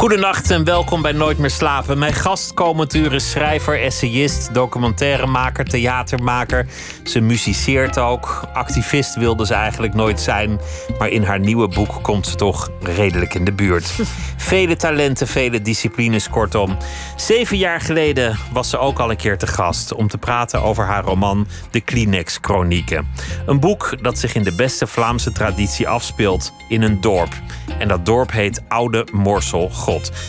Goedenacht 0.00 0.50
en 0.50 0.64
welkom 0.64 1.02
bij 1.02 1.12
Nooit 1.12 1.38
meer 1.38 1.50
slapen. 1.50 1.98
Mijn 1.98 2.12
gast 2.12 2.54
komend 2.54 2.94
uur 2.94 3.12
is 3.12 3.30
schrijver, 3.30 3.82
essayist, 3.82 4.54
documentairemaker, 4.54 5.64
theatermaker. 5.64 6.66
Ze 7.04 7.20
muziceert 7.20 7.98
ook. 7.98 8.44
Activist 8.52 9.14
wilde 9.14 9.46
ze 9.46 9.54
eigenlijk 9.54 9.94
nooit 9.94 10.20
zijn. 10.20 10.60
Maar 10.98 11.08
in 11.08 11.22
haar 11.22 11.40
nieuwe 11.40 11.68
boek 11.68 12.02
komt 12.02 12.26
ze 12.26 12.34
toch 12.34 12.70
redelijk 12.82 13.34
in 13.34 13.44
de 13.44 13.52
buurt. 13.52 13.92
Vele 14.36 14.76
talenten, 14.76 15.26
vele 15.26 15.62
disciplines, 15.62 16.28
kortom. 16.28 16.76
Zeven 17.16 17.56
jaar 17.56 17.80
geleden 17.80 18.38
was 18.52 18.70
ze 18.70 18.78
ook 18.78 18.98
al 18.98 19.10
een 19.10 19.16
keer 19.16 19.38
te 19.38 19.46
gast 19.46 19.92
om 19.94 20.08
te 20.08 20.18
praten 20.18 20.62
over 20.62 20.84
haar 20.84 21.04
roman 21.04 21.46
De 21.70 21.80
Kleenex 21.80 22.38
Chronieken. 22.40 23.08
Een 23.46 23.60
boek 23.60 24.02
dat 24.02 24.18
zich 24.18 24.34
in 24.34 24.44
de 24.44 24.54
beste 24.54 24.86
Vlaamse 24.86 25.32
traditie 25.32 25.88
afspeelt 25.88 26.52
in 26.68 26.82
een 26.82 27.00
dorp. 27.00 27.32
En 27.78 27.88
dat 27.88 28.06
dorp 28.06 28.32
heet 28.32 28.62
Oude 28.68 29.06
Morsel 29.12 29.70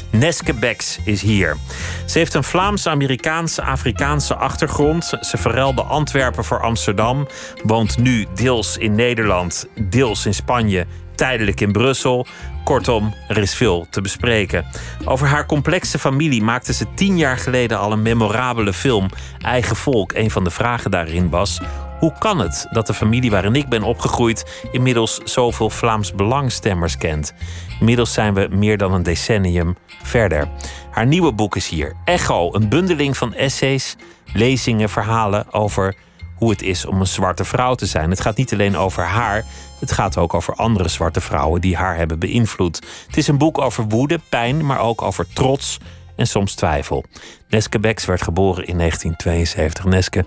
Neske 0.10 0.54
Becks 0.54 1.00
is 1.06 1.22
hier. 1.22 1.58
Ze 2.06 2.18
heeft 2.18 2.34
een 2.34 2.44
Vlaams-Amerikaanse 2.44 3.62
Afrikaanse 3.62 4.36
achtergrond. 4.36 5.04
Ze 5.22 5.38
verruilde 5.38 5.82
Antwerpen 5.82 6.44
voor 6.44 6.62
Amsterdam. 6.62 7.28
Woont 7.64 7.98
nu 7.98 8.26
deels 8.36 8.78
in 8.78 8.96
Nederland, 8.96 9.68
deels 9.90 10.26
in 10.26 10.34
Spanje, 10.34 10.86
tijdelijk 11.16 11.62
in 11.62 11.72
Brussel. 11.72 12.26
Kortom, 12.64 13.14
er 13.28 13.38
is 13.38 13.56
veel 13.56 13.88
te 13.90 14.02
bespreken. 14.02 14.66
Over 15.06 15.28
haar 15.28 15.46
complexe 15.46 16.00
familie 16.00 16.42
maakte 16.42 16.74
ze 16.74 16.86
tien 16.96 17.18
jaar 17.18 17.38
geleden 17.38 17.80
al 17.80 17.92
een 17.92 18.02
memorabele 18.02 18.74
film. 18.74 19.10
Eigen 19.42 19.76
Volk. 19.76 20.14
Een 20.14 20.32
van 20.32 20.44
de 20.44 20.52
vragen 20.52 20.92
daarin 20.92 21.30
was: 21.30 21.60
hoe 22.02 22.14
kan 22.18 22.40
het 22.40 22.68
dat 22.72 22.88
de 22.88 22.94
familie 22.94 23.32
waarin 23.32 23.56
ik 23.56 23.70
ben 23.70 23.84
opgegroeid 23.84 24.68
inmiddels 24.72 25.18
zoveel 25.24 25.70
Vlaams 25.70 26.14
belangstemmers 26.14 26.98
kent? 26.98 27.34
Inmiddels 27.80 28.14
zijn 28.14 28.34
we 28.34 28.48
meer 28.52 28.78
dan 28.78 28.94
een 28.94 29.04
decennium 29.04 29.76
verder. 30.04 30.48
Haar 30.92 31.06
nieuwe 31.06 31.32
boek 31.32 31.56
is 31.56 31.70
hier. 31.70 31.96
Echo, 32.06 32.54
een 32.54 32.70
bundeling 32.70 33.18
van 33.18 33.34
essays, 33.34 33.96
lezingen, 34.34 34.90
verhalen 34.90 35.54
over 35.54 35.96
hoe 36.36 36.50
het 36.50 36.62
is 36.62 36.86
om 36.86 37.00
een 37.00 37.08
zwarte 37.08 37.44
vrouw 37.44 37.76
te 37.76 37.86
zijn. 37.86 38.10
Het 38.10 38.22
gaat 38.22 38.38
niet 38.38 38.54
alleen 38.54 38.78
over 38.78 39.04
haar, 39.04 39.44
het 39.80 39.92
gaat 39.92 40.18
ook 40.18 40.34
over 40.34 40.54
andere 40.54 40.90
zwarte 40.90 41.22
vrouwen 41.22 41.62
die 41.62 41.76
haar 41.76 41.96
hebben 41.96 42.20
beïnvloed. 42.20 42.82
Het 43.08 43.18
is 43.18 43.28
een 43.28 43.38
boek 43.38 43.58
over 43.58 43.84
woede, 43.84 44.20
pijn, 44.30 44.66
maar 44.66 44.80
ook 44.80 45.02
over 45.02 45.28
trots 45.34 45.78
en 46.16 46.28
soms 46.28 46.56
twijfel. 46.56 47.04
Neske 47.50 47.80
Becks 47.80 48.06
werd 48.06 48.22
geboren 48.22 48.66
in 48.66 48.78
1972. 48.78 49.86
Neske, 49.86 50.26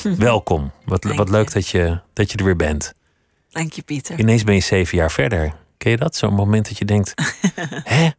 welkom. 0.18 0.72
Wat, 0.84 1.04
wat 1.04 1.28
leuk 1.28 1.52
dat 1.52 1.68
je, 1.68 2.00
dat 2.12 2.30
je 2.30 2.38
er 2.38 2.44
weer 2.44 2.56
bent. 2.56 2.94
Dank 3.50 3.72
je, 3.72 3.82
Pieter. 3.82 4.18
Ineens 4.18 4.44
ben 4.44 4.54
je 4.54 4.60
zeven 4.60 4.98
jaar 4.98 5.10
verder. 5.10 5.54
Ken 5.76 5.90
je 5.90 5.96
dat? 5.96 6.16
Zo'n 6.16 6.34
moment 6.34 6.68
dat 6.68 6.78
je 6.78 6.84
denkt: 6.84 7.14
hè? 7.84 8.10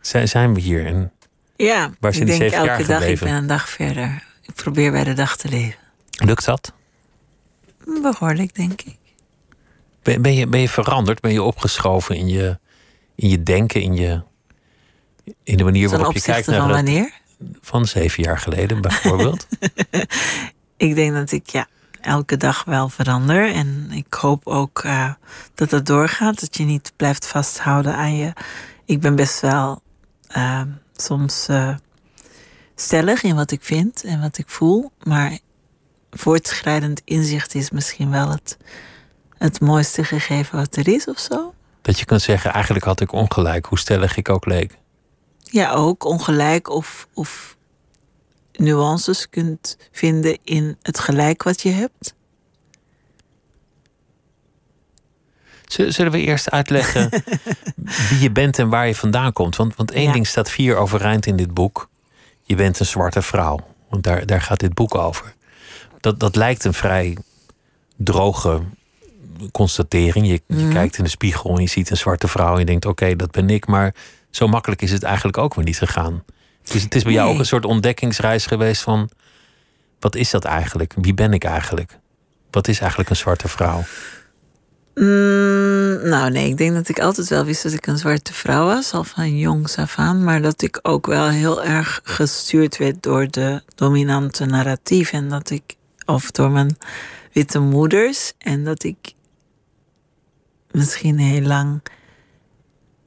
Zijn, 0.00 0.54
we 0.54 0.60
hier? 0.60 0.86
En 0.86 1.12
ja, 1.56 1.90
waar 2.00 2.14
zijn 2.14 2.26
ik 2.26 2.30
die 2.30 2.38
denk 2.38 2.50
zeven 2.50 2.66
jaar 2.66 2.78
elke 2.78 2.92
dag, 2.92 3.06
ik 3.06 3.18
ben 3.18 3.32
een 3.32 3.46
dag 3.46 3.68
verder. 3.68 4.24
Ik 4.42 4.54
probeer 4.54 4.90
bij 4.90 5.04
de 5.04 5.12
dag 5.12 5.36
te 5.36 5.48
leven. 5.48 5.78
Lukt 6.10 6.44
dat? 6.44 6.72
Behoorlijk, 8.02 8.54
denk 8.54 8.82
ik. 8.82 8.96
Ben, 10.02 10.22
ben, 10.22 10.34
je, 10.34 10.46
ben 10.46 10.60
je 10.60 10.68
veranderd? 10.68 11.20
Ben 11.20 11.32
je 11.32 11.42
opgeschoven 11.42 12.16
in 12.16 12.28
je, 12.28 12.58
in 13.14 13.28
je 13.28 13.42
denken, 13.42 13.82
in, 13.82 13.94
je, 13.94 14.22
in 15.42 15.56
de 15.56 15.64
manier 15.64 15.88
waarop 15.88 16.12
je 16.12 16.20
kijkt 16.20 16.46
naar 16.46 16.60
van 16.60 16.68
wanneer? 16.68 17.20
Van 17.60 17.86
zeven 17.86 18.22
jaar 18.22 18.38
geleden 18.38 18.80
bijvoorbeeld. 18.80 19.46
Ik 20.82 20.94
denk 20.94 21.14
dat 21.14 21.32
ik 21.32 21.50
ja, 21.50 21.66
elke 22.00 22.36
dag 22.36 22.64
wel 22.64 22.88
verander. 22.88 23.52
En 23.52 23.88
ik 23.90 24.14
hoop 24.14 24.46
ook 24.46 24.78
eh, 24.78 25.12
dat 25.54 25.70
het 25.70 25.86
doorgaat. 25.86 26.40
Dat 26.40 26.56
je 26.56 26.64
niet 26.64 26.92
blijft 26.96 27.26
vasthouden 27.26 27.94
aan 27.94 28.16
je. 28.16 28.32
Ik 28.84 29.00
ben 29.00 29.14
best 29.14 29.40
wel 29.40 29.82
eh, 30.28 30.62
soms 30.92 31.48
eh, 31.48 31.74
stellig 32.74 33.22
in 33.22 33.34
wat 33.34 33.50
ik 33.50 33.62
vind 33.62 34.04
en 34.04 34.20
wat 34.20 34.38
ik 34.38 34.48
voel. 34.48 34.92
Maar 35.02 35.38
voortschrijdend 36.10 37.02
inzicht 37.04 37.54
is 37.54 37.70
misschien 37.70 38.10
wel 38.10 38.30
het, 38.30 38.56
het 39.38 39.60
mooiste 39.60 40.04
gegeven 40.04 40.58
wat 40.58 40.76
er 40.76 40.88
is 40.88 41.06
of 41.06 41.18
zo. 41.18 41.54
dat 41.82 41.98
je 41.98 42.04
kunt 42.04 42.22
zeggen: 42.22 42.52
eigenlijk 42.52 42.84
had 42.84 43.00
ik 43.00 43.12
ongelijk, 43.12 43.66
hoe 43.66 43.78
stellig 43.78 44.16
ik 44.16 44.28
ook 44.28 44.46
leek. 44.46 44.78
Ja, 45.40 45.72
ook 45.72 46.04
ongelijk 46.04 46.70
of, 46.70 47.08
of 47.14 47.56
nuances 48.52 49.28
kunt 49.28 49.76
vinden 49.92 50.38
in 50.44 50.76
het 50.82 50.98
gelijk 50.98 51.42
wat 51.42 51.62
je 51.62 51.70
hebt. 51.70 52.14
Zullen 55.66 56.12
we 56.12 56.20
eerst 56.20 56.50
uitleggen 56.50 57.10
wie 58.08 58.18
je 58.20 58.30
bent 58.30 58.58
en 58.58 58.68
waar 58.68 58.86
je 58.86 58.94
vandaan 58.94 59.32
komt? 59.32 59.56
Want, 59.56 59.76
want 59.76 59.90
één 59.90 60.06
Ja. 60.06 60.12
ding 60.12 60.26
staat 60.26 60.50
vier 60.50 60.76
overeind 60.76 61.26
in 61.26 61.36
dit 61.36 61.54
boek. 61.54 61.88
Je 62.42 62.54
bent 62.54 62.80
een 62.80 62.86
zwarte 62.86 63.22
vrouw. 63.22 63.58
Want 63.88 64.02
daar, 64.04 64.26
daar 64.26 64.40
gaat 64.40 64.60
dit 64.60 64.74
boek 64.74 64.94
over. 64.94 65.34
Dat, 66.00 66.20
dat 66.20 66.36
lijkt 66.36 66.64
een 66.64 66.74
vrij 66.74 67.16
droge 67.96 68.60
constatering. 69.52 70.26
Je, 70.26 70.42
je 70.46 70.68
kijkt 70.68 70.98
in 70.98 71.04
de 71.04 71.10
spiegel 71.10 71.54
en 71.56 71.62
je 71.62 71.68
ziet 71.68 71.90
een 71.90 71.96
zwarte 71.96 72.28
vrouw 72.28 72.52
en 72.52 72.58
je 72.58 72.64
denkt: 72.64 72.86
oké, 72.86 73.16
dat 73.16 73.30
ben 73.30 73.50
ik. 73.50 73.66
Maar 73.66 73.94
zo 74.30 74.48
makkelijk 74.48 74.82
is 74.82 74.92
het 74.92 75.02
eigenlijk 75.02 75.38
ook 75.38 75.54
weer 75.54 75.64
niet 75.64 75.78
gegaan. 75.78 76.24
Dus 76.62 76.82
het 76.82 76.94
is 76.94 77.02
bij 77.02 77.12
jou 77.12 77.32
ook 77.32 77.38
een 77.38 77.46
soort 77.46 77.64
ontdekkingsreis 77.64 78.46
geweest 78.46 78.82
van: 78.82 79.10
wat 80.00 80.16
is 80.16 80.30
dat 80.30 80.44
eigenlijk? 80.44 80.94
Wie 80.96 81.14
ben 81.14 81.32
ik 81.32 81.44
eigenlijk? 81.44 81.98
Wat 82.50 82.68
is 82.68 82.80
eigenlijk 82.80 83.10
een 83.10 83.16
zwarte 83.16 83.48
vrouw? 83.48 83.84
Mm, 84.94 86.08
nou 86.08 86.30
nee, 86.30 86.48
ik 86.48 86.56
denk 86.56 86.74
dat 86.74 86.88
ik 86.88 86.98
altijd 86.98 87.28
wel 87.28 87.44
wist 87.44 87.62
dat 87.62 87.72
ik 87.72 87.86
een 87.86 87.98
zwarte 87.98 88.32
vrouw 88.32 88.66
was, 88.66 88.92
al 88.92 89.04
van 89.04 89.38
jongs 89.38 89.76
af 89.76 89.98
aan. 89.98 90.24
Maar 90.24 90.42
dat 90.42 90.62
ik 90.62 90.78
ook 90.82 91.06
wel 91.06 91.28
heel 91.28 91.64
erg 91.64 92.00
gestuurd 92.04 92.76
werd 92.76 93.02
door 93.02 93.30
de 93.30 93.62
dominante 93.74 94.44
narratief. 94.44 95.12
En 95.12 95.28
dat 95.28 95.50
ik, 95.50 95.74
of 96.04 96.30
door 96.30 96.50
mijn 96.50 96.76
witte 97.32 97.58
moeders. 97.58 98.32
En 98.38 98.64
dat 98.64 98.84
ik 98.84 99.14
misschien 100.70 101.18
heel 101.18 101.42
lang 101.42 101.82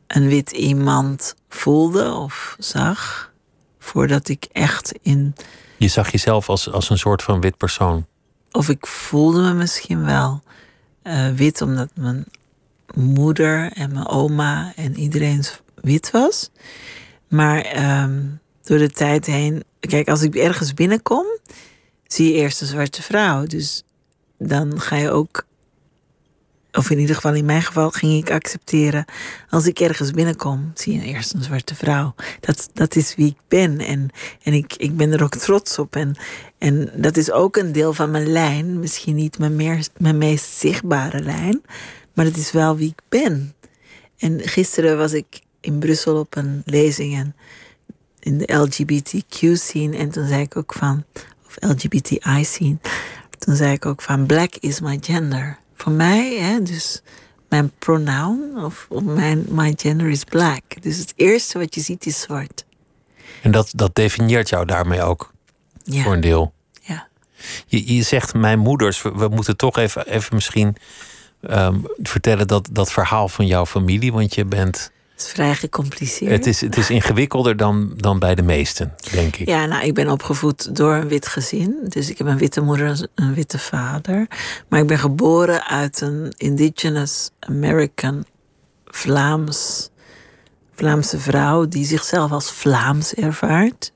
een 0.07 0.27
wit 0.27 0.51
iemand 0.51 1.35
voelde 1.49 2.13
of 2.13 2.55
zag. 2.59 3.33
Voordat 3.85 4.27
ik 4.27 4.47
echt 4.51 4.93
in 5.01 5.35
Je 5.77 5.87
zag 5.87 6.11
jezelf 6.11 6.49
als, 6.49 6.71
als 6.71 6.89
een 6.89 6.97
soort 6.97 7.23
van 7.23 7.41
wit 7.41 7.57
persoon. 7.57 8.05
of 8.51 8.69
ik 8.69 8.87
voelde 8.87 9.41
me 9.41 9.53
misschien 9.53 10.05
wel 10.05 10.43
eh, 11.01 11.29
wit 11.29 11.61
omdat 11.61 11.89
mijn 11.93 12.25
moeder 12.93 13.71
en 13.71 13.93
mijn 13.93 14.07
oma 14.07 14.73
en 14.75 14.97
iedereen 14.97 15.43
wit 15.81 16.11
was. 16.11 16.51
Maar 17.27 17.61
ehm, 17.61 18.21
door 18.63 18.77
de 18.77 18.89
tijd 18.89 19.25
heen, 19.25 19.63
kijk, 19.79 20.09
als 20.09 20.21
ik 20.21 20.35
ergens 20.35 20.73
binnenkom, 20.73 21.25
zie 22.07 22.27
je 22.27 22.39
eerst 22.39 22.61
een 22.61 22.67
zwarte 22.67 23.01
vrouw. 23.01 23.45
Dus 23.45 23.83
dan 24.37 24.79
ga 24.79 24.95
je 24.95 25.11
ook, 25.11 25.45
of 26.75 26.89
in 26.89 26.99
ieder 26.99 27.15
geval 27.15 27.33
in 27.33 27.45
mijn 27.45 27.61
geval, 27.61 27.89
ging 27.89 28.23
ik 28.23 28.31
accepteren. 28.31 29.05
Als 29.49 29.65
ik 29.65 29.79
ergens 29.79 30.11
binnenkom, 30.11 30.71
zie 30.73 30.93
je 30.93 31.05
eerst 31.05 31.33
een 31.33 31.43
zwarte 31.43 31.75
vrouw. 31.75 32.15
Dat, 32.39 32.69
dat 32.73 32.95
is 32.95 33.15
wie 33.15 33.27
ik 33.27 33.37
ben. 33.47 33.79
En, 33.79 34.09
en 34.43 34.53
ik, 34.53 34.75
ik 34.77 34.97
ben 34.97 35.11
er 35.11 35.23
ook 35.23 35.35
trots 35.35 35.79
op. 35.79 35.95
En, 35.95 36.15
en 36.57 36.91
dat 36.95 37.17
is 37.17 37.31
ook 37.31 37.55
een 37.55 37.71
deel 37.71 37.93
van 37.93 38.11
mijn 38.11 38.27
lijn. 38.27 38.79
Misschien 38.79 39.15
niet 39.15 39.39
mijn, 39.39 39.55
meer, 39.55 39.87
mijn 39.97 40.17
meest 40.17 40.45
zichtbare 40.45 41.19
lijn. 41.19 41.61
Maar 42.13 42.25
het 42.25 42.37
is 42.37 42.51
wel 42.51 42.77
wie 42.77 42.89
ik 42.89 43.01
ben. 43.09 43.53
En 44.17 44.39
gisteren 44.43 44.97
was 44.97 45.13
ik 45.13 45.41
in 45.61 45.79
Brussel 45.79 46.19
op 46.19 46.35
een 46.35 46.61
lezing 46.65 47.15
en 47.15 47.35
in 48.19 48.37
de 48.37 48.53
LGBTQ-scene. 48.53 49.97
En 49.97 50.09
toen 50.09 50.27
zei 50.27 50.41
ik 50.41 50.57
ook 50.57 50.73
van, 50.73 51.03
of 51.45 51.55
LGBTI-scene. 51.59 52.77
Toen 53.37 53.55
zei 53.55 53.73
ik 53.73 53.85
ook 53.85 54.01
van, 54.01 54.25
black 54.25 54.55
is 54.59 54.79
my 54.79 54.97
gender. 55.01 55.57
Voor 55.75 55.91
mij, 55.91 56.35
hè, 56.39 56.61
dus 56.63 57.01
mijn 57.49 57.71
pronoun 57.79 58.63
of, 58.63 58.85
of 58.89 59.01
mijn 59.03 59.45
my 59.49 59.73
gender 59.77 60.09
is 60.09 60.23
black. 60.23 60.61
Dus 60.81 60.97
het 60.97 61.13
eerste 61.15 61.57
wat 61.59 61.75
je 61.75 61.81
ziet 61.81 62.05
is 62.05 62.19
zwart. 62.21 62.65
En 63.41 63.51
dat, 63.51 63.71
dat 63.75 63.95
definieert 63.95 64.49
jou 64.49 64.65
daarmee 64.65 65.01
ook 65.01 65.31
Ja. 65.83 66.03
voor 66.03 66.13
een 66.13 66.21
deel. 66.21 66.53
ja. 66.81 67.07
Je, 67.67 67.95
je 67.95 68.01
zegt 68.03 68.33
mijn 68.33 68.59
moeders, 68.59 69.01
we, 69.01 69.11
we 69.11 69.27
moeten 69.27 69.57
toch 69.57 69.77
even, 69.77 70.07
even 70.07 70.35
misschien 70.35 70.75
ehm, 71.41 71.79
vertellen 72.01 72.47
dat, 72.47 72.69
dat 72.71 72.91
verhaal 72.91 73.27
van 73.27 73.45
jouw 73.47 73.65
familie. 73.65 74.13
Want 74.13 74.35
je 74.35 74.45
bent 74.45 74.91
is 75.17 75.27
vrij 75.27 75.55
gecompliceerd. 75.55 76.31
Het 76.31 76.45
is, 76.45 76.61
het 76.61 76.77
is 76.77 76.89
ingewikkelder 76.89 77.57
dan, 77.57 77.93
dan 77.95 78.19
bij 78.19 78.35
de 78.35 78.41
meesten, 78.41 78.95
denk 79.11 79.35
ik. 79.35 79.47
Ja, 79.47 79.65
nou, 79.65 79.85
ik 79.85 79.93
ben 79.93 80.09
opgevoed 80.09 80.75
door 80.75 80.93
een 80.93 81.07
wit 81.07 81.27
gezin. 81.27 81.79
Dus 81.87 82.09
ik 82.09 82.17
heb 82.17 82.27
een 82.27 82.37
witte 82.37 82.61
moeder 82.61 82.87
en 82.87 83.09
een 83.15 83.33
witte 83.33 83.59
vader. 83.59 84.27
Maar 84.69 84.79
ik 84.79 84.87
ben 84.87 84.99
geboren 84.99 85.67
uit 85.67 86.01
een 86.01 86.33
indigenous 86.37 87.29
American 87.39 88.25
Vlaams, 88.85 89.89
Vlaamse 90.73 91.19
vrouw 91.19 91.67
die 91.67 91.85
zichzelf 91.85 92.31
als 92.31 92.51
Vlaams 92.51 93.13
ervaart. 93.13 93.93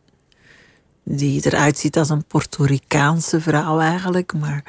Die 1.04 1.46
eruit 1.46 1.78
ziet 1.78 1.98
als 1.98 2.10
een 2.10 2.26
Puerto 2.26 2.64
Ricaanse 2.64 3.42
vrouw 3.42 3.80
eigenlijk, 3.80 4.34
maar 4.34 4.64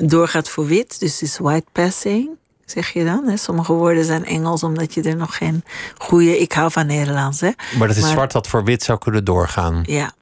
doorgaat 0.00 0.48
voor 0.48 0.66
wit, 0.66 1.00
dus 1.00 1.22
is 1.22 1.38
white 1.38 1.66
passing, 1.72 2.28
zeg 2.70 2.88
je 2.92 3.04
dan. 3.04 3.28
Hè? 3.28 3.36
Sommige 3.36 3.72
woorden 3.72 4.04
zijn 4.04 4.24
Engels 4.24 4.62
omdat 4.62 4.94
je 4.94 5.02
er 5.02 5.16
nog 5.16 5.36
geen 5.36 5.64
goede. 5.98 6.38
Ik 6.38 6.52
hou 6.52 6.70
van 6.70 6.86
Nederlands, 6.86 7.40
hè? 7.40 7.50
Maar 7.78 7.88
dat 7.88 7.96
is 7.96 8.10
zwart 8.10 8.32
dat 8.32 8.46
voor 8.46 8.64
wit 8.64 8.82
zou 8.82 8.98
kunnen 8.98 9.24
doorgaan. 9.24 9.82
Ja, 9.86 10.12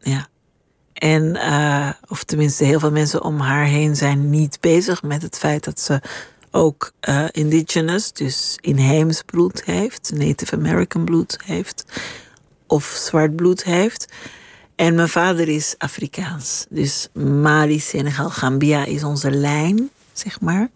ja. 0.00 0.26
En, 0.92 1.36
uh, 1.36 1.88
of 2.08 2.24
tenminste, 2.24 2.64
heel 2.64 2.78
veel 2.80 2.90
mensen 2.90 3.22
om 3.22 3.40
haar 3.40 3.64
heen 3.64 3.96
zijn 3.96 4.30
niet 4.30 4.60
bezig 4.60 5.02
met 5.02 5.22
het 5.22 5.38
feit 5.38 5.64
dat 5.64 5.80
ze 5.80 6.00
ook 6.50 6.92
uh, 7.08 7.24
indigenous, 7.30 8.12
dus 8.12 8.58
inheems 8.60 9.22
bloed 9.22 9.64
heeft, 9.64 10.12
Native 10.14 10.54
American 10.56 11.04
bloed 11.04 11.38
heeft, 11.44 11.84
of 12.66 12.84
zwart 12.84 13.36
bloed 13.36 13.64
heeft. 13.64 14.12
En 14.76 14.94
mijn 14.94 15.08
vader 15.08 15.48
is 15.48 15.74
Afrikaans. 15.78 16.66
Dus 16.68 17.08
Mali, 17.12 17.80
Senegal, 17.80 18.30
Gambia 18.30 18.84
is 18.84 19.04
onze 19.04 19.30
lijn, 19.30 19.90
zeg 20.12 20.40
maar, 20.40 20.68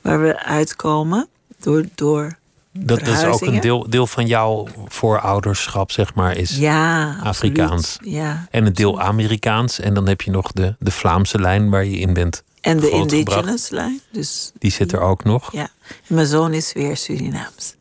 waar 0.00 0.22
we 0.22 0.44
uitkomen 0.44 1.28
door. 1.58 1.84
door 1.94 2.38
dat 2.72 3.06
is 3.06 3.24
ook 3.24 3.40
een 3.40 3.60
deel, 3.60 3.90
deel 3.90 4.06
van 4.06 4.26
jouw 4.26 4.66
voorouderschap, 4.86 5.90
zeg 5.90 6.14
maar, 6.14 6.36
is 6.36 6.56
ja, 6.56 7.16
Afrikaans. 7.22 7.98
Ja, 8.02 8.46
en 8.50 8.66
een 8.66 8.72
deel 8.72 9.00
Amerikaans. 9.00 9.80
En 9.80 9.94
dan 9.94 10.08
heb 10.08 10.20
je 10.20 10.30
nog 10.30 10.52
de, 10.52 10.76
de 10.78 10.90
Vlaamse 10.90 11.40
lijn 11.40 11.70
waar 11.70 11.84
je 11.84 11.98
in 11.98 12.12
bent. 12.12 12.42
En 12.60 12.80
de 12.80 12.90
indigenous 12.90 13.70
lijn. 13.70 14.00
Dus 14.12 14.52
die 14.58 14.70
zit 14.70 14.92
er 14.92 15.00
ook 15.00 15.24
nog. 15.24 15.52
Ja. 15.52 15.68
En 16.08 16.14
mijn 16.14 16.26
zoon 16.26 16.52
is 16.52 16.72
weer 16.72 16.96
Surinaams. 16.96 17.74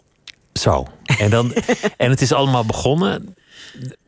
Zo. 0.53 0.87
En, 1.03 1.29
dan, 1.29 1.53
en 1.97 2.09
het 2.09 2.21
is 2.21 2.33
allemaal 2.33 2.65
begonnen 2.65 3.35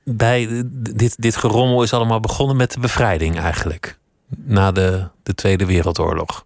bij 0.03 0.63
dit, 0.73 1.15
dit 1.17 1.35
gerommel 1.35 1.83
is 1.83 1.93
allemaal 1.93 2.19
begonnen 2.19 2.55
met 2.55 2.71
de 2.71 2.79
bevrijding 2.79 3.39
eigenlijk. 3.39 3.97
Na 4.37 4.71
de, 4.71 5.07
de 5.23 5.35
Tweede 5.35 5.65
Wereldoorlog. 5.65 6.45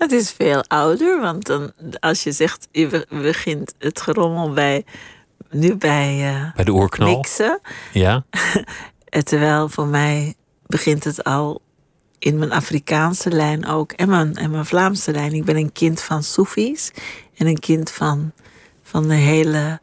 Het 0.00 0.12
is 0.12 0.30
veel 0.30 0.64
ouder, 0.68 1.20
want 1.20 1.46
dan, 1.46 1.72
als 1.98 2.22
je 2.22 2.32
zegt, 2.32 2.68
je 2.72 3.06
begint 3.08 3.74
het 3.78 4.00
gerommel 4.00 4.52
bij, 4.52 4.84
nu 5.50 5.76
bij, 5.76 6.34
uh, 6.34 6.54
bij 6.54 6.64
de 6.64 6.70
oerknal. 6.70 7.16
Mixen. 7.16 7.60
Ja. 7.92 8.24
Terwijl 9.24 9.68
voor 9.68 9.86
mij 9.86 10.34
begint 10.66 11.04
het 11.04 11.24
al 11.24 11.60
in 12.18 12.38
mijn 12.38 12.52
Afrikaanse 12.52 13.30
lijn 13.30 13.66
ook 13.66 13.92
en 13.92 14.08
mijn, 14.08 14.36
en 14.36 14.50
mijn 14.50 14.66
Vlaamse 14.66 15.12
lijn. 15.12 15.32
Ik 15.32 15.44
ben 15.44 15.56
een 15.56 15.72
kind 15.72 16.00
van 16.00 16.22
Soefies 16.22 16.90
en 17.36 17.46
een 17.46 17.58
kind 17.58 17.90
van, 17.90 18.32
van 18.82 19.08
de 19.08 19.14
hele 19.14 19.80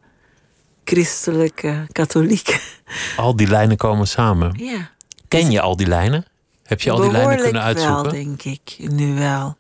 christelijke 0.84 1.88
katholieken. 1.92 2.60
Al 3.18 3.36
die 3.36 3.48
lijnen 3.48 3.78
komen 3.78 4.08
samen. 4.08 4.54
Ja. 4.56 4.90
Ken 5.28 5.52
je 5.52 5.62
al 5.62 5.76
die 5.76 5.88
lijnen? 5.88 6.26
Heb 6.64 6.82
je 6.82 6.92
al 6.92 7.02
die 7.02 7.12
lijnen 7.12 7.38
kunnen 7.38 7.62
uitzoeken? 7.62 8.04
wel, 8.04 8.12
denk 8.12 8.44
ik. 8.44 8.76
Nu 8.78 9.16
wel. 9.16 9.56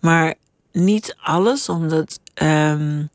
Maar 0.00 0.34
niet 0.72 1.16
alles, 1.20 1.68
omdat 1.68 2.20
um, 2.42 3.08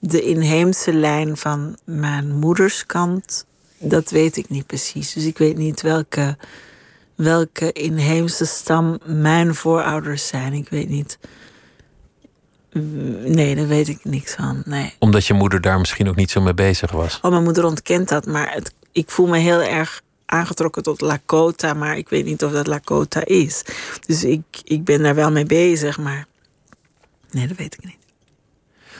de 0.00 0.22
inheemse 0.22 0.92
lijn 0.92 1.36
van 1.36 1.78
mijn 1.84 2.38
moederskant, 2.38 3.46
dat 3.78 4.10
weet 4.10 4.36
ik 4.36 4.48
niet 4.48 4.66
precies. 4.66 5.12
Dus 5.12 5.24
ik 5.24 5.38
weet 5.38 5.56
niet 5.56 5.80
welke, 5.80 6.36
welke 7.14 7.72
inheemse 7.72 8.44
stam 8.46 8.98
mijn 9.04 9.54
voorouders 9.54 10.26
zijn. 10.26 10.52
Ik 10.52 10.68
weet 10.68 10.88
niet. 10.88 11.18
Nee, 13.24 13.54
daar 13.54 13.66
weet 13.66 13.88
ik 13.88 14.04
niks 14.04 14.34
van. 14.34 14.62
Nee. 14.66 14.94
Omdat 14.98 15.26
je 15.26 15.34
moeder 15.34 15.60
daar 15.60 15.78
misschien 15.78 16.08
ook 16.08 16.16
niet 16.16 16.30
zo 16.30 16.40
mee 16.40 16.54
bezig 16.54 16.90
was? 16.90 17.18
Oh, 17.22 17.30
mijn 17.30 17.42
moeder 17.42 17.64
ontkent 17.64 18.08
dat, 18.08 18.26
maar 18.26 18.52
het, 18.52 18.74
ik 18.92 19.10
voel 19.10 19.26
me 19.26 19.38
heel 19.38 19.62
erg 19.62 20.02
aangetrokken 20.32 20.82
tot 20.82 21.00
Lakota, 21.00 21.74
maar 21.74 21.96
ik 21.96 22.08
weet 22.08 22.24
niet 22.24 22.44
of 22.44 22.52
dat 22.52 22.66
Lakota 22.66 23.24
is. 23.24 23.64
Dus 24.06 24.24
ik, 24.24 24.42
ik 24.64 24.84
ben 24.84 25.02
daar 25.02 25.14
wel 25.14 25.30
mee 25.30 25.44
bezig, 25.44 25.98
maar 25.98 26.26
nee, 27.30 27.46
dat 27.46 27.56
weet 27.56 27.74
ik 27.74 27.84
niet. 27.84 27.96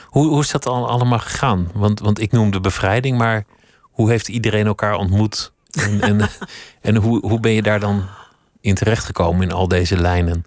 Hoe, 0.05 0.27
hoe 0.27 0.41
is 0.41 0.51
dat 0.51 0.65
al, 0.65 0.89
allemaal 0.89 1.19
gegaan? 1.19 1.69
Want, 1.73 1.99
want 1.99 2.19
ik 2.19 2.31
noem 2.31 2.51
de 2.51 2.59
bevrijding, 2.59 3.17
maar 3.17 3.45
hoe 3.81 4.09
heeft 4.09 4.27
iedereen 4.27 4.65
elkaar 4.65 4.95
ontmoet? 4.95 5.51
En, 5.71 6.01
en, 6.01 6.29
en 6.81 6.95
hoe, 6.95 7.27
hoe 7.27 7.39
ben 7.39 7.51
je 7.51 7.61
daar 7.61 7.79
dan 7.79 8.07
in 8.61 8.75
terechtgekomen 8.75 9.41
in 9.41 9.51
al 9.51 9.67
deze 9.67 9.97
lijnen? 9.97 10.45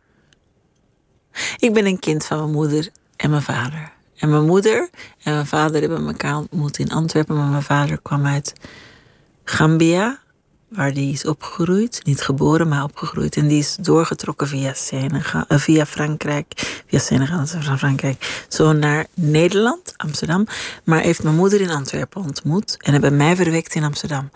Ik 1.56 1.74
ben 1.74 1.86
een 1.86 1.98
kind 1.98 2.24
van 2.24 2.38
mijn 2.38 2.50
moeder 2.50 2.88
en 3.16 3.30
mijn 3.30 3.42
vader. 3.42 3.92
En 4.16 4.30
mijn 4.30 4.46
moeder 4.46 4.90
en 5.22 5.32
mijn 5.32 5.46
vader 5.46 5.80
hebben 5.80 6.06
elkaar 6.06 6.36
ontmoet 6.36 6.78
in 6.78 6.90
Antwerpen, 6.90 7.36
maar 7.36 7.48
mijn 7.48 7.62
vader 7.62 7.98
kwam 8.02 8.26
uit 8.26 8.52
Gambia, 9.44 10.18
waar 10.68 10.92
die 10.92 11.12
is 11.12 11.24
opgegroeid. 11.24 12.00
Niet 12.04 12.20
geboren, 12.20 12.68
maar 12.68 12.82
opgegroeid. 12.82 13.36
En 13.36 13.48
die 13.48 13.58
is 13.58 13.76
doorgetrokken 13.80 14.48
via, 14.48 14.74
Senegal, 14.74 15.44
uh, 15.48 15.58
via 15.58 15.86
Frankrijk, 15.86 16.82
via 16.86 16.98
Senegal 16.98 17.38
en 17.38 17.78
Frankrijk, 17.78 18.44
zo 18.48 18.72
naar 18.72 19.06
Nederland, 19.14 19.94
Amsterdam. 19.96 20.46
Maar 20.84 21.00
heeft 21.00 21.22
mijn 21.22 21.36
moeder 21.36 21.60
in 21.60 21.70
Antwerpen 21.70 22.22
ontmoet 22.22 22.76
en 22.80 22.92
hebben 22.92 23.16
mij 23.16 23.36
verwekt 23.36 23.74
in 23.74 23.84
Amsterdam. 23.84 24.30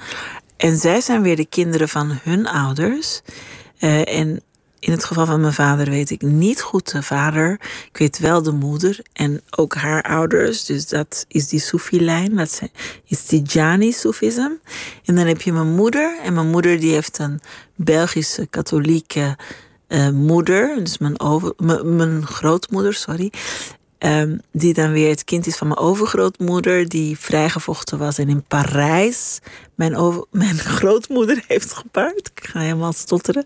En 0.57 0.77
zij 0.77 1.01
zijn 1.01 1.23
weer 1.23 1.37
de 1.37 1.47
kinderen 1.47 1.89
van 1.89 2.19
hun 2.23 2.47
ouders. 2.47 3.21
Uh, 3.81 4.19
en 4.19 4.43
in 4.81 4.93
het 4.93 5.05
geval 5.05 5.27
van 5.27 5.41
mijn 5.41 5.53
vader 5.53 5.91
weet 5.91 6.11
ik 6.11 6.23
niet 6.23 6.61
goed 6.61 6.93
de 6.93 7.03
vader. 7.03 7.61
Ik 7.93 7.97
weet 7.99 8.19
wel 8.19 8.43
de 8.43 8.53
moeder 8.53 9.01
en 9.13 9.41
ook 9.51 9.75
haar 9.75 10.03
ouders. 10.03 10.65
Dus 10.65 10.89
dat 10.89 11.25
is 11.29 11.49
die 11.49 11.61
Soefi-lijn. 11.61 12.37
Dat 12.37 12.61
is 13.05 13.27
die 13.27 13.43
Jani-Soefism. 13.43 14.51
En 15.05 15.15
dan 15.15 15.27
heb 15.27 15.41
je 15.43 15.53
mijn 15.53 15.75
moeder. 15.75 16.19
En 16.23 16.35
mijn 16.35 16.51
moeder 16.51 16.81
die 16.81 16.93
heeft 16.93 17.19
een 17.19 17.41
Belgische 17.75 18.47
katholieke 18.47 19.37
uh, 19.89 20.09
moeder. 20.09 20.85
Dus 20.85 20.99
mijn, 20.99 21.21
over, 21.21 21.53
mijn 21.85 22.27
grootmoeder, 22.27 22.95
sorry. 22.95 23.33
Um, 24.03 24.41
die 24.53 24.75
dan 24.75 24.93
weer 24.93 25.09
het 25.09 25.25
kind 25.25 25.47
is 25.47 25.57
van 25.57 25.67
mijn 25.67 25.81
overgrootmoeder, 25.81 26.89
die 26.89 27.19
vrijgevochten 27.19 27.99
was 27.99 28.19
en 28.19 28.29
in 28.29 28.45
Parijs 28.45 29.41
mijn, 29.75 29.97
over, 29.97 30.25
mijn 30.45 30.59
grootmoeder 30.59 31.45
heeft 31.47 31.73
gepaard. 31.73 32.31
Ik 32.35 32.47
ga 32.47 32.61
helemaal 32.61 32.93
stotteren. 32.93 33.45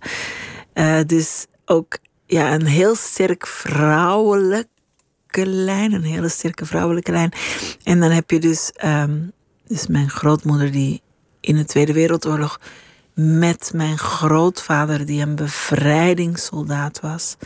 Uh, 0.75 1.00
dus 1.06 1.47
ook 1.65 1.99
ja, 2.26 2.55
een 2.55 2.67
heel 2.67 2.94
sterk 2.94 3.47
vrouwelijke 3.47 4.67
lijn, 5.47 5.93
een 5.93 6.05
hele 6.05 6.29
sterke 6.29 6.67
vrouwelijke 6.67 7.12
lijn. 7.12 7.33
En 7.83 8.00
dan 8.00 8.11
heb 8.11 8.31
je 8.31 8.38
dus, 8.38 8.73
um, 8.85 9.33
dus 9.66 9.87
mijn 9.87 10.11
grootmoeder 10.11 10.73
die 10.73 11.02
in 11.40 11.57
de 11.57 11.64
Tweede 11.64 11.93
Wereldoorlog 11.93 12.61
met 13.14 13.71
mijn 13.75 13.99
grootvader, 13.99 15.07
die 15.07 15.23
een 15.23 15.35
bevrijdingssoldaat 15.35 17.00
was 17.00 17.37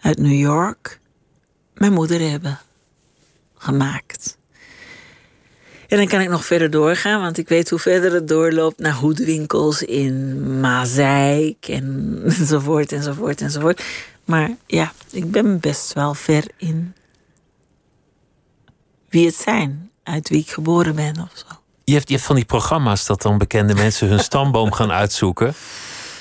uit 0.00 0.18
New 0.18 0.38
York, 0.38 1.00
mijn 1.74 1.92
moeder 1.92 2.30
hebben 2.30 2.58
gemaakt. 3.54 4.38
En 5.92 5.98
dan 5.98 6.06
kan 6.06 6.20
ik 6.20 6.28
nog 6.28 6.44
verder 6.44 6.70
doorgaan, 6.70 7.20
want 7.20 7.38
ik 7.38 7.48
weet 7.48 7.70
hoe 7.70 7.78
verder 7.78 8.12
het 8.12 8.28
doorloopt 8.28 8.78
naar 8.78 8.92
hoedwinkels 8.92 9.82
in 9.82 10.60
Mazeik 10.60 11.68
en 11.68 12.18
enzovoort 12.38 12.92
enzovoort 12.92 13.40
enzovoort. 13.40 13.82
Maar 14.24 14.50
ja, 14.66 14.92
ik 15.10 15.30
ben 15.30 15.60
best 15.60 15.92
wel 15.92 16.14
ver 16.14 16.44
in 16.56 16.94
wie 19.08 19.26
het 19.26 19.34
zijn, 19.34 19.90
uit 20.02 20.28
wie 20.28 20.40
ik 20.40 20.50
geboren 20.50 20.94
ben 20.94 21.20
of 21.20 21.30
zo. 21.34 21.44
Je 21.84 21.92
hebt, 21.94 22.08
je 22.08 22.14
hebt 22.14 22.26
van 22.26 22.36
die 22.36 22.44
programma's 22.44 23.06
dat 23.06 23.22
dan 23.22 23.38
bekende 23.38 23.74
mensen 23.74 24.08
hun 24.08 24.20
stamboom 24.20 24.72
gaan 24.72 24.92
uitzoeken. 24.92 25.54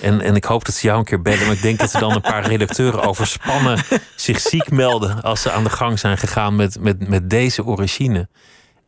En, 0.02 0.22
en 0.22 0.36
ik 0.36 0.44
hoop 0.44 0.66
dat 0.66 0.76
ze 0.76 0.88
jou 0.88 1.00
een 1.00 1.06
keer 1.06 1.22
bellen. 1.22 1.46
Maar 1.46 1.56
ik 1.56 1.62
denk 1.62 1.80
dat 1.80 1.94
er 1.94 2.00
dan 2.00 2.12
een 2.12 2.22
paar 2.22 2.46
redacteuren 2.46 3.04
overspannen 3.04 3.84
zich 4.16 4.40
ziek 4.40 4.72
melden. 4.72 5.22
als 5.22 5.42
ze 5.42 5.52
aan 5.52 5.64
de 5.64 5.70
gang 5.70 6.00
zijn 6.00 6.18
gegaan 6.18 6.56
met, 6.56 6.80
met, 6.80 7.08
met 7.08 7.30
deze 7.30 7.66
origine. 7.66 8.28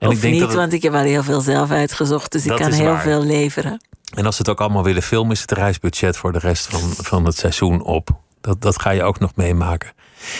En 0.04 0.10
of 0.10 0.16
ik 0.16 0.22
denk 0.22 0.34
niet, 0.34 0.44
dat 0.44 0.54
want 0.54 0.74
ik 0.74 0.82
heb 0.82 0.94
al 0.94 1.00
heel 1.00 1.24
veel 1.24 1.42
zelf 1.42 1.72
uitgezocht. 1.72 2.32
Dus 2.32 2.46
ik 2.46 2.56
kan 2.56 2.72
heel 2.72 2.86
waar. 2.86 3.02
veel 3.02 3.24
leveren. 3.24 3.82
En 4.14 4.26
als 4.26 4.36
ze 4.36 4.42
het 4.42 4.52
ook 4.52 4.62
allemaal 4.62 4.84
willen 4.84 5.04
filmen, 5.04 5.32
is 5.32 5.42
het 5.42 5.52
reisbudget 5.52 6.18
voor 6.18 6.32
de 6.32 6.40
rest 6.40 6.66
van, 6.68 6.80
van 6.82 7.26
het 7.26 7.38
seizoen 7.38 7.82
op. 7.82 8.10
Dat, 8.42 8.62
dat 8.62 8.82
ga 8.82 8.90
je 8.90 9.04
ook 9.04 9.20
nog 9.20 9.32
meemaken. 9.36 9.92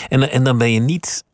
En, 0.08 0.30
en 0.30 0.44
dan 0.44 0.58
ben 0.58 0.72
je 0.72 0.80
niet 0.80 1.24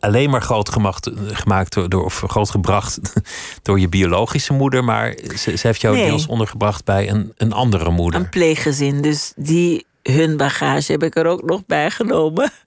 alleen 0.00 0.30
maar 0.30 0.42
groot 0.42 0.68
gemaakt, 0.68 1.10
gemaakt 1.26 1.90
door, 1.90 2.04
of 2.04 2.22
grootgebracht 2.26 3.00
door 3.62 3.80
je 3.80 3.88
biologische 3.88 4.52
moeder, 4.52 4.84
maar 4.84 5.18
ze, 5.36 5.56
ze 5.56 5.66
heeft 5.66 5.80
jou 5.80 5.96
nee. 5.96 6.06
deels 6.06 6.26
ondergebracht 6.26 6.84
bij 6.84 7.10
een, 7.10 7.32
een 7.36 7.52
andere 7.52 7.90
moeder. 7.90 8.20
Een 8.20 8.28
pleeggezin, 8.28 9.02
dus 9.02 9.32
die 9.36 9.86
hun 10.02 10.36
bagage 10.36 10.92
heb 10.92 11.02
ik 11.02 11.16
er 11.16 11.26
ook 11.26 11.42
nog 11.42 11.66
bij 11.66 11.90
genomen. 11.90 12.50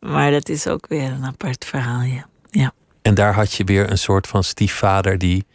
Maar 0.00 0.30
dat 0.30 0.48
is 0.48 0.66
ook 0.66 0.86
weer 0.88 1.10
een 1.10 1.24
apart 1.24 1.64
verhaal, 1.64 2.00
ja. 2.00 2.26
ja. 2.50 2.72
En 3.02 3.14
daar 3.14 3.34
had 3.34 3.52
je 3.52 3.64
weer 3.64 3.90
een 3.90 3.98
soort 3.98 4.26
van 4.26 4.44
stiefvader 4.44 5.18
die 5.18 5.46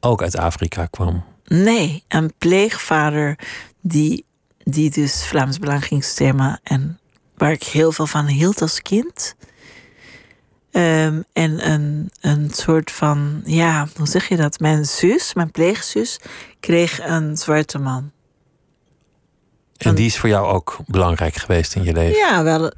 ook 0.00 0.22
uit 0.22 0.36
Afrika 0.36 0.86
kwam. 0.86 1.24
Nee, 1.44 2.04
een 2.08 2.32
pleegvader 2.38 3.38
die, 3.80 4.24
die 4.58 4.90
dus 4.90 5.26
Vlaams 5.26 5.58
Belang 5.58 5.84
ging 5.84 6.04
stemmen. 6.04 6.60
En 6.62 6.98
waar 7.36 7.52
ik 7.52 7.62
heel 7.62 7.92
veel 7.92 8.06
van 8.06 8.26
hield 8.26 8.62
als 8.62 8.82
kind. 8.82 9.34
Ehm, 10.70 11.22
en 11.32 11.70
een, 11.70 12.10
een 12.20 12.50
soort 12.50 12.90
van, 12.90 13.42
ja, 13.44 13.88
hoe 13.96 14.06
zeg 14.06 14.28
je 14.28 14.36
dat? 14.36 14.60
Mijn 14.60 14.84
zus, 14.84 15.34
mijn 15.34 15.50
pleegzus, 15.50 16.20
kreeg 16.60 17.00
een 17.06 17.36
zwarte 17.36 17.78
man. 17.78 18.10
En 19.76 19.94
die 19.94 20.06
is 20.06 20.18
voor 20.18 20.28
jou 20.28 20.46
ook 20.46 20.78
belangrijk 20.86 21.34
geweest 21.34 21.74
in 21.74 21.82
je 21.82 21.92
leven? 21.92 22.18
Ja, 22.18 22.42
wel. 22.42 22.72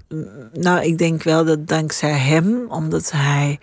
Nou, 0.52 0.82
ik 0.84 0.98
denk 0.98 1.22
wel 1.22 1.44
dat 1.44 1.68
dankzij 1.68 2.18
hem, 2.18 2.66
omdat 2.68 3.10
hij 3.12 3.58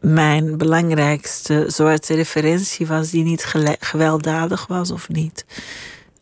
mijn 0.00 0.56
belangrijkste 0.56 1.64
zwarte 1.68 2.14
referentie 2.14 2.86
was, 2.86 3.10
die 3.10 3.22
niet 3.22 3.44
gewelddadig 3.80 4.66
was 4.66 4.90
of 4.90 5.08
niet. 5.08 5.44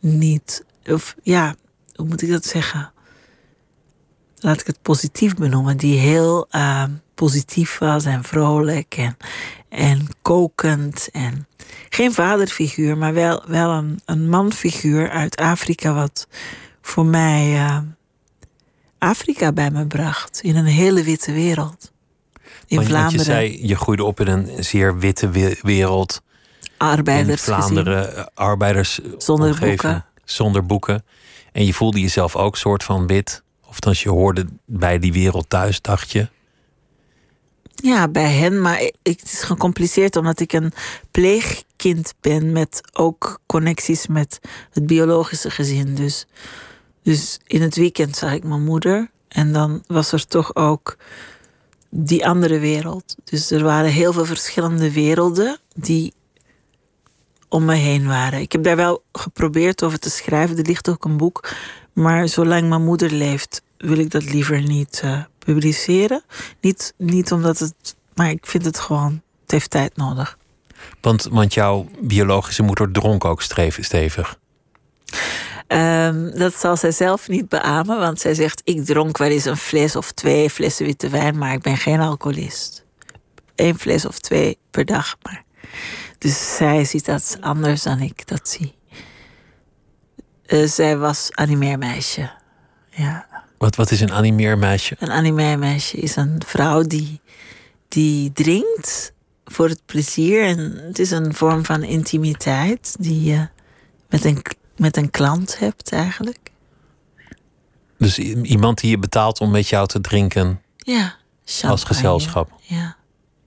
Niet. 0.01 0.65
Of 0.87 1.15
ja, 1.23 1.55
hoe 1.95 2.07
moet 2.07 2.23
ik 2.23 2.31
dat 2.31 2.45
zeggen? 2.45 2.93
Laat 4.41 4.61
ik 4.61 4.67
het 4.67 4.83
positief 4.83 5.35
benoemen, 5.35 5.77
die 5.77 5.99
heel 5.99 6.47
uh, 6.51 6.85
positief 7.15 7.79
was 7.79 8.05
en 8.05 8.25
vrolijk 8.25 8.95
en, 8.97 9.17
en 9.69 10.07
kokend. 10.23 11.09
En 11.13 11.47
geen 11.89 12.13
vaderfiguur, 12.13 12.99
maar 12.99 13.15
wel, 13.15 13.43
wel 13.47 13.71
een, 13.71 14.01
een 14.05 14.29
manfiguur 14.29 15.11
uit 15.11 15.37
Afrika, 15.37 15.95
wat 15.95 16.29
voor 16.81 17.07
mij 17.07 17.53
uh, 17.55 17.79
Afrika 18.99 19.53
bij 19.53 19.71
me 19.71 19.87
bracht 19.87 20.41
in 20.41 20.57
een 20.57 20.65
hele 20.65 21.03
witte 21.03 21.33
wereld. 21.33 21.93
In 22.69 22.77
want, 22.77 22.89
Vlaanderen. 22.89 23.27
Want 23.27 23.27
je 23.27 23.57
zei, 23.57 23.67
je 23.67 23.77
groeide 23.77 24.05
op 24.05 24.21
in 24.21 24.27
een 24.27 24.65
zeer 24.65 24.99
witte 24.99 25.57
wereld. 25.63 26.23
Arbeiders. 26.77 27.47
In 27.47 27.55
Vlaanderen, 27.55 28.05
gezien. 28.05 28.29
arbeiders. 28.35 29.01
Zonder 29.19 29.59
boeken. 29.59 30.05
Zonder 30.25 30.67
boeken. 30.67 31.05
En 31.53 31.67
je 31.67 31.75
voelde 31.75 32.01
jezelf 32.01 32.37
ook 32.37 32.57
soort 32.57 32.85
van 32.85 33.07
wit. 33.07 33.43
Of 33.69 33.81
als 33.81 34.03
je 34.03 34.09
hoorde 34.09 34.47
bij 34.65 34.99
die 34.99 35.13
wereld 35.13 35.51
thuis, 35.51 35.81
dacht 35.81 36.11
je. 36.11 36.29
Ja, 37.75 38.09
bij 38.09 38.33
hen, 38.33 38.61
maar 38.61 38.81
ik, 38.81 38.95
het 39.03 39.23
is 39.23 39.43
gecompliceerd 39.43 40.17
omdat 40.17 40.41
ik 40.41 40.53
een 40.53 40.73
pleegkind 41.11 42.15
ben 42.21 42.53
met 42.53 42.81
ook 42.93 43.41
connecties 43.47 44.07
met 44.07 44.41
het 44.71 44.87
biologische 44.87 45.51
gezin. 45.51 45.95
Dus, 45.95 46.27
dus 47.03 47.39
in 47.47 47.63
het 47.63 47.77
weekend 47.77 48.17
zag 48.17 48.33
ik 48.33 48.45
mijn 48.45 48.65
moeder 48.65 49.11
en 49.29 49.53
dan 49.53 49.85
was 49.87 50.13
er 50.13 50.27
toch 50.27 50.55
ook 50.55 50.97
die 51.91 52.27
andere 52.27 52.59
wereld. 52.59 53.17
Dus 53.25 53.51
er 53.51 53.63
waren 53.63 53.91
heel 53.91 54.13
veel 54.13 54.25
verschillende 54.25 54.93
werelden 54.93 55.59
die 55.75 56.13
om 57.49 57.65
me 57.65 57.75
heen 57.75 58.07
waren. 58.07 58.41
Ik 58.41 58.53
heb 58.53 58.63
daar 58.63 58.77
wel 58.77 59.03
geprobeerd 59.13 59.83
over 59.83 59.99
te 59.99 60.11
schrijven. 60.11 60.57
Er 60.57 60.67
ligt 60.67 60.89
ook 60.89 61.05
een 61.05 61.17
boek. 61.17 61.49
Maar 61.93 62.29
zolang 62.29 62.69
mijn 62.69 62.85
moeder 62.85 63.11
leeft, 63.11 63.63
wil 63.79 63.99
ik 63.99 64.11
dat 64.11 64.25
liever 64.25 64.63
niet 64.63 65.03
uh, 65.05 65.23
publiceren. 65.39 66.23
Niet, 66.61 66.95
niet 66.97 67.33
omdat 67.33 67.59
het. 67.59 67.97
Maar 68.15 68.31
ik 68.31 68.47
vind 68.47 68.65
het 68.65 68.79
gewoon. 68.79 69.23
Het 69.43 69.51
heeft 69.51 69.71
tijd 69.71 69.97
nodig. 69.97 70.39
Want, 71.01 71.29
want 71.31 71.55
jouw 71.55 71.89
biologische 72.01 72.63
moeder 72.63 72.93
dronk 72.93 73.25
ook 73.25 73.43
stevig. 73.43 74.39
Um, 75.69 76.39
dat 76.39 76.55
zal 76.55 76.77
zij 76.77 76.91
zelf 76.91 77.29
niet 77.29 77.49
beamen, 77.49 77.99
want 77.99 78.21
zij 78.21 78.35
zegt: 78.35 78.61
Ik 78.65 78.85
dronk 78.85 79.19
wel 79.19 79.29
eens 79.29 79.45
een 79.45 79.57
fles 79.57 79.97
of 79.97 80.13
twee 80.13 80.51
flessen 80.51 80.87
witte 80.87 81.09
wijn, 81.09 81.39
maar 81.39 81.53
ik 81.53 81.63
ben 81.63 81.77
geen 81.77 82.01
alcoholist. 82.01 82.85
Eén 83.55 83.79
fles 83.79 84.05
of 84.05 84.19
twee 84.19 84.59
per 84.71 84.85
dag 84.85 85.17
maar. 85.23 85.45
Dus 86.19 86.57
zij 86.57 86.85
ziet 86.85 87.05
dat 87.05 87.37
anders 87.41 87.83
dan 87.83 88.01
ik 88.01 88.27
dat 88.27 88.49
zie. 88.49 88.75
Uh, 90.47 90.67
zij 90.67 90.97
was 90.97 91.29
animeermeisje. 91.33 92.31
Ja. 92.91 93.27
Wat, 93.59 93.77
wat 93.77 93.91
is 93.91 94.01
een 94.01 94.13
animeermeisje? 94.13 94.97
Een 94.99 95.11
animeermeisje 95.11 95.97
is 95.97 96.17
een 96.17 96.43
vrouw 96.47 96.83
die, 96.83 97.21
die 97.89 98.33
drinkt 98.33 99.13
voor 99.45 99.69
het 99.69 99.81
plezier. 99.87 100.45
En 100.45 100.59
het 100.87 100.99
is 100.99 101.11
een 101.11 101.35
vorm 101.35 101.65
van 101.65 101.83
intimiteit 101.83 102.97
die 102.99 103.23
je 103.23 103.49
met 104.09 104.25
een, 104.25 104.43
met 104.79 104.97
een 104.97 105.11
klant 105.11 105.59
hebt 105.59 105.93
eigenlijk. 105.93 106.51
Dus 107.99 108.19
iemand 108.19 108.81
die 108.81 108.91
je 108.91 108.99
betaalt 108.99 109.41
om 109.41 109.51
met 109.51 109.69
jou 109.69 109.87
te 109.87 110.01
drinken 110.01 110.63
ja, 110.77 111.15
champagne. 111.45 111.71
als 111.71 111.85
gezelschap? 111.85 112.53
Ja, 112.61 112.97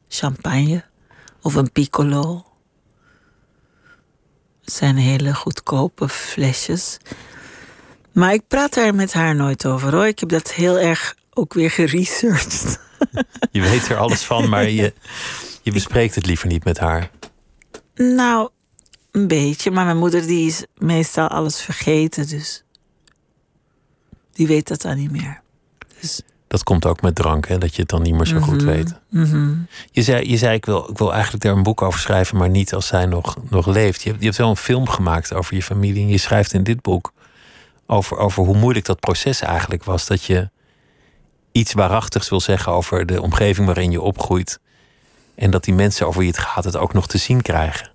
champagne 0.08 0.84
of 1.42 1.56
een 1.56 1.72
piccolo. 1.72 2.46
Het 4.62 4.74
zijn 4.74 4.98
hele 4.98 5.34
goedkope 5.34 6.10
flesjes. 6.10 6.98
Maar 8.12 8.34
ik 8.34 8.48
praat 8.48 8.74
daar 8.74 8.96
met 8.96 9.14
haar 9.14 9.36
nooit 9.36 9.66
over 9.66 9.94
hoor. 9.94 10.08
Ik 10.08 10.20
heb 10.20 10.30
dat 10.30 10.52
heel 10.52 10.78
erg 10.80 11.16
ook 11.34 11.54
weer 11.54 11.72
geresearched. 11.72 12.80
Je 13.52 13.62
weet 13.62 13.90
er 13.90 13.98
alles 13.98 14.24
van, 14.24 14.50
maar 14.50 14.70
je, 14.70 14.94
je 15.62 15.72
bespreekt 15.72 16.16
het 16.16 16.26
liever 16.26 16.48
niet 16.48 16.64
met 16.64 16.80
haar. 16.80 17.10
Nou, 17.96 18.50
een 19.12 19.28
beetje. 19.28 19.72
Maar 19.72 19.86
mijn 19.86 19.98
moeder 19.98 20.28
die 20.28 20.48
is 20.48 20.66
meestal 20.78 21.28
alles 21.28 21.62
vergeten. 21.62 22.28
Dus 22.28 22.64
die 24.32 24.48
weet 24.48 24.68
dat 24.68 24.82
dan 24.82 24.98
niet 24.98 25.12
meer. 25.12 25.42
Dus... 26.00 26.22
Dat 26.48 26.64
komt 26.64 26.86
ook 26.86 27.02
met 27.02 27.16
drank, 27.16 27.48
hè? 27.48 27.58
dat 27.58 27.76
je 27.76 27.82
het 27.82 27.90
dan 27.90 28.02
niet 28.02 28.14
meer 28.14 28.26
zo 28.26 28.36
mm 28.36 28.42
-hmm. 28.42 28.52
goed 28.52 28.64
weet. 28.64 28.94
Mm 29.10 29.24
-hmm. 29.24 29.68
Je 29.92 30.02
zei, 30.02 30.30
je 30.30 30.38
zei 30.38 30.56
ik, 30.56 30.66
wil, 30.66 30.90
ik 30.90 30.98
wil 30.98 31.14
eigenlijk 31.14 31.44
daar 31.44 31.54
een 31.54 31.64
boek 31.64 31.82
over 31.82 32.00
schrijven, 32.00 32.38
maar 32.38 32.50
niet 32.50 32.74
als 32.74 32.88
zij 32.88 33.06
nog, 33.06 33.38
nog 33.50 33.66
leeft. 33.66 34.02
Je 34.02 34.10
hebt, 34.10 34.22
je 34.22 34.26
hebt 34.26 34.38
wel 34.38 34.50
een 34.50 34.58
film 34.58 34.88
gemaakt 34.88 35.34
over 35.34 35.56
je 35.56 35.64
familie. 35.64 36.04
En 36.04 36.10
je 36.10 36.18
schrijft 36.18 36.54
in 36.54 36.64
dit 36.64 36.82
boek 36.82 37.14
over, 37.86 38.18
over 38.18 38.44
hoe 38.44 38.58
moeilijk 38.58 38.86
dat 38.86 39.00
proces 39.00 39.42
eigenlijk 39.42 39.84
was. 39.84 40.08
Dat 40.08 40.24
je 40.24 40.50
iets 41.52 41.74
waarachtigs 41.74 42.30
wil 42.30 42.40
zeggen 42.40 42.72
over 42.72 43.06
de 43.06 43.22
omgeving 43.22 43.66
waarin 43.66 43.92
je 43.92 44.02
opgroeit. 44.02 44.60
En 45.36 45.52
dat 45.52 45.64
die 45.64 45.74
mensen 45.74 46.08
over 46.08 46.20
wie 46.20 46.30
het 46.30 46.38
gaat 46.38 46.64
het 46.64 46.78
ook 46.78 46.94
nog 46.94 47.08
te 47.08 47.18
zien 47.18 47.42
krijgen. 47.42 47.91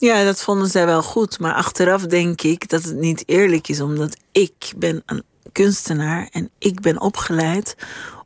Ja, 0.00 0.24
dat 0.24 0.42
vonden 0.42 0.68
zij 0.68 0.86
wel 0.86 1.02
goed. 1.02 1.38
Maar 1.38 1.54
achteraf 1.54 2.06
denk 2.06 2.42
ik 2.42 2.68
dat 2.68 2.82
het 2.82 2.96
niet 2.96 3.22
eerlijk 3.26 3.68
is, 3.68 3.80
omdat 3.80 4.16
ik 4.32 4.72
ben 4.76 5.02
een 5.06 5.22
kunstenaar 5.52 6.28
en 6.32 6.50
ik 6.58 6.80
ben 6.80 7.00
opgeleid 7.00 7.76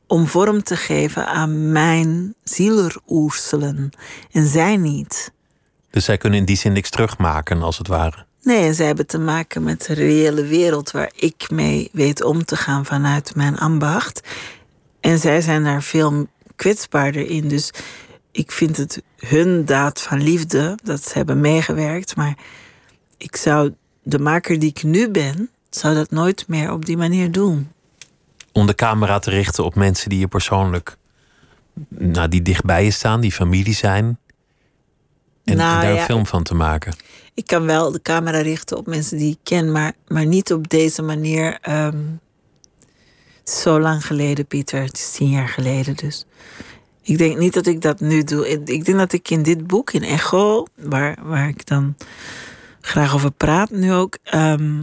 om 0.07 0.27
vorm 0.27 0.63
te 0.63 0.77
geven 0.77 1.27
aan 1.27 1.73
mijn 1.73 2.35
zieleroerselen. 2.45 3.91
En 4.33 4.47
zij 4.47 4.77
niet. 4.77 5.33
Dus 5.91 6.05
zij 6.05 6.17
kunnen 6.17 6.39
in 6.39 6.45
die 6.45 6.57
zin 6.57 6.73
niks 6.73 6.91
terugmaken, 6.91 7.63
als 7.63 7.79
het 7.79 7.89
ware. 7.89 8.25
Nee, 8.43 8.67
en 8.67 8.75
zij 8.75 8.87
hebben 8.87 9.07
te 9.07 9.19
maken 9.19 9.63
met 9.63 9.87
de 9.87 9.95
reële 9.95 10.47
wereld 10.47 10.91
waar 10.91 11.13
ik 11.17 11.51
mee 11.51 11.89
weet 11.93 12.23
om 12.23 12.45
te 12.45 12.57
gaan 12.57 12.85
vanuit 12.85 13.35
mijn 13.35 13.59
ambacht. 13.59 14.21
En 15.01 15.19
zij 15.19 15.41
zijn 15.41 15.65
daar 15.65 15.83
veel 15.83 16.27
kwetsbaarder 16.57 17.27
in. 17.27 17.49
Dus 17.49 17.71
ik 18.35 18.53
vind 18.53 18.77
het 18.77 19.03
hun 19.19 19.65
daad 19.65 20.01
van 20.01 20.23
liefde 20.23 20.79
dat 20.83 21.05
ze 21.05 21.13
hebben 21.15 21.41
meegewerkt. 21.41 22.17
Maar 22.17 22.39
ik 23.17 23.37
zou 23.37 23.75
de 24.03 24.19
maker 24.19 24.59
die 24.59 24.69
ik 24.69 24.83
nu 24.83 25.11
ben, 25.11 25.51
zou 25.71 25.95
dat 25.95 26.11
nooit 26.11 26.45
meer 26.49 26.73
op 26.73 26.85
die 26.85 26.97
manier 26.97 27.33
doen. 27.33 27.73
Om 28.53 28.67
de 28.67 28.75
camera 28.75 29.19
te 29.19 29.31
richten 29.31 29.65
op 29.65 29.75
mensen 29.75 30.09
die 30.09 30.19
je 30.19 30.29
persoonlijk, 30.29 30.97
nou, 31.89 32.29
die 32.29 32.43
dichtbij 32.43 32.85
je 32.85 32.91
staan, 32.91 33.21
die 33.21 33.33
familie 33.33 33.75
zijn. 33.75 34.19
En, 35.45 35.57
Nou, 35.57 35.75
en 35.75 35.81
daar 35.81 35.95
ja. 35.95 36.01
een 36.01 36.05
film 36.05 36.27
van 36.27 36.43
te 36.43 36.55
maken. 36.55 36.95
Ik 37.35 37.47
kan 37.47 37.65
wel 37.65 37.91
de 37.91 38.03
camera 38.03 38.41
richten 38.41 38.77
op 38.77 38.87
mensen 38.87 39.19
die 39.19 39.31
ik 39.31 39.39
ken, 39.43 39.73
maar, 39.73 39.93
maar 40.09 40.27
niet 40.27 40.53
op 40.53 40.69
deze 40.69 41.03
manier. 41.03 41.59
is 43.45 43.61
zo 43.61 43.81
lang 43.81 44.07
geleden, 44.07 44.47
Pieter. 44.47 44.83
Het 44.83 44.97
is 44.97 45.11
tien 45.11 45.31
jaar 45.31 45.49
geleden 45.49 45.97
dus. 45.97 46.27
Ik 47.07 47.19
denk 47.19 47.39
niet 47.39 47.55
dat 47.55 47.67
ik 47.67 47.81
dat 47.81 48.01
nu 48.01 48.23
doe. 48.23 48.49
Ik 48.49 48.69
ik 48.69 48.85
denk 48.85 48.99
dat 48.99 49.13
ik 49.13 49.31
in 49.31 49.43
dit 49.43 49.67
boek, 49.67 49.93
in 49.93 50.03
Echo, 50.03 50.67
waar, 50.77 51.19
waar 51.23 51.49
ik 51.49 51.67
dan 51.67 51.97
graag 52.81 53.15
over 53.15 53.31
praat 53.33 53.71
nu 53.71 53.93
ook, 53.93 54.19
ehm, 54.23 54.81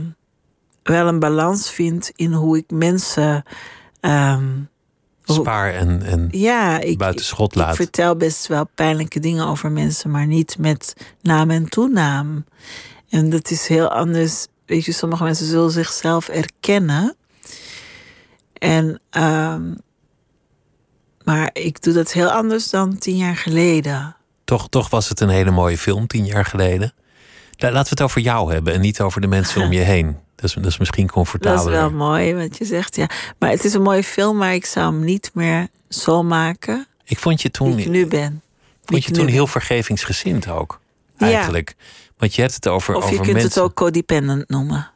wel 0.83 1.07
een 1.07 1.19
balans 1.19 1.71
vind 1.71 2.11
in 2.15 2.33
hoe 2.33 2.57
ik 2.57 2.71
mensen. 2.71 3.43
hoe- 4.01 5.35
Spaar 5.35 5.73
en, 5.73 6.01
en 6.03 6.27
ja, 6.31 6.79
ik, 6.79 6.97
buiten 6.97 7.25
schot 7.25 7.51
ik 7.51 7.57
laat. 7.57 7.75
vertel 7.75 8.15
best 8.15 8.47
wel 8.47 8.67
pijnlijke 8.75 9.19
dingen 9.19 9.47
over 9.47 9.71
mensen, 9.71 10.11
maar 10.11 10.27
niet 10.27 10.57
met 10.59 10.93
naam 11.21 11.49
en 11.49 11.69
toenaam. 11.69 12.45
En 13.09 13.29
dat 13.29 13.51
is 13.51 13.67
heel 13.67 13.87
anders. 13.91 14.47
Weet 14.65 14.85
je, 14.85 14.91
sommige 14.91 15.23
mensen 15.23 15.45
zullen 15.45 15.71
zichzelf 15.71 16.27
erkennen. 16.27 17.15
En, 18.53 19.01
ehm, 19.09 19.73
maar 21.31 21.49
ik 21.53 21.81
doe 21.81 21.93
dat 21.93 22.11
heel 22.11 22.29
anders 22.31 22.69
dan 22.69 22.97
tien 22.97 23.17
jaar 23.17 23.35
geleden. 23.37 24.15
Toch, 24.43 24.69
toch 24.69 24.89
was 24.89 25.09
het 25.09 25.19
een 25.19 25.29
hele 25.29 25.51
mooie 25.51 25.77
film, 25.77 26.07
tien 26.07 26.25
jaar 26.25 26.45
geleden. 26.45 26.93
La- 27.57 27.71
Laten 27.71 27.83
we 27.83 27.89
het 27.89 28.01
over 28.01 28.21
jou 28.21 28.53
hebben 28.53 28.73
en 28.73 28.81
niet 28.81 29.01
over 29.01 29.21
de 29.21 29.27
mensen 29.27 29.61
om 29.61 29.71
je 29.71 29.79
heen. 29.93 30.17
Dat 30.35 30.45
is, 30.49 30.53
dat 30.55 30.65
is 30.65 30.77
misschien 30.77 31.05
Dat 31.05 31.15
is 31.15 31.21
comfortabeler. 31.21 31.71
wel 31.79 31.91
mooi 31.91 32.35
wat 32.35 32.57
je 32.57 32.65
zegt, 32.65 32.95
ja. 32.95 33.09
Maar 33.39 33.49
het 33.49 33.63
is 33.65 33.73
een 33.73 33.81
mooie 33.81 34.03
film, 34.03 34.37
maar 34.37 34.53
ik 34.53 34.65
zou 34.65 34.93
hem 34.93 35.03
niet 35.03 35.31
meer 35.33 35.67
zo 35.89 36.23
maken. 36.23 36.87
Ik 37.03 37.19
vond 37.19 37.41
je 37.41 37.51
toen, 37.51 37.75
wie 37.75 37.85
ik 37.85 37.91
nu 37.91 38.07
ben. 38.07 38.41
Vond 38.85 39.03
je 39.05 39.11
toen 39.11 39.27
heel 39.27 39.47
vergevingsgezind 39.47 40.47
ook. 40.47 40.79
Ja. 41.17 41.25
Eigenlijk. 41.31 41.75
Want 42.17 42.35
je 42.35 42.41
hebt 42.41 42.53
het 42.55 42.67
over. 42.67 42.95
Of 42.95 43.01
je 43.03 43.09
over 43.11 43.21
kunt 43.25 43.31
mensen. 43.33 43.49
het 43.49 43.59
ook 43.59 43.73
codependent 43.75 44.49
noemen. 44.49 44.89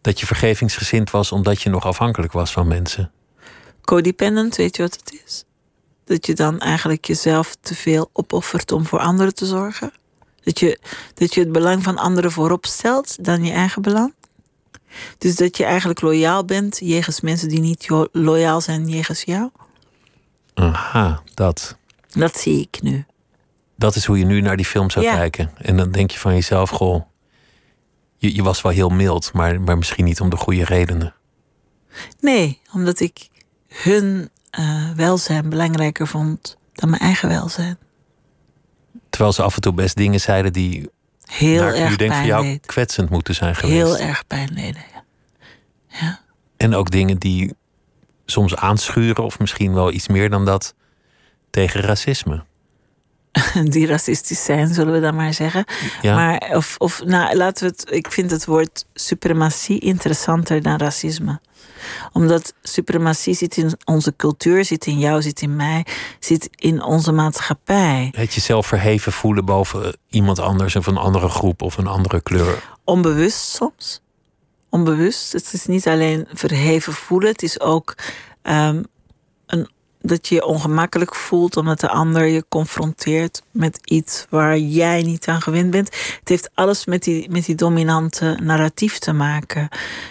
Dat 0.00 0.20
je 0.20 0.26
vergevingsgezind 0.26 1.10
was 1.10 1.32
omdat 1.32 1.62
je 1.62 1.70
nog 1.70 1.84
afhankelijk 1.86 2.32
was 2.32 2.52
van 2.52 2.68
mensen. 2.68 3.10
Codependent, 3.84 4.56
weet 4.56 4.76
je 4.76 4.82
wat 4.82 4.94
het 4.94 5.20
is? 5.26 5.44
Dat 6.04 6.26
je 6.26 6.34
dan 6.34 6.58
eigenlijk 6.60 7.04
jezelf 7.04 7.56
te 7.60 7.74
veel 7.74 8.10
opoffert 8.12 8.72
om 8.72 8.86
voor 8.86 8.98
anderen 8.98 9.34
te 9.34 9.46
zorgen. 9.46 9.92
Dat 10.42 10.58
je, 10.58 10.80
dat 11.14 11.34
je 11.34 11.40
het 11.40 11.52
belang 11.52 11.82
van 11.82 11.98
anderen 11.98 12.32
voorop 12.32 12.66
stelt 12.66 13.24
dan 13.24 13.44
je 13.44 13.52
eigen 13.52 13.82
belang. 13.82 14.14
Dus 15.18 15.36
dat 15.36 15.56
je 15.56 15.64
eigenlijk 15.64 16.00
loyaal 16.00 16.44
bent 16.44 16.78
jegens 16.78 17.20
mensen 17.20 17.48
die 17.48 17.60
niet 17.60 17.88
loyaal 18.12 18.60
zijn 18.60 18.88
jegens 18.88 19.22
jou. 19.22 19.50
Aha, 20.54 21.22
dat. 21.34 21.76
Dat 22.12 22.36
zie 22.36 22.60
ik 22.60 22.82
nu. 22.82 23.04
Dat 23.76 23.94
is 23.96 24.04
hoe 24.04 24.18
je 24.18 24.24
nu 24.24 24.40
naar 24.40 24.56
die 24.56 24.66
film 24.66 24.90
zou 24.90 25.04
Ja. 25.04 25.14
kijken. 25.14 25.50
En 25.56 25.76
dan 25.76 25.90
denk 25.92 26.10
je 26.10 26.18
van 26.18 26.34
jezelf, 26.34 26.70
goh, 26.70 27.02
je, 28.16 28.34
je 28.34 28.42
was 28.42 28.62
wel 28.62 28.72
heel 28.72 28.88
mild, 28.88 29.32
maar, 29.32 29.60
maar 29.60 29.78
misschien 29.78 30.04
niet 30.04 30.20
om 30.20 30.30
de 30.30 30.36
goede 30.36 30.64
redenen. 30.64 31.14
Nee, 32.20 32.60
omdat 32.72 33.00
ik 33.00 33.28
hun 33.82 34.30
eh, 34.50 34.90
welzijn 34.96 35.48
belangrijker 35.48 36.06
vond 36.06 36.56
dan 36.72 36.90
mijn 36.90 37.02
eigen 37.02 37.28
welzijn. 37.28 37.78
Terwijl 39.10 39.32
ze 39.32 39.42
af 39.42 39.54
en 39.54 39.60
toe 39.60 39.72
best 39.74 39.96
dingen 39.96 40.20
zeiden 40.20 40.52
die 40.52 40.90
Heel 41.24 41.62
naar 41.62 41.74
erg 41.74 41.96
denk 41.96 42.12
voor 42.12 42.26
jou 42.26 42.44
deed. 42.44 42.66
kwetsend 42.66 43.10
moeten 43.10 43.34
zijn 43.34 43.54
geweest. 43.54 43.76
Heel 43.76 43.98
erg 43.98 44.26
pijn 44.26 44.54
deden. 44.54 44.82
ja. 45.88 46.20
En 46.56 46.74
ook 46.74 46.90
dingen 46.90 47.18
die 47.18 47.54
soms 48.26 48.56
aanschuren, 48.56 49.24
of 49.24 49.38
misschien 49.38 49.74
wel 49.74 49.92
iets 49.92 50.08
meer 50.08 50.30
dan 50.30 50.44
dat, 50.44 50.74
tegen 51.50 51.80
racisme. 51.80 52.44
die 53.74 53.86
racistisch 53.86 54.44
zijn, 54.44 54.74
zullen 54.74 54.92
we 54.92 55.00
dan 55.00 55.14
maar 55.14 55.34
zeggen. 55.34 55.64
Ja. 56.02 56.14
Maar 56.14 56.50
of, 56.56 56.74
of 56.78 57.04
nou, 57.04 57.36
laten 57.36 57.66
we 57.66 57.70
het. 57.76 57.92
Ik 57.92 58.10
vind 58.10 58.30
het 58.30 58.44
woord 58.44 58.84
suprematie 58.94 59.78
interessanter 59.78 60.62
dan 60.62 60.76
racisme. 60.76 61.40
Omdat 62.12 62.54
suprematie 62.62 63.34
zit 63.34 63.56
in 63.56 63.78
onze 63.84 64.16
cultuur, 64.16 64.64
zit 64.64 64.86
in 64.86 64.98
jou, 64.98 65.22
zit 65.22 65.40
in 65.40 65.56
mij, 65.56 65.86
zit 66.18 66.48
in 66.54 66.82
onze 66.82 67.12
maatschappij. 67.12 68.12
Het 68.16 68.34
jezelf 68.34 68.66
verheven 68.66 69.12
voelen 69.12 69.44
boven 69.44 69.96
iemand 70.08 70.38
anders 70.38 70.76
of 70.76 70.86
een 70.86 70.96
andere 70.96 71.28
groep 71.28 71.62
of 71.62 71.76
een 71.76 71.86
andere 71.86 72.20
kleur. 72.20 72.62
Onbewust 72.84 73.54
soms. 73.54 74.00
Onbewust. 74.68 75.32
Het 75.32 75.52
is 75.52 75.66
niet 75.66 75.86
alleen 75.86 76.26
verheven 76.32 76.92
voelen, 76.92 77.28
het 77.28 77.42
is 77.42 77.60
ook 77.60 77.94
ehm, 78.42 78.82
een, 79.46 79.68
dat 80.06 80.28
je 80.28 80.34
je 80.34 80.44
ongemakkelijk 80.44 81.14
voelt 81.14 81.56
omdat 81.56 81.80
de 81.80 81.88
ander 81.88 82.24
je 82.24 82.44
confronteert 82.48 83.42
met 83.50 83.78
iets 83.84 84.26
waar 84.30 84.58
jij 84.58 85.02
niet 85.02 85.28
aan 85.28 85.40
gewend 85.40 85.70
bent. 85.70 85.86
Het 86.18 86.28
heeft 86.28 86.50
alles 86.54 86.84
met 86.84 87.02
die, 87.02 87.30
met 87.30 87.44
die 87.44 87.54
dominante 87.54 88.38
narratief 88.42 88.98
te 88.98 89.12
maken. 89.12 89.68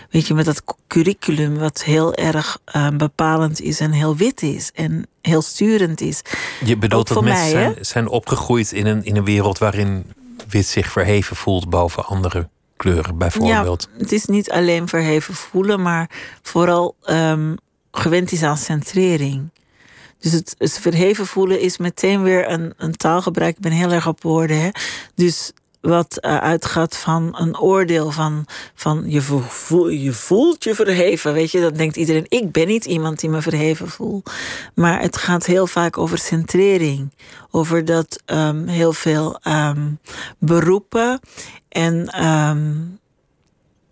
Weet 0.10 0.28
je, 0.28 0.34
met 0.34 0.46
dat 0.46 0.64
curriculum 0.88 1.58
wat 1.58 1.84
heel 1.84 2.14
erg 2.14 2.58
eh, 2.66 2.88
bepalend 2.90 3.62
is 3.62 3.80
en 3.80 3.92
heel 3.92 4.16
wit 4.16 4.42
is 4.42 4.72
en 4.74 5.08
heel 5.22 5.42
sturend 5.42 6.02
is. 6.02 6.22
Je 6.66 6.78
bedoelt 6.78 7.08
dat 7.08 7.24
mensen 7.24 7.54
mij, 7.54 7.72
zijn, 7.72 7.86
zijn 7.86 8.08
opgegroeid 8.08 8.72
in 8.72 8.86
een, 8.86 9.04
in 9.04 9.16
een 9.16 9.26
wereld 9.26 9.58
waarin 9.58 10.06
wit 10.50 10.66
zich 10.66 10.92
verheven 10.92 11.36
voelt 11.36 11.70
boven 11.70 12.06
andere 12.06 12.50
kleuren, 12.78 13.18
bijvoorbeeld. 13.18 13.90
Ja, 13.92 14.00
het 14.00 14.12
is 14.12 14.26
niet 14.26 14.52
alleen 14.52 14.88
verheven 14.88 15.34
voelen, 15.34 15.82
maar 15.82 16.10
vooral 16.42 16.96
ehm, 17.04 17.56
gewend 17.92 18.32
is 18.32 18.44
aan 18.44 18.58
centrering. 18.58 19.50
Dus 20.24 20.32
het, 20.32 20.56
het 20.58 20.80
verheven 20.80 21.28
voelen 21.28 21.60
is 21.60 21.78
meteen 21.78 22.24
weer 22.24 22.50
een, 22.50 22.74
een 22.78 22.96
taalgebruik. 22.96 23.56
Ik 23.56 23.62
ben 23.62 23.72
heel 23.72 23.92
erg 23.92 24.08
op 24.08 24.22
woorden. 24.22 24.62
Hè? 24.62 24.70
Dus 25.16 25.52
wat 25.82 26.18
eh, 26.18 26.38
uitgaat 26.38 26.98
van 26.98 27.36
een 27.38 27.60
oordeel 27.60 28.12
van, 28.12 28.46
van 28.76 29.04
je, 29.08 29.22
vo- 29.22 29.44
voel, 29.48 29.88
je 29.88 30.14
voelt 30.14 30.64
je 30.64 30.76
verheven. 30.76 31.34
Weet 31.34 31.52
je, 31.52 31.62
dan 31.62 31.74
denkt 31.74 31.96
iedereen, 31.96 32.26
ik 32.28 32.52
ben 32.52 32.68
niet 32.68 32.86
iemand 32.86 33.20
die 33.20 33.30
me 33.30 33.42
verheven 33.42 33.90
voelt. 33.90 34.32
Maar 34.76 35.02
het 35.02 35.18
gaat 35.18 35.46
heel 35.46 35.68
vaak 35.68 35.98
over 35.98 36.18
centrering. 36.18 37.14
Over 37.52 37.86
dat 37.86 38.22
ehm, 38.26 38.68
heel 38.68 38.94
veel 38.94 39.40
ehm, 39.42 39.92
beroepen 40.38 41.20
en 41.70 42.08
ehm, 42.08 42.72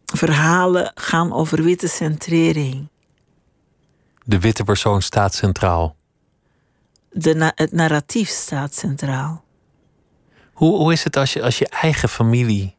verhalen 0.05 0.91
gaan 0.95 1.33
over 1.33 1.63
witte 1.63 1.87
centrering. 1.87 2.87
De 4.23 4.39
witte 4.39 4.63
persoon 4.63 5.01
staat 5.01 5.33
centraal. 5.33 5.95
De 7.11 7.33
na- 7.33 7.51
het 7.55 7.71
narratief 7.71 8.29
staat 8.29 8.75
centraal. 8.75 9.43
Hoe, 10.53 10.77
hoe 10.77 10.91
is 10.91 11.03
het 11.03 11.17
als 11.17 11.33
je, 11.33 11.43
als 11.43 11.57
je 11.57 11.67
eigen 11.67 12.09
familie 12.09 12.75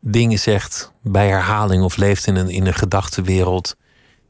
dingen 0.00 0.38
zegt 0.38 0.92
bij 1.02 1.28
herhaling 1.28 1.82
of 1.82 1.96
leeft 1.96 2.26
in 2.26 2.36
een, 2.36 2.48
in 2.48 2.66
een 2.66 2.74
gedachtenwereld 2.74 3.76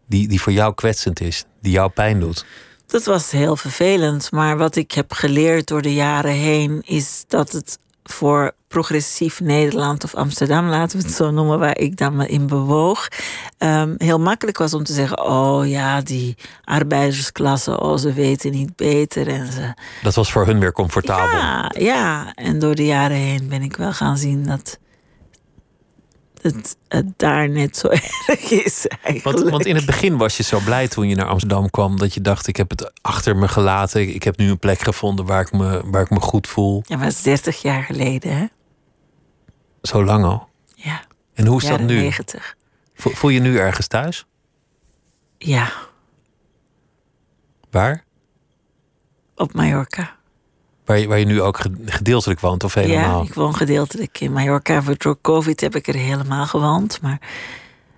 die, 0.07 0.29
die 0.29 0.41
voor 0.41 0.53
jou 0.53 0.75
kwetsend 0.75 1.21
is, 1.21 1.45
die 1.61 1.73
jou 1.73 1.91
pijn 1.91 2.21
doet? 2.21 2.45
Dat 2.87 3.05
was 3.05 3.31
heel 3.31 3.57
vervelend. 3.57 4.31
Maar 4.31 4.57
wat 4.57 4.77
ik 4.77 4.93
heb 4.93 5.13
geleerd 5.13 5.67
door 5.67 5.83
de 5.83 5.95
jaren 5.95 6.33
heen 6.33 6.83
is 6.87 7.25
dat 7.29 7.53
het 7.53 7.79
voor 8.05 8.55
progressief 8.69 9.41
Nederland 9.41 10.05
of 10.05 10.15
Amsterdam, 10.15 10.69
laten 10.69 10.99
we 10.99 11.05
het 11.05 11.15
zo 11.15 11.31
noemen, 11.31 11.59
waar 11.59 11.79
ik 11.79 11.97
dan 11.97 12.17
me 12.17 12.27
in 12.27 12.47
bewoog, 12.47 13.09
ehm, 13.59 13.95
heel 13.97 14.21
makkelijk 14.21 14.59
was 14.59 14.75
om 14.75 14.85
te 14.85 14.93
zeggen: 14.93 15.25
Oh 15.25 15.69
ja, 15.69 16.01
die 16.01 16.37
arbeidersklasse, 16.65 17.81
oh 17.81 17.97
ze 17.97 18.13
weten 18.13 18.51
niet 18.51 18.77
beter. 18.77 19.29
En 19.29 19.53
ze, 19.53 19.75
Dat 20.03 20.15
was 20.15 20.33
voor 20.33 20.47
hun 20.47 20.61
weer 20.61 20.73
comfortabel. 20.73 21.39
ja, 21.39 21.73
ja, 21.79 22.35
en 22.35 22.59
door 22.59 22.75
de 22.75 22.85
jaren 22.87 23.17
heen 23.17 23.49
ben 23.49 23.63
ik 23.63 23.77
wel 23.77 23.93
gaan 23.93 24.19
zien 24.19 24.47
dat 24.47 24.79
het, 26.41 26.77
het 26.89 27.07
daar 27.17 27.49
net 27.49 27.77
zo 27.77 27.89
erg 28.27 28.51
is 28.51 28.87
eigenlijk. 28.87 29.39
Want, 29.39 29.51
want 29.51 29.67
in 29.67 29.75
het 29.75 29.87
begin 29.87 30.17
was 30.17 30.37
je 30.37 30.43
zo 30.43 30.61
blij 30.65 30.89
toen 30.89 31.09
je 31.09 31.15
naar 31.15 31.27
Amsterdam 31.27 31.71
kwam 31.71 31.99
dat 31.99 32.15
je 32.15 32.21
dacht: 32.21 32.47
ik 32.47 32.57
heb 32.57 32.71
het 32.71 32.93
achter 33.03 33.37
me 33.37 33.49
gelaten. 33.49 34.15
Ik 34.15 34.23
heb 34.23 34.37
nu 34.37 34.51
een 34.51 34.59
plek 34.59 34.81
gevonden 34.81 35.25
waar 35.27 35.41
ik 35.41 35.53
me, 35.53 35.83
waar 35.85 36.03
ik 36.03 36.11
me 36.11 36.21
goed 36.21 36.47
voel. 36.47 36.83
Ja, 36.87 36.97
maar 36.97 37.05
dat 37.05 37.15
is 37.15 37.23
30 37.23 37.63
jaar 37.63 37.83
geleden, 37.83 38.37
hè? 38.37 38.45
Zo 39.87 40.05
lang 40.05 40.25
al. 40.25 40.49
Ja, 40.75 41.01
En 41.35 41.47
hoe 41.47 41.63
is 41.63 41.69
dat 41.69 41.81
nu? 41.81 41.97
90. 41.97 42.57
Voel, 42.95 43.31
je 43.31 43.41
nu 43.41 43.59
ergens 43.59 43.87
thuis? 43.87 44.27
Ja, 45.39 45.73
Waar? 47.71 48.05
op 49.35 49.53
Mallorca. 49.55 50.17
Waar 50.85 50.99
je, 50.99 51.07
waar 51.09 51.19
je 51.19 51.25
nu 51.25 51.43
ook 51.43 51.59
ge- 51.59 51.77
gedeeltelijk 51.85 52.41
woont 52.41 52.65
of 52.65 52.75
helemaal? 52.75 53.23
Ja, 53.23 53.29
ik 53.29 53.35
woon 53.35 53.55
gedeeltelijk 53.55 54.21
in 54.21 54.33
Mallorca. 54.33 54.83
Voor 54.83 54.95
Door 54.99 55.19
COVID 55.21 55.61
heb 55.61 55.75
ik 55.75 55.89
er 55.89 55.95
helemaal 55.95 56.47
gewoond. 56.47 57.01
Maar 57.03 57.21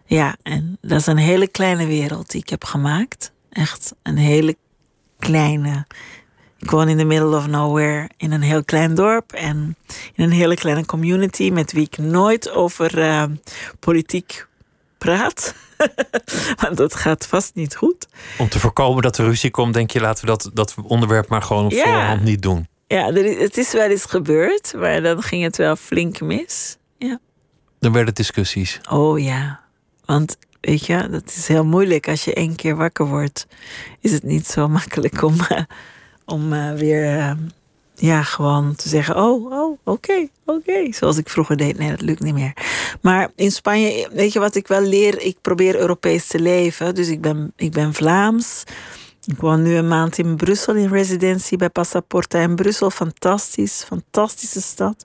ja, 0.04 0.36
en 0.42 0.78
dat 0.80 1.00
is 1.00 1.06
een 1.06 1.16
hele 1.16 1.48
kleine 1.48 1.86
wereld 1.86 2.30
die 2.30 2.40
ik 2.40 2.48
heb 2.48 2.64
gemaakt. 2.64 3.32
Echt 3.50 3.94
een 4.02 4.16
hele 4.16 4.56
kleine. 5.18 5.86
Ik 6.58 6.70
woon 6.70 6.88
in 6.88 6.96
the 6.98 7.04
middle 7.04 7.36
of 7.36 7.46
nowhere 7.46 8.08
in 8.16 8.32
een 8.32 8.42
heel 8.42 8.64
klein 8.64 8.94
dorp 8.94 9.32
en 9.32 9.76
in 10.14 10.24
een 10.24 10.30
hele 10.30 10.54
kleine 10.54 10.86
community 10.86 11.50
met 11.50 11.72
wie 11.72 11.84
ik 11.84 11.98
nooit 11.98 12.50
over 12.50 12.98
eh, 13.00 13.24
politiek 13.78 14.46
praat. 14.98 15.54
Want 16.62 16.76
dat 16.76 16.94
gaat 16.94 17.26
vast 17.26 17.54
niet 17.54 17.76
goed. 17.76 18.08
Om 18.38 18.48
te 18.48 18.58
voorkomen 18.58 19.02
dat 19.02 19.18
er 19.18 19.24
ruzie 19.24 19.50
komt, 19.50 19.74
denk 19.74 19.90
je 19.90 20.00
laten 20.00 20.24
we 20.24 20.30
dat, 20.30 20.50
dat 20.54 20.74
onderwerp 20.82 21.28
maar 21.28 21.42
gewoon 21.42 21.64
op 21.64 21.70
Ja. 21.70 21.82
voorhand 21.82 22.22
niet 22.22 22.42
doen. 22.42 22.68
Ja, 22.86 23.08
is- 23.08 23.38
het 23.42 23.56
is 23.58 23.72
wel 23.72 23.88
eens 23.90 24.04
gebeurd, 24.04 24.72
maar 24.76 25.02
dan 25.02 25.22
ging 25.22 25.42
het 25.42 25.56
wel 25.56 25.76
flink 25.76 26.20
mis. 26.20 26.76
Ja. 26.98 27.18
Dan 27.80 27.92
werden 27.92 28.14
discussies. 28.14 28.80
Oh 28.90 29.18
ja, 29.20 29.60
want 30.04 30.36
weet 30.60 30.86
je, 30.86 31.08
dat 31.10 31.26
is 31.36 31.48
heel 31.48 31.64
moeilijk. 31.64 32.08
Als 32.08 32.24
je 32.24 32.34
één 32.34 32.56
keer 32.56 32.76
wakker 32.76 33.06
wordt, 33.06 33.46
is 34.00 34.12
het 34.12 34.22
niet 34.22 34.46
zo 34.46 34.68
makkelijk 34.68 35.22
om, 35.22 35.34
eh, 35.48 35.62
om 36.28 36.52
eh, 36.52 36.72
weer 36.72 37.18
eh, 37.18 37.30
ja, 37.94 38.22
gewoon 38.22 38.74
te 38.74 38.88
zeggen: 38.88 39.16
Oh, 39.16 39.52
oh, 39.52 39.78
oké, 39.84 40.28
oké. 40.44 40.92
Zoals 40.92 41.16
ik 41.16 41.28
vroeger 41.28 41.56
deed. 41.56 41.78
Nee, 41.78 41.90
dat 41.90 42.00
lukt 42.00 42.20
niet 42.20 42.34
meer. 42.34 42.52
Maar 43.00 43.30
in 43.34 43.50
Spanje, 43.50 44.08
weet 44.12 44.32
je 44.32 44.38
wat 44.38 44.54
ik 44.54 44.66
wel 44.66 44.82
leer? 44.82 45.20
Ik 45.20 45.36
probeer 45.42 45.76
Europees 45.76 46.26
te 46.26 46.40
leven. 46.40 46.94
Dus 46.94 47.08
ik 47.08 47.20
ben, 47.20 47.52
ik 47.56 47.72
ben 47.72 47.94
Vlaams. 47.94 48.64
Ik 49.24 49.40
woon 49.40 49.62
nu 49.62 49.74
een 49.74 49.88
maand 49.88 50.18
in 50.18 50.36
Brussel 50.36 50.74
in 50.74 50.88
residentie 50.88 51.58
bij 51.58 51.70
Passaporta 51.70 52.38
in 52.38 52.54
Brussel. 52.54 52.90
Fantastisch, 52.90 53.84
fantastische 53.86 54.60
stad. 54.60 55.04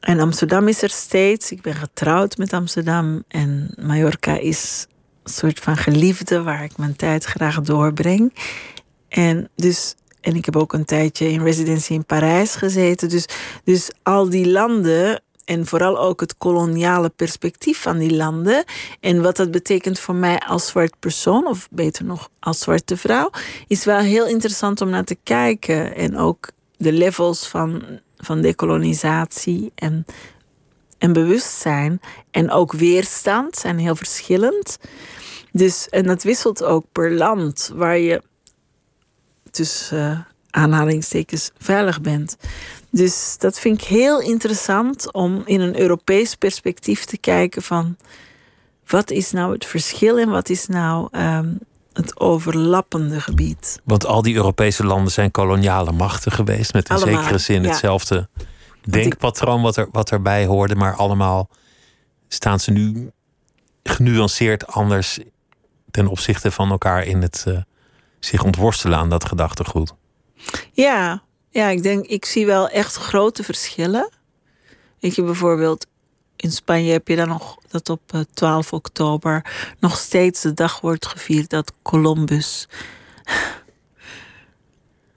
En 0.00 0.20
Amsterdam 0.20 0.68
is 0.68 0.82
er 0.82 0.90
steeds. 0.90 1.50
Ik 1.52 1.62
ben 1.62 1.74
getrouwd 1.74 2.36
met 2.36 2.52
Amsterdam. 2.52 3.24
En 3.28 3.74
Mallorca 3.80 4.38
is 4.38 4.86
een 5.22 5.32
soort 5.32 5.60
van 5.60 5.76
geliefde 5.76 6.42
waar 6.42 6.64
ik 6.64 6.76
mijn 6.76 6.96
tijd 6.96 7.24
graag 7.24 7.60
doorbreng. 7.60 8.32
En, 9.12 9.48
dus, 9.54 9.94
en 10.20 10.36
ik 10.36 10.44
heb 10.44 10.56
ook 10.56 10.72
een 10.72 10.84
tijdje 10.84 11.28
in 11.28 11.42
residentie 11.42 11.96
in 11.96 12.04
Parijs 12.04 12.54
gezeten. 12.54 13.08
Dus, 13.08 13.26
dus 13.64 13.90
al 14.02 14.28
die 14.28 14.50
landen 14.50 15.22
en 15.44 15.66
vooral 15.66 15.98
ook 15.98 16.20
het 16.20 16.38
koloniale 16.38 17.08
perspectief 17.08 17.82
van 17.82 17.98
die 17.98 18.14
landen. 18.14 18.64
En 19.00 19.22
wat 19.22 19.36
dat 19.36 19.50
betekent 19.50 19.98
voor 19.98 20.14
mij 20.14 20.38
als 20.38 20.66
zwart 20.66 20.98
persoon, 20.98 21.46
of 21.46 21.68
beter 21.70 22.04
nog 22.04 22.28
als 22.40 22.58
zwarte 22.58 22.96
vrouw, 22.96 23.30
is 23.66 23.84
wel 23.84 23.98
heel 23.98 24.26
interessant 24.26 24.80
om 24.80 24.88
naar 24.88 25.04
te 25.04 25.18
kijken. 25.22 25.96
En 25.96 26.16
ook 26.16 26.48
de 26.76 26.92
levels 26.92 27.48
van, 27.48 27.82
van 28.16 28.40
decolonisatie 28.40 29.72
en, 29.74 30.04
en 30.98 31.12
bewustzijn 31.12 32.00
en 32.30 32.50
ook 32.50 32.72
weerstand 32.72 33.56
zijn 33.56 33.78
heel 33.78 33.96
verschillend. 33.96 34.78
Dus, 35.50 35.88
en 35.88 36.06
dat 36.06 36.22
wisselt 36.22 36.64
ook 36.64 36.84
per 36.92 37.10
land 37.10 37.70
waar 37.74 37.98
je 37.98 38.22
tussen 39.52 40.10
uh, 40.10 40.18
aanhalingstekens 40.50 41.50
veilig 41.58 42.00
bent. 42.00 42.36
Dus 42.90 43.36
dat 43.38 43.58
vind 43.58 43.80
ik 43.80 43.86
heel 43.86 44.20
interessant 44.20 45.12
om 45.12 45.42
in 45.44 45.60
een 45.60 45.80
Europees 45.80 46.34
perspectief 46.34 47.04
te 47.04 47.18
kijken 47.18 47.62
van 47.62 47.96
wat 48.86 49.10
is 49.10 49.30
nou 49.30 49.52
het 49.52 49.66
verschil 49.66 50.18
en 50.18 50.28
wat 50.28 50.48
is 50.48 50.66
nou 50.66 51.08
um, 51.12 51.58
het 51.92 52.20
overlappende 52.20 53.20
gebied. 53.20 53.80
Want 53.84 54.06
al 54.06 54.22
die 54.22 54.34
Europese 54.34 54.84
landen 54.84 55.12
zijn 55.12 55.30
koloniale 55.30 55.92
machten 55.92 56.32
geweest, 56.32 56.72
met 56.72 56.88
in 56.88 56.96
allemaal, 56.96 57.20
zekere 57.20 57.38
zin 57.38 57.64
hetzelfde 57.64 58.28
denkpatroon 58.80 59.62
wat, 59.62 59.76
er, 59.76 59.88
wat 59.92 60.10
erbij 60.10 60.46
hoorde, 60.46 60.74
maar 60.74 60.96
allemaal 60.96 61.48
staan 62.28 62.60
ze 62.60 62.70
nu 62.70 63.10
genuanceerd 63.82 64.66
anders 64.66 65.18
ten 65.90 66.06
opzichte 66.06 66.50
van 66.50 66.70
elkaar 66.70 67.04
in 67.04 67.22
het 67.22 67.44
uh, 67.48 67.58
zich 68.24 68.44
ontworstelen 68.44 68.98
aan 68.98 69.08
dat 69.08 69.24
gedachtegoed. 69.24 69.94
Ja, 70.72 71.22
ja, 71.50 71.68
ik 71.68 71.82
denk, 71.82 72.06
ik 72.06 72.24
zie 72.24 72.46
wel 72.46 72.68
echt 72.68 72.96
grote 72.96 73.42
verschillen. 73.42 74.10
Weet 75.00 75.14
je, 75.14 75.22
bijvoorbeeld 75.22 75.86
in 76.36 76.52
Spanje 76.52 76.92
heb 76.92 77.08
je 77.08 77.16
dan 77.16 77.28
nog 77.28 77.56
dat 77.68 77.88
op 77.88 78.00
12 78.34 78.66
eh, 78.66 78.72
oktober 78.72 79.44
nog 79.78 79.98
steeds 79.98 80.40
de 80.40 80.54
dag 80.54 80.80
wordt 80.80 81.06
gevierd 81.06 81.50
dat 81.50 81.72
Columbus 81.82 82.68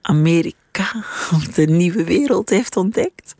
Amerika, 0.01 1.03
de 1.55 1.65
nieuwe 1.65 2.03
wereld 2.03 2.49
heeft 2.49 2.77
ontdekt. 2.77 3.35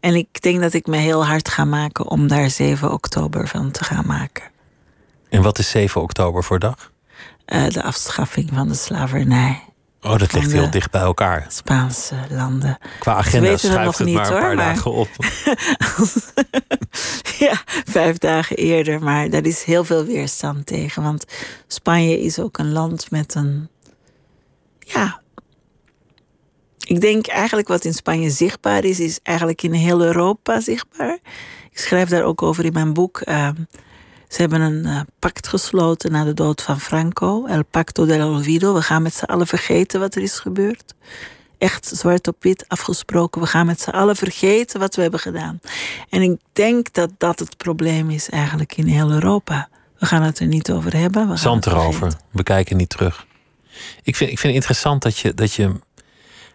En 0.00 0.14
ik 0.14 0.42
denk 0.42 0.60
dat 0.60 0.72
ik 0.72 0.86
me 0.86 0.96
heel 0.96 1.26
hard 1.26 1.48
ga 1.48 1.64
maken 1.64 2.06
om 2.06 2.28
daar 2.28 2.50
7 2.50 2.92
oktober 2.92 3.48
van 3.48 3.70
te 3.70 3.84
gaan 3.84 4.06
maken. 4.06 4.50
En 5.28 5.42
wat 5.42 5.58
is 5.58 5.70
7 5.70 6.00
oktober 6.02 6.44
voor 6.44 6.58
dag? 6.58 6.92
Uh, 7.52 7.68
de 7.68 7.82
afschaffing 7.82 8.50
van 8.54 8.68
de 8.68 8.74
slavernij. 8.74 9.70
Oh, 10.02 10.18
dat 10.18 10.32
ligt 10.32 10.52
heel 10.52 10.70
dicht 10.70 10.90
bij 10.90 11.00
elkaar. 11.00 11.46
Spaanse 11.48 12.14
landen. 12.30 12.78
Qua 12.98 13.14
agenda 13.14 13.56
schuift 13.56 13.98
het, 13.98 14.08
het 14.08 14.16
maar 14.16 14.32
een 14.32 14.40
paar 14.40 14.54
maar... 14.54 14.56
dagen 14.56 14.92
op. 14.92 15.08
ja, 17.46 17.62
vijf 17.84 18.18
dagen 18.18 18.56
eerder. 18.56 19.02
Maar 19.02 19.30
daar 19.30 19.46
is 19.46 19.62
heel 19.62 19.84
veel 19.84 20.04
weerstand 20.04 20.66
tegen. 20.66 21.02
Want 21.02 21.24
Spanje 21.66 22.20
is 22.20 22.38
ook 22.38 22.58
een 22.58 22.72
land 22.72 23.10
met 23.10 23.34
een... 23.34 23.68
Ja... 24.78 25.20
Ik 26.86 27.00
denk 27.00 27.26
eigenlijk 27.26 27.68
wat 27.68 27.84
in 27.84 27.94
Spanje 27.94 28.30
zichtbaar 28.30 28.84
is... 28.84 29.00
is 29.00 29.20
eigenlijk 29.22 29.62
in 29.62 29.72
heel 29.72 30.02
Europa 30.02 30.60
zichtbaar. 30.60 31.18
Ik 31.70 31.78
schrijf 31.78 32.08
daar 32.08 32.22
ook 32.22 32.42
over 32.42 32.64
in 32.64 32.72
mijn 32.72 32.92
boek... 32.92 33.22
Uh, 33.24 33.48
ze 34.30 34.40
hebben 34.40 34.60
een 34.60 34.86
uh, 34.86 35.00
pact 35.18 35.48
gesloten 35.48 36.12
na 36.12 36.24
de 36.24 36.34
dood 36.34 36.62
van 36.62 36.80
Franco. 36.80 37.46
El 37.46 37.64
Pacto 37.64 38.06
del 38.06 38.28
Olvido. 38.28 38.74
We 38.74 38.82
gaan 38.82 39.02
met 39.02 39.14
z'n 39.14 39.24
allen 39.24 39.46
vergeten 39.46 40.00
wat 40.00 40.14
er 40.14 40.22
is 40.22 40.38
gebeurd. 40.38 40.94
Echt 41.58 41.86
zwart 41.94 42.28
op 42.28 42.36
wit 42.40 42.64
afgesproken. 42.68 43.40
We 43.40 43.46
gaan 43.46 43.66
met 43.66 43.80
z'n 43.80 43.90
allen 43.90 44.16
vergeten 44.16 44.80
wat 44.80 44.94
we 44.94 45.02
hebben 45.02 45.20
gedaan. 45.20 45.60
En 46.08 46.22
ik 46.22 46.38
denk 46.52 46.92
dat 46.92 47.10
dat 47.18 47.38
het 47.38 47.56
probleem 47.56 48.10
is 48.10 48.28
eigenlijk 48.28 48.76
in 48.76 48.86
heel 48.86 49.10
Europa. 49.10 49.68
We 49.98 50.06
gaan 50.06 50.22
het 50.22 50.38
er 50.38 50.46
niet 50.46 50.70
over 50.70 50.96
hebben. 50.96 51.28
We 51.28 51.36
Zand 51.36 51.66
erover. 51.66 52.12
We 52.30 52.42
kijken 52.42 52.76
niet 52.76 52.90
terug. 52.90 53.26
Ik 54.02 54.16
vind, 54.16 54.30
ik 54.30 54.38
vind 54.38 54.42
het 54.42 54.54
interessant 54.54 55.02
dat 55.02 55.18
je, 55.18 55.34
dat 55.34 55.52
je 55.52 55.72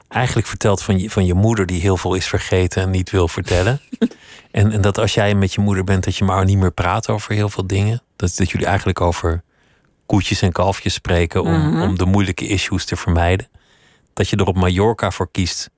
eigenlijk 0.08 0.48
vertelt 0.48 0.82
van 0.84 1.00
je, 1.00 1.10
van 1.10 1.26
je 1.26 1.34
moeder 1.34 1.66
die 1.66 1.82
heel 1.82 1.98
veel 1.98 2.16
is 2.16 2.28
vergeten 2.28 2.82
en 2.82 2.90
niet 2.90 3.12
wil 3.12 3.28
vertellen. 3.28 3.82
en, 4.56 4.72
en 4.72 4.82
dat 4.82 4.98
als 4.98 5.14
jij 5.14 5.36
met 5.36 5.54
je 5.54 5.62
moeder 5.62 5.84
bent, 5.84 6.04
dat 6.04 6.16
je 6.16 6.24
maar 6.24 6.46
niet 6.46 6.58
meer 6.58 6.72
praat 6.72 7.10
over 7.10 7.34
heel 7.34 7.50
veel 7.50 7.68
dingen. 7.68 8.02
Dat, 8.16 8.36
dat 8.36 8.52
jullie 8.52 8.68
eigenlijk 8.68 9.02
over 9.02 9.44
koetjes 10.06 10.42
en 10.42 10.52
kalfjes 10.52 10.94
spreken 10.94 11.44
om, 11.44 11.70
mhm. 11.70 11.82
om 11.82 11.98
de 11.98 12.06
moeilijke 12.06 12.48
issues 12.48 12.86
te 12.86 12.96
vermijden. 12.96 13.48
Dat 14.14 14.30
je 14.30 14.36
er 14.36 14.46
op 14.46 14.56
Mallorca 14.56 15.12
voor 15.12 15.32
kiest 15.32 15.70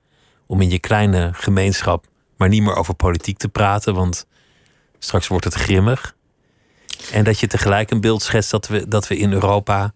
om 0.46 0.60
in 0.60 0.70
je 0.70 0.78
kleine 0.78 1.30
gemeenschap 1.32 2.06
maar 2.36 2.48
niet 2.48 2.62
meer 2.62 2.76
over 2.76 2.94
politiek 2.94 3.38
te 3.38 3.48
praten, 3.48 3.94
want 3.94 4.26
straks 4.98 5.26
wordt 5.26 5.44
het 5.44 5.54
grimmig. 5.54 6.14
En 7.12 7.24
dat 7.24 7.38
je 7.40 7.46
tegelijk 7.46 7.90
een 7.90 8.00
beeld 8.00 8.22
schetst 8.22 8.50
dat 8.50 8.66
we, 8.68 8.88
dat 8.88 9.08
we 9.08 9.16
in 9.16 9.32
Europa 9.32 9.92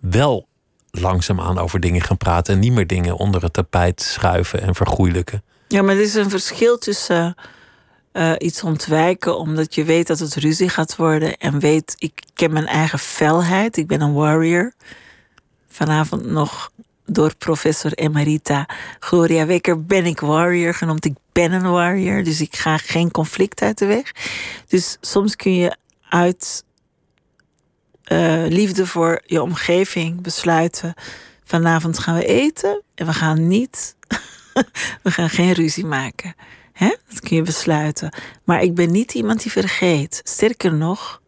wel 0.00 0.48
langzaamaan 0.90 1.58
over 1.58 1.80
dingen 1.80 2.00
gaan 2.00 2.16
praten 2.16 2.54
en 2.54 2.60
niet 2.60 2.72
meer 2.72 2.86
dingen 2.86 3.16
onder 3.16 3.42
het 3.42 3.52
tapijt 3.52 4.02
schuiven 4.02 4.62
en 4.62 4.74
vergoeilijken. 4.74 5.42
Ja, 5.68 5.82
maar 5.82 5.94
er 5.94 6.02
is 6.02 6.14
een 6.14 6.30
verschil 6.30 6.78
tussen 6.78 7.24
uh, 7.38 7.44
iets 8.38 8.62
ontwijken 8.62 9.38
omdat 9.38 9.74
je 9.74 9.84
weet 9.84 10.06
dat 10.06 10.18
het 10.18 10.34
ruzie 10.34 10.68
gaat 10.68 10.96
worden 10.96 11.36
en 11.36 11.58
weet, 11.58 11.94
ik 11.98 12.22
ken 12.34 12.52
mijn 12.52 12.66
eigen 12.66 12.98
felheid, 12.98 13.76
ik 13.76 13.86
ben 13.86 14.00
een 14.00 14.14
warrior. 14.14 14.72
Vanavond 15.68 16.26
nog 16.26 16.70
door 17.06 17.36
professor 17.36 17.92
Emerita 17.92 18.68
Gloria 18.98 19.46
Wekker 19.46 19.84
ben 19.84 20.06
ik 20.06 20.20
warrior 20.20 20.74
genoemd. 20.74 21.04
Ik 21.04 21.16
ben 21.32 21.52
een 21.52 21.70
warrior, 21.70 22.24
dus 22.24 22.40
ik 22.40 22.56
ga 22.56 22.76
geen 22.76 23.10
conflict 23.10 23.62
uit 23.62 23.78
de 23.78 23.86
weg. 23.86 24.12
Dus 24.66 24.96
soms 25.00 25.36
kun 25.36 25.54
je 25.54 25.76
uit 26.08 26.64
uh, 28.12 28.44
liefde 28.48 28.86
voor 28.86 29.22
je 29.26 29.42
omgeving 29.42 30.20
besluiten. 30.20 30.94
Vanavond 31.44 31.98
gaan 31.98 32.14
we 32.14 32.26
eten 32.26 32.82
en 32.94 33.06
we 33.06 33.12
gaan 33.12 33.48
niet. 33.48 33.96
we 35.02 35.10
gaan 35.10 35.30
geen 35.30 35.52
ruzie 35.52 35.86
maken. 35.86 36.34
Hè? 36.74 36.96
Dat 37.08 37.20
kun 37.20 37.36
je 37.36 37.42
besluiten. 37.42 38.14
Maar 38.44 38.62
ik 38.62 38.74
ben 38.74 38.90
niet 38.90 39.14
iemand 39.14 39.42
die 39.42 39.52
vergeet. 39.52 40.20
Sterker 40.24 40.74
nog, 40.74 41.22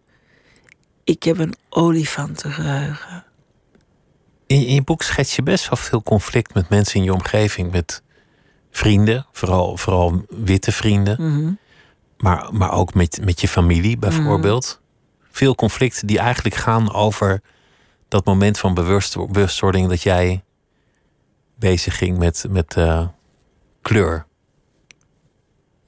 ik 1.05 1.23
heb 1.23 1.39
een 1.39 1.55
olifantengeheugen. 1.69 3.25
In, 4.47 4.67
in 4.67 4.75
je 4.75 4.83
boek 4.83 5.03
schets 5.03 5.37
je 5.37 5.43
best 5.43 5.69
wel 5.69 5.79
veel 5.79 6.03
conflict 6.03 6.55
met 6.55 6.69
mensen 6.69 6.97
in 6.97 7.05
je 7.05 7.13
omgeving. 7.13 7.73
Met 7.73 8.03
vrienden, 8.71 9.27
vooral, 9.33 9.77
vooral 9.77 10.25
witte 10.29 10.73
vrienden. 10.73 11.17
Mhm. 11.19 11.53
maar, 12.19 12.49
maar 12.53 12.73
ook 12.73 12.95
met, 12.95 13.21
met 13.25 13.41
je 13.41 13.49
familie 13.49 13.99
bijvoorbeeld 13.99 14.81
veel 15.37 15.55
conflicten 15.55 16.07
die 16.07 16.19
eigenlijk 16.19 16.55
gaan 16.55 16.93
over 16.93 17.41
dat 18.09 18.25
moment 18.25 18.59
van 18.59 18.75
bewustwording 19.33 19.89
dat 19.89 20.03
jij 20.03 20.45
bezig 21.55 21.97
ging 21.99 22.19
met, 22.19 22.45
met 22.49 22.77
uh, 22.79 23.09
kleur. 23.83 24.27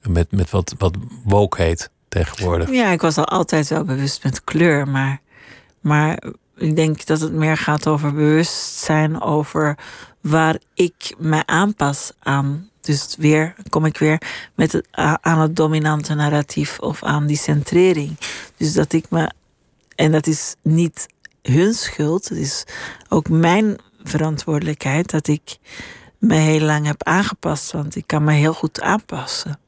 Met, 0.07 0.31
met 0.31 0.49
wat, 0.49 0.75
wat 0.77 0.95
woke 1.23 1.61
heet 1.61 1.89
tegenwoordig. 2.07 2.71
Ja, 2.71 2.91
ik 2.91 3.01
was 3.01 3.17
al 3.17 3.25
altijd 3.25 3.67
wel 3.67 3.83
bewust 3.83 4.23
met 4.23 4.43
kleur, 4.43 4.87
maar, 4.87 5.21
maar 5.79 6.23
ik 6.57 6.75
denk 6.75 7.05
dat 7.05 7.19
het 7.19 7.33
meer 7.33 7.57
gaat 7.57 7.87
over 7.87 8.13
bewustzijn 8.13 9.21
over 9.21 9.77
waar 10.21 10.57
ik 10.73 11.15
me 11.17 11.45
aanpas 11.45 12.11
aan 12.19 12.69
dus 12.81 13.15
weer 13.17 13.55
kom 13.69 13.85
ik 13.85 13.97
weer 13.97 14.21
met 14.55 14.71
het, 14.71 14.87
aan 15.21 15.39
het 15.39 15.55
dominante 15.55 16.13
narratief 16.13 16.79
of 16.79 17.03
aan 17.03 17.25
die 17.25 17.37
centrering. 17.37 18.17
Dus 18.57 18.73
dat 18.73 18.93
ik 18.93 19.09
me 19.09 19.31
en 19.95 20.11
dat 20.11 20.27
is 20.27 20.55
niet 20.61 21.07
hun 21.41 21.73
schuld. 21.73 22.29
Het 22.29 22.37
is 22.37 22.63
ook 23.09 23.29
mijn 23.29 23.77
verantwoordelijkheid 24.03 25.09
dat 25.09 25.27
ik 25.27 25.57
me 26.17 26.35
heel 26.35 26.65
lang 26.65 26.85
heb 26.85 27.03
aangepast. 27.03 27.71
Want 27.71 27.95
ik 27.95 28.07
kan 28.07 28.23
me 28.23 28.33
heel 28.33 28.53
goed 28.53 28.81
aanpassen. 28.81 29.59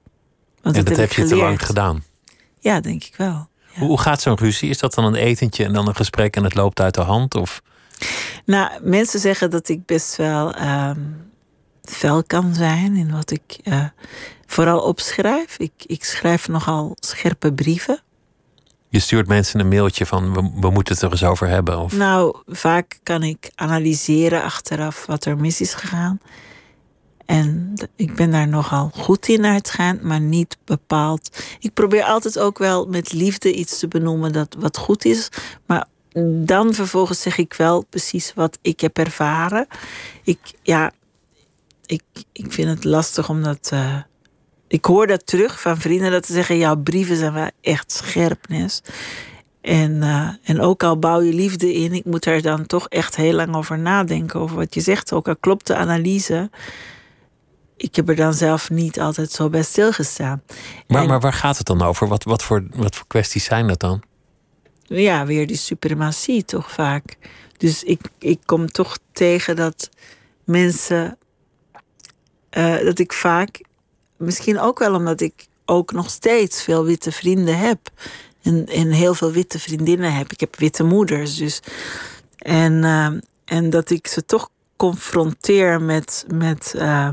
Want 0.61 0.77
en 0.77 0.83
dat, 0.83 0.97
heb, 0.97 1.13
je 1.13 1.25
te 1.25 1.35
lang 1.35 1.65
gedaan? 1.65 2.03
Ja, 2.59 2.79
denk 2.79 3.03
ik 3.03 3.15
wel. 3.15 3.49
Ja. 3.75 3.81
Hoe 3.81 3.99
gaat 3.99 4.21
zo'n 4.21 4.37
ruzie? 4.37 4.69
Is 4.69 4.77
dat 4.77 4.93
dan 4.93 5.05
een 5.05 5.15
etentje 5.15 5.63
en 5.63 5.73
dan 5.73 5.87
een 5.87 5.95
gesprek 5.95 6.35
en 6.35 6.43
het 6.43 6.55
loopt 6.55 6.79
uit 6.79 6.93
de 6.93 7.01
hand? 7.01 7.35
Of? 7.35 7.61
Nou, 8.45 8.69
mensen 8.81 9.19
zeggen 9.19 9.49
dat 9.49 9.69
ik 9.69 9.85
best 9.85 10.15
wel 10.15 10.61
um, 10.61 11.31
fel 11.83 12.23
kan 12.23 12.53
zijn 12.53 12.95
in 12.95 13.11
wat 13.11 13.31
ik 13.31 13.59
uh, 13.63 13.85
vooral 14.45 14.79
opschrijf. 14.79 15.57
Ik, 15.57 15.71
ik 15.85 16.03
schrijf 16.03 16.47
nogal 16.47 16.95
scherpe 16.99 17.53
brieven. 17.53 18.01
Je 18.89 18.99
stuurt 18.99 19.27
mensen 19.27 19.59
een 19.59 19.67
mailtje 19.67 20.05
van 20.05 20.33
we, 20.33 20.51
we 20.61 20.69
moeten 20.69 20.93
het 20.93 21.03
er 21.03 21.11
eens 21.11 21.23
over 21.23 21.47
hebben? 21.47 21.79
Of? 21.79 21.93
Nou, 21.93 22.35
vaak 22.47 22.99
kan 23.03 23.23
ik 23.23 23.51
analyseren 23.55 24.43
achteraf 24.43 25.05
wat 25.05 25.25
er 25.25 25.37
mis 25.37 25.61
is 25.61 25.73
gegaan. 25.73 26.19
En 27.31 27.73
ik 27.95 28.15
ben 28.15 28.31
daar 28.31 28.47
nogal 28.47 28.91
goed 28.93 29.27
in 29.27 29.45
uitgaand, 29.45 30.01
maar 30.01 30.21
niet 30.21 30.57
bepaald. 30.65 31.43
Ik 31.59 31.73
probeer 31.73 32.03
altijd 32.03 32.39
ook 32.39 32.57
wel 32.57 32.85
met 32.85 33.13
liefde 33.13 33.53
iets 33.53 33.79
te 33.79 33.87
benoemen 33.87 34.31
dat 34.31 34.55
wat 34.59 34.77
goed 34.77 35.05
is. 35.05 35.29
Maar 35.65 35.85
dan 36.45 36.73
vervolgens 36.73 37.21
zeg 37.21 37.37
ik 37.37 37.53
wel 37.53 37.85
precies 37.89 38.33
wat 38.33 38.57
ik 38.61 38.79
heb 38.79 38.97
ervaren. 38.97 39.67
Ik, 40.23 40.39
ja, 40.61 40.91
ik, 41.85 42.03
ik 42.31 42.51
vind 42.51 42.69
het 42.69 42.83
lastig 42.83 43.29
om 43.29 43.43
dat 43.43 43.69
uh, 43.73 43.97
ik 44.67 44.85
hoor 44.85 45.07
dat 45.07 45.25
terug 45.25 45.61
van 45.61 45.77
vrienden 45.77 46.11
dat 46.11 46.25
ze 46.25 46.33
zeggen: 46.33 46.57
jouw 46.57 46.77
brieven 46.77 47.15
zijn 47.15 47.33
wel 47.33 47.49
echt 47.61 47.91
scherpnis. 47.91 48.81
En, 49.61 49.91
uh, 49.91 50.29
en 50.43 50.61
ook 50.61 50.83
al 50.83 50.99
bouw 50.99 51.21
je 51.21 51.33
liefde 51.33 51.73
in, 51.73 51.93
ik 51.93 52.05
moet 52.05 52.25
er 52.25 52.41
dan 52.41 52.65
toch 52.65 52.87
echt 52.87 53.15
heel 53.15 53.33
lang 53.33 53.55
over 53.55 53.79
nadenken. 53.79 54.39
Over 54.39 54.55
wat 54.55 54.73
je 54.73 54.81
zegt. 54.81 55.13
Ook 55.13 55.27
al 55.27 55.35
klopt 55.35 55.67
de 55.67 55.75
analyse. 55.75 56.49
Ik 57.81 57.95
heb 57.95 58.09
er 58.09 58.15
dan 58.15 58.33
zelf 58.33 58.69
niet 58.69 58.99
altijd 58.99 59.31
zo 59.31 59.49
bij 59.49 59.63
stilgestaan. 59.63 60.43
Maar, 60.87 61.05
maar 61.07 61.19
waar 61.19 61.33
gaat 61.33 61.57
het 61.57 61.67
dan 61.67 61.81
over? 61.81 62.07
Wat, 62.07 62.23
wat, 62.23 62.43
voor, 62.43 62.63
wat 62.75 62.95
voor 62.95 63.07
kwesties 63.07 63.43
zijn 63.43 63.67
dat 63.67 63.79
dan? 63.79 64.01
Ja, 64.83 65.25
weer 65.25 65.47
die 65.47 65.57
suprematie 65.57 66.45
toch 66.45 66.71
vaak. 66.71 67.17
Dus 67.57 67.83
ik, 67.83 68.01
ik 68.19 68.39
kom 68.45 68.67
toch 68.67 68.97
tegen 69.11 69.55
dat 69.55 69.89
mensen. 70.43 71.17
Uh, 72.57 72.83
dat 72.83 72.99
ik 72.99 73.13
vaak. 73.13 73.61
Misschien 74.17 74.59
ook 74.59 74.79
wel 74.79 74.95
omdat 74.95 75.21
ik 75.21 75.47
ook 75.65 75.91
nog 75.91 76.09
steeds 76.09 76.63
veel 76.63 76.85
witte 76.85 77.11
vrienden 77.11 77.57
heb 77.57 77.79
en, 78.41 78.65
en 78.65 78.91
heel 78.91 79.13
veel 79.13 79.31
witte 79.31 79.59
vriendinnen 79.59 80.13
heb. 80.13 80.31
Ik 80.31 80.39
heb 80.39 80.55
witte 80.55 80.83
moeders. 80.83 81.35
Dus. 81.35 81.59
En, 82.37 82.73
uh, 82.83 83.11
en 83.45 83.69
dat 83.69 83.89
ik 83.89 84.07
ze 84.07 84.25
toch 84.25 84.49
confronteer 84.75 85.81
met, 85.81 86.25
met, 86.27 86.73
uh, 86.75 87.09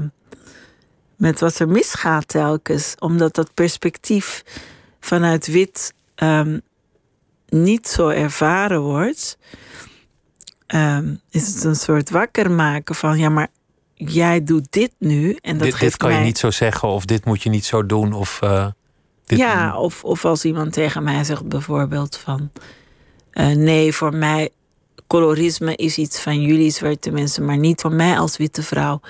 met 1.19 1.41
wat 1.41 1.59
er 1.59 1.69
misgaat 1.69 2.29
telkens. 2.29 2.95
Omdat 2.99 3.35
dat 3.35 3.55
perspectief 3.55 4.45
vanuit 5.01 5.47
wit 5.47 5.95
um, 6.17 6.61
niet 7.49 7.89
zo 7.89 8.09
ervaren 8.09 8.81
wordt. 8.81 9.39
Um, 10.75 11.21
is 11.31 11.55
het 11.55 11.65
een 11.65 11.77
soort 11.77 12.11
wakker 12.11 12.51
maken 12.51 12.95
van 12.95 13.19
ja, 13.19 13.29
maar 13.29 13.49
jij 13.95 14.45
doet 14.45 14.67
dit 14.71 14.93
nu. 14.99 15.37
En 15.41 15.59
dat 15.59 15.71
dit, 15.71 15.79
dit 15.79 15.97
kan 15.97 16.09
mij... 16.09 16.19
je 16.19 16.25
niet 16.25 16.39
zo 16.39 16.51
zeggen, 16.51 16.89
of 16.89 17.05
dit 17.05 17.25
moet 17.25 17.43
je 17.43 17.51
niet 17.51 17.65
zo 17.65 17.87
doen. 17.87 18.13
Of, 18.13 18.41
uh... 18.45 18.67
Dit 19.25 19.39
ja, 19.39 19.79
of, 19.79 20.05
of 20.05 20.25
als 20.25 20.45
iemand 20.45 20.73
tegen 20.73 21.03
mij 21.03 21.25
zegt 21.25 21.49
bijvoorbeeld 21.49 22.17
van... 22.17 22.51
Uh, 23.33 23.47
nee, 23.47 23.95
voor 23.95 24.15
mij, 24.15 24.51
colorisme 25.09 25.77
is 25.77 25.97
iets 25.97 26.21
van 26.21 26.40
jullie 26.40 26.71
zwarte 26.71 27.11
mensen... 27.11 27.44
maar 27.44 27.59
niet 27.59 27.81
voor 27.81 27.92
mij 27.92 28.18
als 28.18 28.37
witte 28.37 28.62
vrouw. 28.62 29.01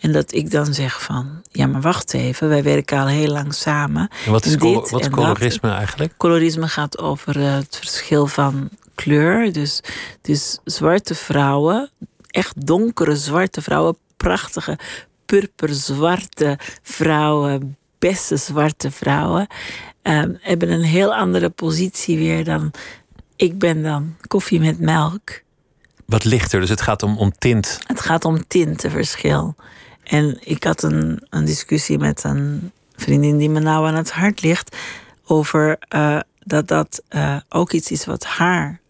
En 0.00 0.12
dat 0.12 0.32
ik 0.32 0.50
dan 0.50 0.74
zeg 0.74 1.02
van... 1.02 1.42
ja, 1.52 1.66
maar 1.66 1.80
wacht 1.80 2.14
even, 2.14 2.48
wij 2.48 2.62
werken 2.62 2.98
al 2.98 3.06
heel 3.06 3.32
lang 3.32 3.54
samen. 3.54 4.10
En 4.24 4.32
wat 4.32 4.44
is, 4.44 4.56
colo 4.56 4.88
wat 4.88 5.00
is 5.00 5.08
colorisme 5.08 5.68
dat. 5.68 5.78
eigenlijk? 5.78 6.14
Colorisme 6.16 6.68
gaat 6.68 6.98
over 6.98 7.36
uh, 7.36 7.54
het 7.54 7.76
verschil 7.76 8.26
van 8.26 8.68
kleur. 8.94 9.52
Dus, 9.52 9.80
dus 10.20 10.58
zwarte 10.64 11.14
vrouwen, 11.14 11.90
echt 12.30 12.66
donkere 12.66 13.16
zwarte 13.16 13.62
vrouwen... 13.62 13.96
prachtige 14.16 14.78
purperzwarte 15.26 16.58
vrouwen 16.82 17.76
beste 17.98 18.36
zwarte 18.36 18.90
vrouwen 18.90 19.46
um, 20.02 20.38
hebben 20.40 20.70
een 20.70 20.82
heel 20.82 21.14
andere 21.14 21.50
positie 21.50 22.18
weer 22.18 22.44
dan 22.44 22.70
ik 23.36 23.58
ben 23.58 23.82
dan. 23.82 24.16
Koffie 24.26 24.60
met 24.60 24.80
melk. 24.80 25.40
Wat 26.08 26.24
lichter, 26.24 26.60
dus 26.60 26.68
het 26.68 26.80
gaat 26.80 27.02
om, 27.02 27.18
om 27.18 27.32
tint. 27.38 27.78
Het 27.86 28.00
gaat 28.00 28.24
om 28.24 28.46
tintenverschil. 28.46 29.54
En 30.02 30.38
ik 30.40 30.64
had 30.64 30.82
een, 30.82 31.26
een 31.30 31.44
discussie 31.44 31.98
met 31.98 32.24
een 32.24 32.72
vriendin 32.96 33.38
die 33.38 33.50
me 33.50 33.60
nou 33.60 33.86
aan 33.86 33.94
het 33.94 34.10
hart 34.10 34.42
ligt 34.42 34.76
over 35.24 35.78
uh, 35.94 36.20
dat 36.38 36.68
dat 36.68 37.02
uh, 37.10 37.36
ook 37.48 37.72
iets 37.72 37.90
is 37.90 38.04
wat 38.04 38.24
haar 38.24 38.80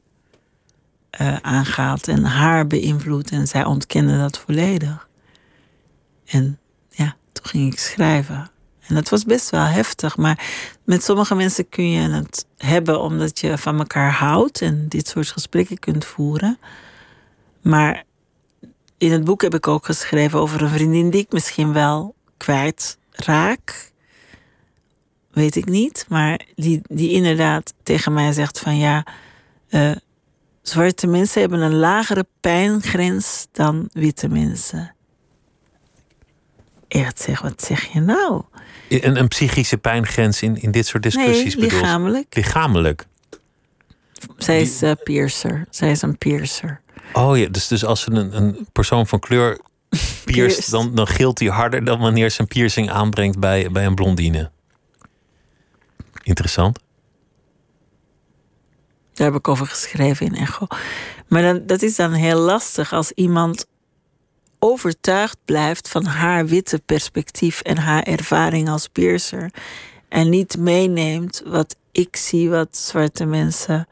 uh, 1.20 1.36
aangaat 1.36 2.08
en 2.08 2.24
haar 2.24 2.66
beïnvloedt. 2.66 3.30
En 3.30 3.46
zij 3.46 3.64
ontkende 3.64 4.18
dat 4.18 4.38
volledig. 4.38 5.08
En 6.26 6.58
ja, 6.90 7.16
toen 7.32 7.46
ging 7.46 7.72
ik 7.72 7.78
schrijven. 7.78 8.50
En 8.86 8.94
dat 8.94 9.08
was 9.08 9.24
best 9.24 9.50
wel 9.50 9.64
heftig. 9.64 10.16
Maar 10.16 10.46
met 10.84 11.04
sommige 11.04 11.34
mensen 11.34 11.68
kun 11.68 11.90
je 11.90 12.08
het 12.08 12.46
hebben 12.56 13.00
omdat 13.00 13.40
je 13.40 13.58
van 13.58 13.78
elkaar 13.78 14.12
houdt 14.12 14.62
en 14.62 14.88
dit 14.88 15.08
soort 15.08 15.28
gesprekken 15.28 15.78
kunt 15.78 16.04
voeren. 16.04 16.58
Maar 17.62 18.04
in 18.98 19.12
het 19.12 19.24
boek 19.24 19.42
heb 19.42 19.54
ik 19.54 19.68
ook 19.68 19.84
geschreven 19.84 20.38
over 20.38 20.62
een 20.62 20.68
vriendin 20.68 21.10
die 21.10 21.20
ik 21.20 21.32
misschien 21.32 21.72
wel 21.72 22.14
kwijt 22.36 22.98
raak. 23.10 23.92
Weet 25.30 25.56
ik 25.56 25.64
niet. 25.64 26.06
Maar 26.08 26.40
die, 26.54 26.80
die 26.82 27.10
inderdaad 27.10 27.74
tegen 27.82 28.12
mij 28.12 28.32
zegt 28.32 28.58
van 28.58 28.76
ja, 28.76 29.06
uh, 29.70 29.96
zwarte 30.62 31.06
mensen 31.06 31.40
hebben 31.40 31.60
een 31.60 31.76
lagere 31.76 32.26
pijngrens 32.40 33.46
dan 33.52 33.88
witte 33.92 34.28
mensen. 34.28 34.94
Echt 36.88 37.20
zeg, 37.20 37.40
wat 37.40 37.62
zeg 37.62 37.84
je 37.84 38.00
nou? 38.00 38.42
Een, 38.88 39.18
een 39.18 39.28
psychische 39.28 39.78
pijngrens 39.78 40.42
in, 40.42 40.60
in 40.60 40.70
dit 40.70 40.86
soort 40.86 41.02
discussies 41.02 41.56
nee, 41.56 41.70
lichamelijk. 41.70 42.34
Lichamelijk. 42.34 43.06
Zij 44.36 44.60
is 44.60 44.82
uh, 44.82 44.92
piercer. 45.04 45.66
Zij 45.70 45.90
is 45.90 46.02
een 46.02 46.18
piercer. 46.18 46.80
Oh 47.12 47.38
ja, 47.38 47.48
dus, 47.48 47.68
dus 47.68 47.84
als 47.84 48.06
een, 48.06 48.36
een 48.36 48.68
persoon 48.72 49.06
van 49.06 49.18
kleur 49.18 49.60
pierst, 50.24 50.70
dan, 50.70 50.94
dan 50.94 51.06
gilt 51.06 51.38
hij 51.38 51.48
harder 51.48 51.84
dan 51.84 51.98
wanneer 51.98 52.30
ze 52.30 52.40
een 52.40 52.46
piercing 52.46 52.90
aanbrengt 52.90 53.38
bij, 53.38 53.70
bij 53.70 53.86
een 53.86 53.94
blondine. 53.94 54.50
Interessant. 56.22 56.78
Daar 59.14 59.26
heb 59.26 59.36
ik 59.36 59.48
over 59.48 59.66
geschreven 59.66 60.26
in 60.26 60.34
Echo. 60.34 60.66
Maar 61.28 61.42
dan, 61.42 61.66
dat 61.66 61.82
is 61.82 61.96
dan 61.96 62.12
heel 62.12 62.38
lastig 62.38 62.92
als 62.92 63.12
iemand 63.12 63.66
overtuigd 64.58 65.38
blijft 65.44 65.88
van 65.88 66.04
haar 66.04 66.46
witte 66.46 66.82
perspectief 66.86 67.60
en 67.60 67.78
haar 67.78 68.02
ervaring 68.02 68.68
als 68.68 68.88
piercer. 68.88 69.50
En 70.08 70.28
niet 70.28 70.58
meeneemt 70.58 71.42
wat 71.46 71.76
ik 71.92 72.16
zie, 72.16 72.50
wat 72.50 72.76
zwarte 72.76 73.24
mensen 73.24 73.88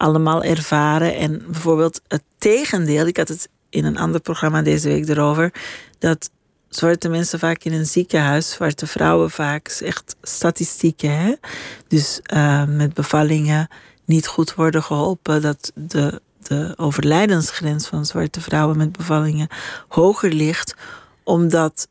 allemaal 0.00 0.42
ervaren. 0.42 1.16
En 1.16 1.42
bijvoorbeeld 1.46 2.00
het 2.08 2.22
tegendeel, 2.38 3.06
ik 3.06 3.16
had 3.16 3.28
het 3.28 3.48
in 3.68 3.84
een 3.84 3.98
ander 3.98 4.20
programma 4.20 4.62
deze 4.62 4.88
week 4.88 5.08
erover, 5.08 5.52
dat 5.98 6.30
zwarte 6.68 7.08
mensen 7.08 7.38
vaak 7.38 7.64
in 7.64 7.72
een 7.72 7.86
ziekenhuis, 7.86 8.50
zwarte 8.50 8.86
vrouwen 8.86 9.30
vaak, 9.30 9.68
echt 9.68 10.16
statistieken, 10.22 11.18
hè? 11.18 11.34
dus 11.88 12.20
uh, 12.34 12.64
met 12.64 12.94
bevallingen 12.94 13.68
niet 14.04 14.26
goed 14.26 14.54
worden 14.54 14.82
geholpen, 14.82 15.42
dat 15.42 15.72
de 15.74 16.20
de 16.42 16.72
overlijdensgrens 16.76 17.86
van 17.86 18.06
zwarte 18.06 18.40
vrouwen 18.40 18.76
met 18.76 18.92
bevallingen 18.92 19.48
hoger 19.88 20.32
ligt, 20.32 20.74
omdat 21.22 21.88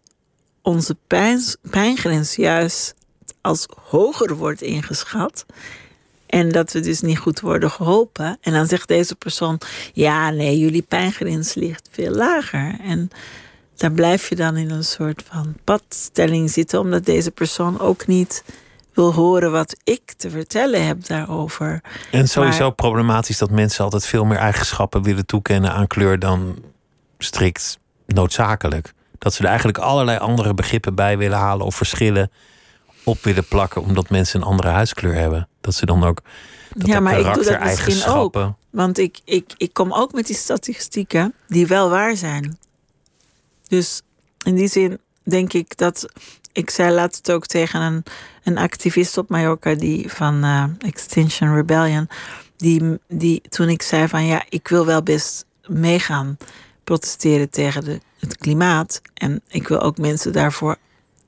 onze 0.62 0.95
pijn, 1.08 1.41
pijngrens 1.69 2.36
juist 2.36 2.93
als 3.41 3.65
hoger 3.84 4.36
wordt 4.36 4.62
ingeschat. 4.62 5.45
En 6.30 6.50
dat 6.50 6.72
we 6.72 6.80
dus 6.80 7.02
niet 7.02 7.18
goed 7.20 7.39
worden 7.39 7.72
geholpen. 7.72 8.38
En 8.42 8.54
dan 8.54 8.68
zegt 8.68 8.88
deze 8.88 9.15
persoon: 9.15 9.60
Ja, 9.94 10.30
nee, 10.30 10.60
jullie 10.60 10.82
pijngrens 10.82 11.54
ligt 11.54 11.89
veel 11.92 12.12
lager. 12.12 12.76
En 12.84 13.10
daar 13.76 13.92
blijf 13.92 14.30
je 14.30 14.36
dan 14.36 14.58
in 14.58 14.70
een 14.70 14.84
soort 14.84 15.24
van 15.30 15.56
padstelling 15.63 16.50
zitten, 16.50 16.80
omdat 16.80 17.06
deze 17.06 17.32
persoon 17.32 17.80
ook 17.80 18.08
niet 18.08 18.44
wil 18.94 19.13
horen 19.13 19.52
wat 19.52 19.76
ik 19.84 20.13
te 20.18 20.30
vertellen 20.30 20.86
heb 20.86 21.06
daarover. 21.06 21.82
En 22.12 22.28
sowieso 22.28 22.63
maar, 22.63 22.74
problematisch 22.74 23.38
dat 23.38 23.52
mensen 23.52 23.84
altijd 23.84 24.06
veel 24.06 24.26
meer 24.26 24.38
eigenschappen 24.38 25.04
willen 25.04 25.26
toekennen 25.26 25.74
aan 25.74 25.88
kleur 25.88 26.20
dan 26.20 26.63
strikt 27.18 27.80
noodzakelijk. 28.06 28.94
Dat 29.18 29.34
ze 29.34 29.42
er 29.42 29.48
eigenlijk 29.48 29.78
allerlei 29.78 30.18
andere 30.18 30.54
begrippen 30.54 30.96
bij 30.96 31.18
willen 31.18 31.38
halen 31.38 31.65
of 31.65 31.76
verschillen 31.76 32.32
op 33.04 33.24
willen 33.24 33.46
plakken, 33.48 33.82
omdat 33.82 34.10
mensen 34.10 34.42
een 34.42 34.48
andere 34.48 34.70
huidskleur 34.70 35.13
hebben. 35.13 35.49
Dat 35.62 35.74
ze 35.74 35.86
dan 35.86 36.04
ook. 36.04 36.22
Dat 36.74 36.88
ja, 36.88 37.00
maar 37.00 37.19
ik 37.19 37.34
doe 37.34 37.43
dat 37.43 37.60
misschien 37.60 38.06
ook. 38.06 38.54
Want 38.69 38.98
ik, 38.98 39.19
ik, 39.24 39.54
ik 39.58 39.74
kom 39.74 39.93
ook 39.93 40.13
met 40.13 40.28
die 40.28 40.36
statistieken 40.36 41.34
die 41.48 41.67
wel 41.67 41.89
waar 41.89 42.15
zijn. 42.15 42.58
Dus 43.67 44.02
in 44.45 44.56
die 44.56 44.67
zin 44.67 45.00
denk 45.24 45.54
ik 45.54 45.78
dat. 45.78 46.06
Ik 46.52 46.69
zei 46.69 46.93
laatst 46.93 47.32
ook 47.32 47.45
tegen 47.45 47.82
een 47.82 48.04
een 48.50 48.58
activist 48.58 49.17
op 49.17 49.30
Mallorca 49.30 49.74
die 49.74 50.12
van 50.12 50.45
uh, 50.45 50.63
Extinction 50.80 51.56
Rebellion. 51.56 52.10
Die, 52.58 53.00
die 53.08 53.41
toen 53.50 53.69
ik 53.69 53.82
zei 53.82 54.08
van 54.08 54.26
ja, 54.26 54.43
ik 54.50 54.67
wil 54.67 54.86
wel 54.86 55.04
best 55.04 55.45
meegaan 55.67 56.38
protesteren 56.84 57.50
tegen 57.50 57.84
de, 57.84 58.00
het 58.19 58.38
klimaat. 58.38 59.02
En 59.13 59.41
ik 59.48 59.67
wil 59.67 59.82
ook 59.82 59.98
mensen 59.98 60.34
daarvoor 60.34 60.78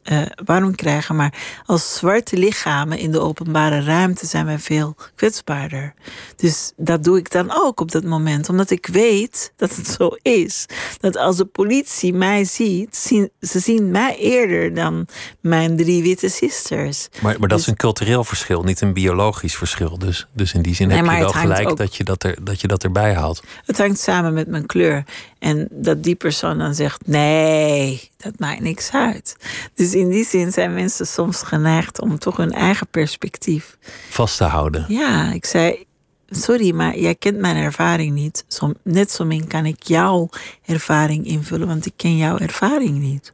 uh, 0.04 0.22
warm 0.46 0.76
krijgen. 0.76 1.16
Maar 1.16 1.34
als 1.66 1.96
zwarte 1.96 2.38
lichamen 2.38 2.98
in 2.98 3.12
de 3.12 3.20
openbare 3.20 3.82
ruimte 3.82 4.26
zijn 4.26 4.46
wij 4.46 4.60
veel 4.60 4.96
kwetsbaarder. 5.16 5.94
Dus 6.36 6.72
dat 6.78 7.04
doe 7.04 7.18
ik 7.18 7.32
dan 7.32 7.52
ook 7.54 7.80
op 7.80 7.92
dat 7.92 8.04
moment. 8.04 8.50
Omdat 8.50 8.70
ik 8.70 8.88
weet 8.88 9.54
dat 9.56 9.76
het 9.76 9.88
zo 9.88 10.10
is. 10.22 10.66
Dat 11.00 11.18
als 11.18 11.38
de 11.38 11.46
politie 11.46 12.14
mij 12.14 12.44
ziet, 12.44 12.96
zien, 12.96 13.30
ze 13.42 13.60
zien 13.60 13.92
mij 13.92 14.18
eerder 14.18 14.74
dan 14.74 15.08
mijn 15.40 15.78
drie 15.78 16.04
witte 16.04 16.30
sisters. 16.30 17.08
Maar, 17.22 17.40
maar 17.40 17.50
dat 17.50 17.50
dus, 17.50 17.60
is 17.62 17.68
een 17.68 17.76
cultureel 17.76 18.24
verschil, 18.24 18.64
niet 18.64 18.82
een 18.82 18.94
biologisch 18.94 19.56
verschil. 19.56 19.98
Dus, 19.98 20.28
dus 20.34 20.54
in 20.54 20.62
die 20.62 20.76
zin 20.76 20.88
nee, 20.88 20.98
heb 20.98 21.06
je 21.06 21.18
wel 21.18 21.30
gelijk 21.30 21.70
ook, 21.70 21.78
dat, 21.78 21.96
je 21.96 22.04
dat, 22.04 22.24
er, 22.24 22.44
dat 22.44 22.62
je 22.62 22.68
dat 22.68 22.84
erbij 22.84 23.14
haalt. 23.14 23.44
Het 23.66 23.78
hangt 23.78 24.00
samen 24.00 24.34
met 24.34 24.48
mijn 24.48 24.66
kleur. 24.66 25.04
En 25.40 25.68
dat 25.72 26.04
die 26.04 26.16
persoon 26.16 26.58
dan 26.58 26.76
zegt: 26.76 27.08
nee, 27.08 28.11
dat 28.24 28.40
maakt 28.40 28.60
niks 28.60 28.92
uit. 28.92 29.36
Dus 29.76 29.94
in 29.94 30.10
die 30.10 30.26
zin 30.26 30.52
zijn 30.52 30.74
mensen 30.74 31.08
soms 31.08 31.42
geneigd 31.42 32.02
om 32.02 32.20
toch 32.20 32.38
hun 32.38 32.52
eigen 32.52 32.88
perspectief 32.88 33.78
vast 34.10 34.38
te 34.38 34.44
houden. 34.44 34.86
Ja, 34.88 35.32
ik 35.34 35.46
zei, 35.46 35.86
sorry, 36.30 36.72
maar 36.74 36.98
jij 36.98 37.16
kent 37.16 37.38
mijn 37.38 37.56
ervaring 37.56 38.14
niet. 38.14 38.46
Som, 38.48 38.76
net 38.84 39.12
zo 39.12 39.26
min 39.26 39.48
kan 39.48 39.66
ik 39.66 39.84
jouw 39.84 40.30
ervaring 40.66 41.26
invullen, 41.26 41.68
want 41.68 41.86
ik 41.86 41.94
ken 41.96 42.18
jouw 42.18 42.38
ervaring 42.38 43.00
niet. 43.00 43.34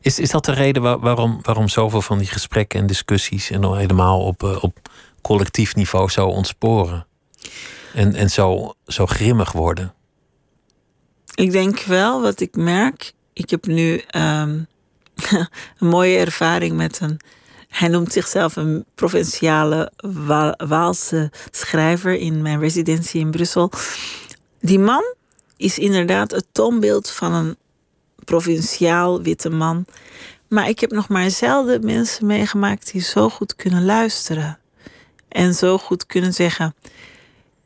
Is, 0.00 0.18
is 0.18 0.30
dat 0.30 0.44
de 0.44 0.52
reden 0.52 0.82
waar- 0.82 0.98
waarom, 1.00 1.38
waarom 1.42 1.68
zoveel 1.68 2.02
van 2.02 2.18
die 2.18 2.26
gesprekken 2.26 2.80
en 2.80 2.86
discussies 2.86 3.50
en 3.50 3.60
dan 3.60 3.76
helemaal 3.76 4.20
op, 4.20 4.42
eh, 4.42 4.62
op 4.64 4.90
collectief 5.22 5.74
niveau 5.74 6.08
zo 6.08 6.26
ontsporen? 6.26 7.06
En, 7.94 8.14
en 8.14 8.30
zo, 8.30 8.72
zo 8.86 9.06
grimmig 9.06 9.52
worden? 9.52 9.94
Ik 11.34 11.50
denk 11.52 11.80
wel 11.80 12.20
wat 12.22 12.40
ik 12.40 12.56
merk. 12.56 13.12
Ik 13.40 13.50
heb 13.50 13.66
nu 13.66 14.02
ehm, 14.06 14.58
een 15.78 15.88
mooie 15.88 16.18
ervaring 16.18 16.76
met 16.76 17.00
een. 17.00 17.20
Hij 17.68 17.88
noemt 17.88 18.12
zichzelf 18.12 18.56
een 18.56 18.84
provinciale 18.94 19.92
Wa- 19.96 20.54
Waalse 20.66 21.30
schrijver 21.50 22.14
in 22.14 22.42
mijn 22.42 22.60
residentie 22.60 23.20
in 23.20 23.30
Brussel. 23.30 23.70
Die 24.60 24.78
man 24.78 25.14
is 25.56 25.78
inderdaad 25.78 26.30
het 26.30 26.46
toonbeeld 26.52 27.10
van 27.10 27.32
een 27.32 27.56
provinciaal 28.24 29.22
witte 29.22 29.50
man. 29.50 29.84
Maar 30.48 30.68
ik 30.68 30.80
heb 30.80 30.90
nog 30.90 31.08
maar 31.08 31.30
zelden 31.30 31.84
mensen 31.84 32.26
meegemaakt 32.26 32.92
die 32.92 33.00
zo 33.02 33.28
goed 33.28 33.56
kunnen 33.56 33.84
luisteren. 33.84 34.58
En 35.28 35.54
zo 35.54 35.78
goed 35.78 36.06
kunnen 36.06 36.32
zeggen. 36.32 36.74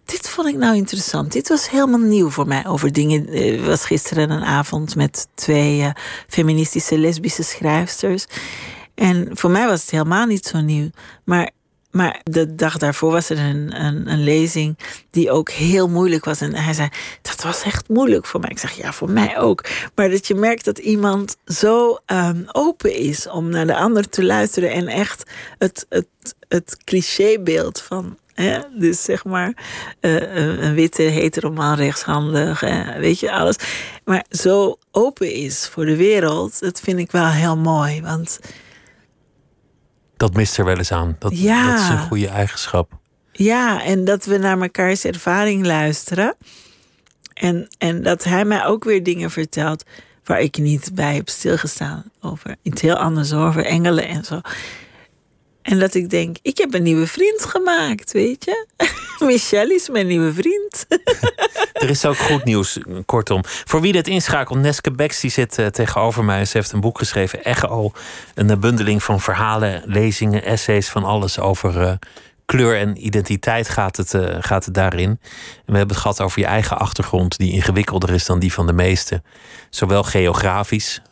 Dit 0.04 0.28
vond 0.28 0.48
ik 0.48 0.56
nou 0.56 0.76
interessant. 0.76 1.32
Dit 1.32 1.48
was 1.48 1.70
helemaal 1.70 1.98
nieuw 2.00 2.30
voor 2.30 2.46
mij 2.46 2.66
over 2.66 2.92
dingen. 2.92 3.28
Er 3.28 3.64
was 3.64 3.84
gisteren 3.84 4.30
een 4.30 4.44
avond 4.44 4.96
met 4.96 5.28
twee 5.34 5.80
eh, 5.80 5.90
feministische 6.28 6.98
lesbische 6.98 7.42
schrijfsters. 7.42 8.26
En 8.94 9.28
voor 9.32 9.50
mij 9.50 9.66
was 9.66 9.80
het 9.80 9.90
helemaal 9.90 10.26
niet 10.26 10.46
zo 10.46 10.60
nieuw. 10.60 10.90
Maar, 11.24 11.50
maar 11.90 12.20
de 12.22 12.54
dag 12.54 12.78
daarvoor 12.78 13.10
was 13.10 13.30
er 13.30 13.38
een, 13.38 13.84
een, 13.84 14.08
een 14.08 14.24
lezing 14.24 14.78
die 15.10 15.30
ook 15.30 15.50
heel 15.50 15.88
moeilijk 15.88 16.24
was. 16.24 16.40
En 16.40 16.54
hij 16.54 16.74
zei, 16.74 16.88
dat 17.22 17.42
was 17.42 17.62
echt 17.62 17.88
moeilijk 17.88 18.26
voor 18.26 18.40
mij. 18.40 18.50
Ik 18.50 18.58
zeg, 18.58 18.72
ja, 18.72 18.92
voor 18.92 19.10
mij 19.10 19.38
ook. 19.38 19.64
Maar 19.94 20.10
dat 20.10 20.26
je 20.26 20.34
merkt 20.34 20.64
dat 20.64 20.78
iemand 20.78 21.36
zo 21.46 21.98
ehm, 22.06 22.42
open 22.52 22.94
is 22.94 23.28
om 23.28 23.48
naar 23.48 23.66
de 23.66 23.76
ander 23.76 24.08
te 24.08 24.24
luisteren. 24.24 24.72
En 24.72 24.86
echt 24.86 25.30
het, 25.58 25.86
het, 25.88 26.06
het 26.48 26.76
clichébeeld 26.84 27.80
van 27.80 28.18
Hè? 28.34 28.58
Dus 28.78 29.02
zeg 29.04 29.24
maar, 29.24 29.52
eh, 30.00 30.12
een 30.14 30.64
een 30.64 30.74
witte 30.74 31.02
heteroman 31.02 31.74
rechtshandig, 31.76 32.62
eh, 32.62 32.88
weet 32.96 33.20
je, 33.20 33.32
alles. 33.32 33.56
Maar 34.04 34.24
zo 34.30 34.78
open 34.90 35.32
is 35.32 35.68
voor 35.68 35.84
de 35.84 35.96
wereld, 35.96 36.60
dat 36.60 36.80
vind 36.80 36.98
ik 36.98 37.10
wel 37.10 37.26
heel 37.28 37.56
mooi. 37.56 38.02
Want 38.02 38.38
Dat 40.16 40.34
mist 40.34 40.58
er 40.58 40.64
wel 40.64 40.76
eens 40.76 40.92
aan. 40.92 41.16
Dat, 41.18 41.38
Ja. 41.40 41.70
dat 41.70 41.80
is 41.80 41.88
een 41.88 41.98
goede 41.98 42.28
eigenschap. 42.28 42.92
ja, 43.32 43.82
en 43.84 44.04
dat 44.04 44.24
we 44.24 44.38
naar 44.38 44.58
mekaars 44.58 45.04
ervaring 45.04 45.66
luisteren. 45.66 46.36
En, 47.34 47.68
en 47.78 48.02
dat 48.02 48.24
hij 48.24 48.44
mij 48.44 48.64
ook 48.64 48.84
weer 48.84 49.02
dingen 49.02 49.30
vertelt 49.30 49.84
waar 50.24 50.40
ik 50.40 50.56
niet 50.58 50.90
bij 50.94 51.14
heb 51.14 51.28
stilgestaan. 51.28 52.04
Over 52.20 52.56
iets 52.62 52.80
heel 52.82 52.96
anders, 52.96 53.32
over 53.32 53.64
engelen 53.64 54.08
en 54.08 54.24
zo. 54.24 54.40
En 55.64 55.78
dat 55.78 55.94
ik 55.94 56.10
denk, 56.10 56.36
ik 56.42 56.58
heb 56.58 56.74
een 56.74 56.82
nieuwe 56.82 57.06
vriend 57.06 57.44
gemaakt, 57.44 58.12
weet 58.12 58.44
je. 58.44 58.66
Michelle 59.26 59.74
is 59.74 59.88
mijn 59.88 60.06
nieuwe 60.06 60.32
vriend. 60.32 60.86
Er 61.72 61.90
is 61.90 62.04
ook 62.04 62.16
goed 62.16 62.44
nieuws, 62.44 62.78
kortom. 63.06 63.40
Voor 63.44 63.80
wie 63.80 63.92
dit 63.92 64.08
inschakelt, 64.08 64.58
Neske 64.58 64.90
Becks 64.90 65.20
die 65.20 65.30
zit 65.30 65.58
eh, 65.58 65.66
tegenover 65.66 66.24
mij. 66.24 66.44
Ze 66.44 66.56
heeft 66.56 66.72
een 66.72 66.80
boek 66.80 66.98
geschreven, 66.98 67.44
Echo. 67.44 67.92
Een 68.34 68.50
eh, 68.50 68.56
bundeling 68.56 69.02
van 69.02 69.20
verhalen, 69.20 69.82
lezingen, 69.86 70.44
essays, 70.44 70.88
van 70.88 71.04
alles 71.04 71.38
over 71.38 71.80
eh, 71.80 71.92
kleur 72.44 72.78
en 72.78 73.06
identiteit 73.06 73.68
gaat 73.68 73.96
het, 73.96 74.14
gaat 74.38 74.64
het 74.64 74.74
daarin. 74.74 75.08
En 75.08 75.18
we 75.66 75.76
hebben 75.76 75.94
het 75.94 76.04
gehad 76.04 76.20
over 76.20 76.40
je 76.40 76.46
eigen 76.46 76.78
achtergrond, 76.78 77.38
die 77.38 77.52
ingewikkelder 77.52 78.10
is 78.10 78.26
dan 78.26 78.38
die 78.38 78.52
van 78.52 78.66
de 78.66 78.72
meesten. 78.72 79.24
Zowel 79.70 80.02
geografisch, 80.02 81.02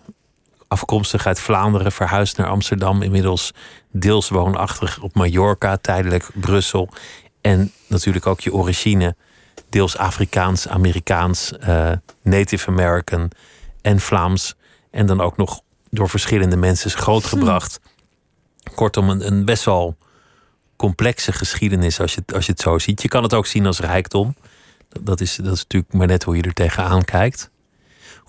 afkomstig 0.72 1.26
uit 1.26 1.40
Vlaanderen, 1.40 1.92
verhuisd 1.92 2.36
naar 2.36 2.46
Amsterdam, 2.46 3.02
inmiddels 3.02 3.52
deels 3.90 4.28
woonachtig 4.28 5.00
op 5.02 5.14
Mallorca, 5.14 5.76
tijdelijk 5.76 6.28
Brussel. 6.34 6.88
En 7.40 7.72
natuurlijk 7.86 8.26
ook 8.26 8.40
je 8.40 8.52
origine, 8.52 9.16
deels 9.68 9.96
Afrikaans, 9.96 10.68
Amerikaans, 10.68 11.52
eh, 11.58 11.92
Native 12.22 12.68
American 12.70 13.30
en 13.82 14.00
Vlaams. 14.00 14.54
En 14.90 15.06
dan 15.06 15.20
ook 15.20 15.36
nog 15.36 15.60
door 15.90 16.08
verschillende 16.08 16.56
mensen 16.56 16.86
is 16.86 16.94
grootgebracht. 16.94 17.80
Kortom, 18.74 19.08
een, 19.10 19.26
een 19.26 19.44
best 19.44 19.64
wel 19.64 19.96
complexe 20.76 21.32
geschiedenis 21.32 22.00
als 22.00 22.14
je, 22.14 22.20
het- 22.26 22.34
als 22.34 22.46
je 22.46 22.52
het 22.52 22.60
zo 22.60 22.78
ziet. 22.78 23.02
Je 23.02 23.08
kan 23.08 23.22
het 23.22 23.34
ook 23.34 23.46
zien 23.46 23.66
als 23.66 23.80
rijkdom. 23.80 24.34
Dat, 25.00 25.20
is, 25.20 25.36
dat 25.36 25.54
is 25.54 25.62
natuurlijk 25.62 25.92
maar 25.92 26.06
net 26.06 26.22
hoe 26.22 26.36
je 26.36 26.42
er 26.42 26.52
tegenaan 26.52 27.04
kijkt. 27.04 27.50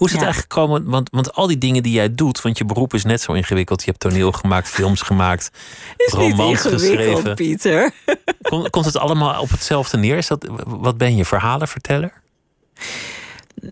Hoe 0.04 0.12
is 0.12 0.18
het 0.18 0.28
Ja. 0.28 0.34
eigenlijk 0.34 0.54
gekomen? 0.54 0.92
Want, 0.92 1.10
want 1.12 1.34
al 1.34 1.48
die 1.48 1.58
dingen 1.58 1.84
die 1.84 1.94
jij 1.94 2.14
doet, 2.14 2.42
want 2.42 2.58
je 2.58 2.66
beroep 2.66 2.94
is 2.94 3.04
net 3.04 3.22
zo 3.22 3.34
ingewikkeld. 3.34 3.80
Je 3.84 3.90
hebt 3.90 4.00
toneel 4.00 4.32
gemaakt, 4.32 4.68
films 4.70 5.02
gemaakt, 5.02 5.52
is 5.98 6.14
romans 6.14 6.62
geschreven. 6.62 7.36
Pieter. 7.36 7.92
Komt, 8.50 8.70
komt 8.70 8.86
het 8.86 8.98
allemaal 8.98 9.42
op 9.42 9.50
hetzelfde 9.50 9.98
neer? 9.98 10.18
Is 10.18 10.28
dat, 10.28 10.48
wat 10.66 10.98
ben 10.98 11.16
je, 11.16 11.26
verhalenverteller? 11.26 12.22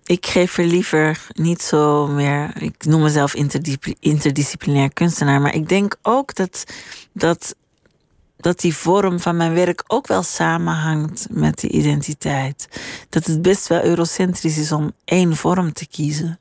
Ik 0.04 0.26
geef 0.26 0.58
er 0.58 0.66
liever 0.66 1.28
niet 1.34 1.62
zo 1.62 2.08
meer. 2.08 2.52
Ik 2.62 2.86
noem 2.86 3.02
mezelf 3.02 3.34
interdisciplinair 4.00 4.94
kunstenaar. 4.94 5.42
Maar 5.42 5.54
ik 5.56 5.70
denk 5.70 5.96
ook 6.02 6.36
dat, 6.36 6.64
dat, 7.14 7.56
dat 8.42 8.60
die 8.60 8.76
vorm 8.76 9.20
van 9.20 9.36
mijn 9.38 9.54
werk 9.54 9.84
ook 9.88 10.08
wel 10.08 10.24
samenhangt 10.24 11.28
met 11.30 11.60
die 11.60 11.70
identiteit. 11.70 12.68
Dat 13.10 13.26
het 13.26 13.42
best 13.42 13.68
wel 13.68 13.84
eurocentrisch 13.84 14.58
is 14.58 14.72
om 14.72 14.92
één 15.06 15.36
vorm 15.36 15.74
te 15.74 15.88
kiezen. 15.88 16.40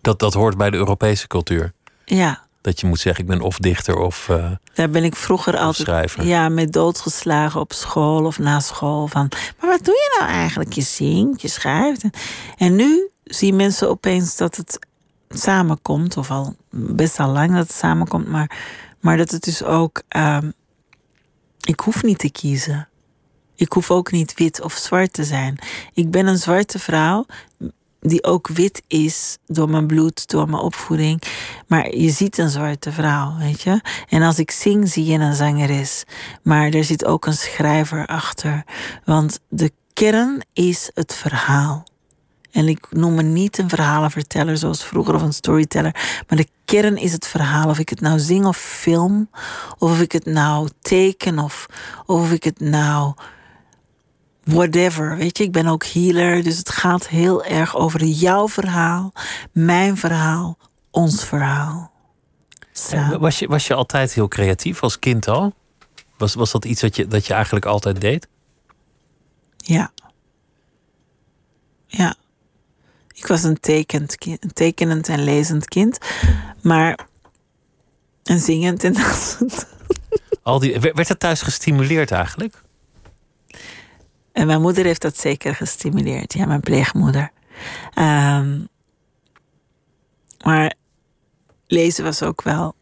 Dat, 0.00 0.18
dat 0.18 0.34
hoort 0.34 0.56
bij 0.56 0.70
de 0.70 0.76
Europese 0.76 1.26
cultuur. 1.26 1.72
Ja, 2.04 2.46
Dat 2.60 2.80
je 2.80 2.86
moet 2.86 3.00
zeggen, 3.00 3.22
ik 3.24 3.30
ben 3.30 3.40
of 3.40 3.58
dichter 3.58 3.96
of... 3.96 4.28
eh, 4.28 4.50
daar 4.74 4.90
ben 4.90 5.04
ik 5.04 5.16
vroeger 5.16 5.56
altijd 5.56 5.86
schrijver. 5.88 6.24
ja, 6.26 6.48
met 6.48 6.72
doodgeslagen 6.72 7.60
op 7.60 7.72
school 7.72 8.24
of 8.24 8.38
na 8.38 8.60
school. 8.60 9.06
Van, 9.06 9.28
maar 9.60 9.70
wat 9.70 9.84
doe 9.84 9.94
je 9.94 10.16
nou 10.18 10.30
eigenlijk? 10.32 10.72
Je 10.72 10.82
zingt, 10.82 11.42
je 11.42 11.48
schrijft. 11.48 12.02
En, 12.02 12.10
en 12.56 12.76
nu 12.76 13.08
zien 13.24 13.56
mensen 13.56 13.88
opeens 13.88 14.36
dat 14.36 14.56
het 14.56 14.78
samenkomt. 15.28 16.16
Of 16.16 16.30
al 16.30 16.54
best 16.70 17.20
al 17.20 17.28
lang 17.32 17.50
dat 17.54 17.66
het 17.66 17.76
samenkomt. 17.76 18.28
Maar, 18.28 18.50
maar 19.00 19.16
dat 19.16 19.30
het 19.30 19.42
dus 19.44 19.62
ook... 19.62 20.02
ehm, 20.08 20.50
ik 21.68 21.80
hoef 21.80 22.02
niet 22.02 22.18
te 22.18 22.30
kiezen. 22.30 22.88
Ik 23.54 23.72
hoef 23.72 23.90
ook 23.90 24.10
niet 24.10 24.34
wit 24.34 24.60
of 24.60 24.72
zwart 24.72 25.12
te 25.12 25.24
zijn. 25.24 25.58
Ik 25.92 26.10
ben 26.10 26.26
een 26.26 26.38
zwarte 26.38 26.78
vrouw 26.78 27.26
die 28.00 28.24
ook 28.24 28.48
wit 28.48 28.82
is 28.86 29.38
door 29.46 29.70
mijn 29.70 29.86
bloed, 29.86 30.28
door 30.28 30.48
mijn 30.48 30.62
opvoeding. 30.62 31.22
Maar 31.66 31.94
je 31.94 32.10
ziet 32.10 32.38
een 32.38 32.48
zwarte 32.50 32.92
vrouw, 32.92 33.36
weet 33.38 33.62
je. 33.62 33.80
En 34.08 34.22
als 34.22 34.38
ik 34.38 34.50
zing, 34.50 34.88
zie 34.88 35.04
je 35.04 35.18
een 35.18 35.34
zangeres. 35.34 36.04
Maar 36.42 36.70
er 36.70 36.84
zit 36.84 37.04
ook 37.04 37.26
een 37.26 37.32
schrijver 37.32 38.06
achter. 38.06 38.64
Want 39.04 39.40
de 39.48 39.72
kern 39.92 40.42
is 40.52 40.90
het 40.94 41.14
verhaal. 41.14 41.84
En 42.50 42.68
ik 42.68 42.86
noem 42.90 43.14
me 43.14 43.22
niet 43.22 43.58
een 43.58 43.68
verhalenverteller 43.68 44.56
zoals 44.56 44.84
vroeger 44.84 45.14
of 45.14 45.22
een 45.22 45.32
storyteller. 45.32 46.22
Maar 46.28 46.38
de 46.38 46.48
kern 46.64 46.96
is 46.96 47.12
het 47.12 47.26
verhaal. 47.26 47.68
Of 47.68 47.78
ik 47.78 47.88
het 47.88 48.00
nou 48.00 48.18
zing 48.18 48.46
of 48.46 48.56
film. 48.56 49.30
Of 49.78 49.90
of 49.90 50.00
ik 50.00 50.12
het 50.12 50.24
nou 50.24 50.68
teken. 50.80 51.38
Of, 51.38 51.66
of 52.06 52.32
ik 52.32 52.44
het 52.44 52.60
nou 52.60 53.14
whatever. 54.44 55.16
Weet 55.16 55.38
je, 55.38 55.44
ik 55.44 55.52
ben 55.52 55.66
ook 55.66 55.84
healer. 55.84 56.42
Dus 56.42 56.58
het 56.58 56.70
gaat 56.70 57.08
heel 57.08 57.44
erg 57.44 57.76
over 57.76 58.04
jouw 58.04 58.48
verhaal, 58.48 59.12
mijn 59.52 59.96
verhaal, 59.96 60.58
ons 60.90 61.24
verhaal. 61.24 61.90
Samen. 62.72 63.20
was, 63.20 63.38
je, 63.38 63.48
was 63.48 63.66
je 63.66 63.74
altijd 63.74 64.12
heel 64.12 64.28
creatief 64.28 64.82
als 64.82 64.98
kind 64.98 65.28
al? 65.28 65.54
Was, 66.16 66.34
was 66.34 66.50
dat 66.50 66.64
iets 66.64 66.80
dat 66.80 66.96
je, 66.96 67.06
dat 67.06 67.26
je 67.26 67.34
eigenlijk 67.34 67.66
altijd 67.66 68.00
deed? 68.00 68.28
Ja. 69.56 69.90
Ja. 71.86 72.14
Ik 73.18 73.26
was 73.26 73.42
een, 73.42 73.60
tekend 73.60 74.16
kind, 74.16 74.44
een 74.44 74.52
tekenend 74.52 75.08
en 75.08 75.24
lezend 75.24 75.68
kind. 75.68 75.98
Maar 76.62 77.06
een 78.22 78.38
zingend 78.38 78.84
en 78.84 78.92
dansend. 79.02 79.66
Al 80.42 80.58
die, 80.58 80.80
werd 80.80 80.96
werd 80.96 81.08
dat 81.08 81.20
thuis 81.20 81.42
gestimuleerd 81.42 82.10
eigenlijk? 82.10 82.62
En 84.32 84.46
mijn 84.46 84.60
moeder 84.60 84.84
heeft 84.84 85.02
dat 85.02 85.18
zeker 85.18 85.54
gestimuleerd. 85.54 86.32
Ja, 86.32 86.46
mijn 86.46 86.60
pleegmoeder. 86.60 87.30
Ehm, 87.94 88.60
maar 90.44 90.74
lezen 91.66 92.04
was 92.04 92.22
ook 92.22 92.42
wel 92.42 92.74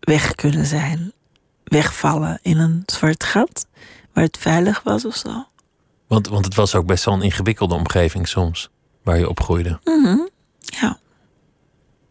weg 0.00 0.34
kunnen 0.34 0.66
zijn. 0.66 1.12
Wegvallen 1.64 2.38
in 2.42 2.58
een 2.58 2.82
zwart 2.86 3.24
gat. 3.24 3.66
Waar 4.12 4.24
het 4.24 4.38
veilig 4.38 4.82
was 4.82 5.04
of 5.04 5.16
zo. 5.16 5.46
Want, 6.06 6.28
want 6.28 6.44
het 6.44 6.54
was 6.54 6.74
ook 6.74 6.86
best 6.86 7.04
wel 7.04 7.14
een 7.14 7.22
ingewikkelde 7.22 7.74
omgeving 7.74 8.28
soms, 8.28 8.70
waar 9.08 9.18
je 9.18 9.28
opgroeide. 9.28 9.78
Mhm. 9.84 10.18
Ja. 10.60 10.98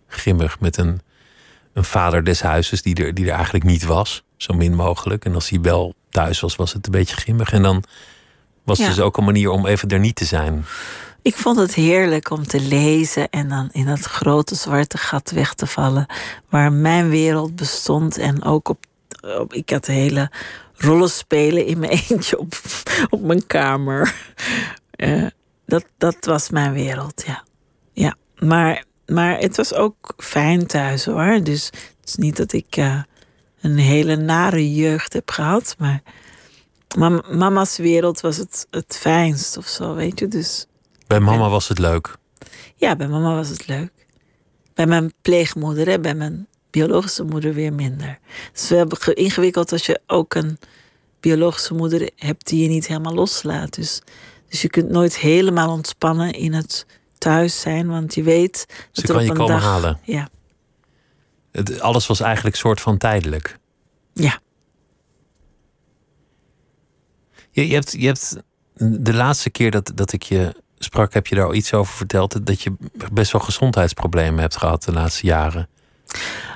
grimmig 0.07 0.59
met 0.59 0.77
een, 0.77 1.01
een 1.73 1.83
vader 1.83 2.23
des 2.23 2.41
huizes 2.41 2.81
die 2.81 2.95
er, 2.95 3.13
die 3.13 3.25
er 3.25 3.33
eigenlijk 3.35 3.63
niet 3.63 3.83
was. 3.85 4.23
Zo 4.37 4.53
min 4.53 4.75
mogelijk. 4.75 5.25
En 5.25 5.33
als 5.33 5.49
hij 5.49 5.61
wel 5.61 5.93
thuis 6.09 6.39
was, 6.39 6.55
was 6.55 6.73
het 6.73 6.85
een 6.85 6.91
beetje 6.91 7.15
grimmig. 7.15 7.51
En 7.51 7.61
dan 7.61 7.83
was 8.63 8.77
het 8.77 8.87
Ja. 8.87 8.93
dus 8.93 9.03
ook 9.03 9.17
een 9.17 9.23
manier 9.23 9.49
om 9.49 9.65
even 9.65 9.89
er 9.89 9.99
niet 9.99 10.15
te 10.15 10.25
zijn. 10.25 10.65
Ik 11.21 11.35
vond 11.35 11.57
het 11.57 11.73
heerlijk 11.73 12.29
om 12.29 12.47
te 12.47 12.61
lezen 12.61 13.29
en 13.29 13.49
dan 13.49 13.69
in 13.71 13.85
dat 13.85 13.99
grote 14.03 14.55
zwarte 14.55 14.97
gat 14.97 15.31
weg 15.31 15.53
te 15.53 15.67
vallen. 15.67 16.05
Waar 16.49 16.71
mijn 16.71 17.09
wereld 17.09 17.55
bestond. 17.55 18.17
En 18.17 18.43
ook 18.43 18.69
op. 18.69 18.85
op 19.39 19.53
ik 19.53 19.69
had 19.69 19.85
hele 19.85 20.31
rollen 20.75 21.09
spelen 21.09 21.65
in 21.65 21.79
mijn 21.79 21.91
eentje 22.09 22.39
op, 22.39 22.53
op 23.09 23.21
mijn 23.21 23.47
kamer. 23.47 24.15
Eh, 24.91 25.25
dat, 25.67 25.85
dat 25.97 26.25
was 26.25 26.49
mijn 26.49 26.73
wereld, 26.73 27.23
ja. 27.25 27.43
ja. 27.93 28.15
Maar, 28.35 28.83
maar 29.05 29.37
het 29.39 29.57
was 29.57 29.73
ook 29.73 30.13
fijn 30.17 30.67
thuis 30.67 31.05
hoor. 31.05 31.39
Dus 31.43 31.65
het 31.65 32.07
is 32.09 32.15
niet 32.15 32.37
dat 32.37 32.53
ik 32.53 32.75
eh, 32.77 33.01
een 33.61 33.77
hele 33.77 34.15
nare 34.15 34.73
jeugd 34.73 35.13
heb 35.13 35.31
gehad. 35.31 35.75
Maar 35.77 36.01
mam- 36.97 37.23
mama's 37.31 37.77
wereld 37.77 38.21
was 38.21 38.37
het, 38.37 38.67
het 38.69 38.97
fijnst 38.99 39.57
of 39.57 39.67
zo, 39.67 39.95
weet 39.95 40.19
je. 40.19 40.27
Dus 40.27 40.65
Bij 41.07 41.19
mama 41.19 41.49
was 41.49 41.67
het 41.67 41.79
leuk. 41.79 42.15
ja, 42.75 42.95
bij 42.95 43.07
mama 43.07 43.35
was 43.35 43.49
het 43.49 43.67
leuk. 43.67 43.91
Bij 44.73 44.85
mijn 44.87 45.13
pleegmoeder, 45.21 45.87
hè, 45.87 45.99
bij 45.99 46.15
mijn 46.15 46.47
biologische 46.69 47.23
moeder 47.23 47.53
weer 47.53 47.73
minder. 47.73 48.19
Het 48.51 48.61
is 48.61 48.69
wel 48.69 48.85
ge- 48.89 49.13
ingewikkeld 49.13 49.71
als 49.71 49.85
je 49.85 49.99
ook 50.07 50.33
een 50.33 50.59
biologische 51.19 51.73
moeder 51.73 52.09
hebt 52.15 52.47
die 52.47 52.61
je 52.63 52.67
niet 52.69 52.87
helemaal 52.87 53.13
loslaat. 53.13 53.73
Dus, 53.73 54.01
dus 54.49 54.61
je 54.61 54.69
kunt 54.69 54.89
nooit 54.89 55.17
helemaal 55.17 55.69
ontspannen 55.71 56.31
in 56.33 56.53
het 56.53 56.85
thuis 57.17 57.59
zijn, 57.61 57.87
want 57.87 58.15
je 58.15 58.23
weet 58.23 58.65
dat 58.91 59.03
er 59.03 59.13
kan 59.13 59.15
op 59.15 59.21
je 59.21 59.27
komen 59.33 59.47
dag, 59.47 59.63
halen. 59.63 59.99
Ja, 60.03 60.29
Het, 61.51 61.79
alles 61.81 62.07
was 62.07 62.19
eigenlijk 62.19 62.55
soort 62.55 62.81
van 62.81 62.97
tijdelijk. 62.97 63.57
ja. 64.13 64.39
Je, 67.51 67.67
je, 67.67 67.73
hebt, 67.73 67.91
je 67.91 68.05
hebt 68.05 68.37
de 68.73 69.13
laatste 69.13 69.49
keer 69.49 69.71
dat, 69.71 69.91
dat 69.95 70.11
ik 70.13 70.23
je 70.23 70.55
sprak, 70.77 71.13
heb 71.13 71.27
je 71.27 71.35
daar 71.35 71.45
al 71.45 71.53
iets 71.53 71.73
over 71.73 71.93
verteld. 71.93 72.45
Dat 72.45 72.61
je 72.61 72.73
best 73.11 73.31
wel 73.31 73.41
gezondheidsproblemen 73.41 74.39
hebt 74.39 74.57
gehad 74.57 74.83
de 74.83 74.91
laatste 74.91 75.25
jaren. 75.25 75.67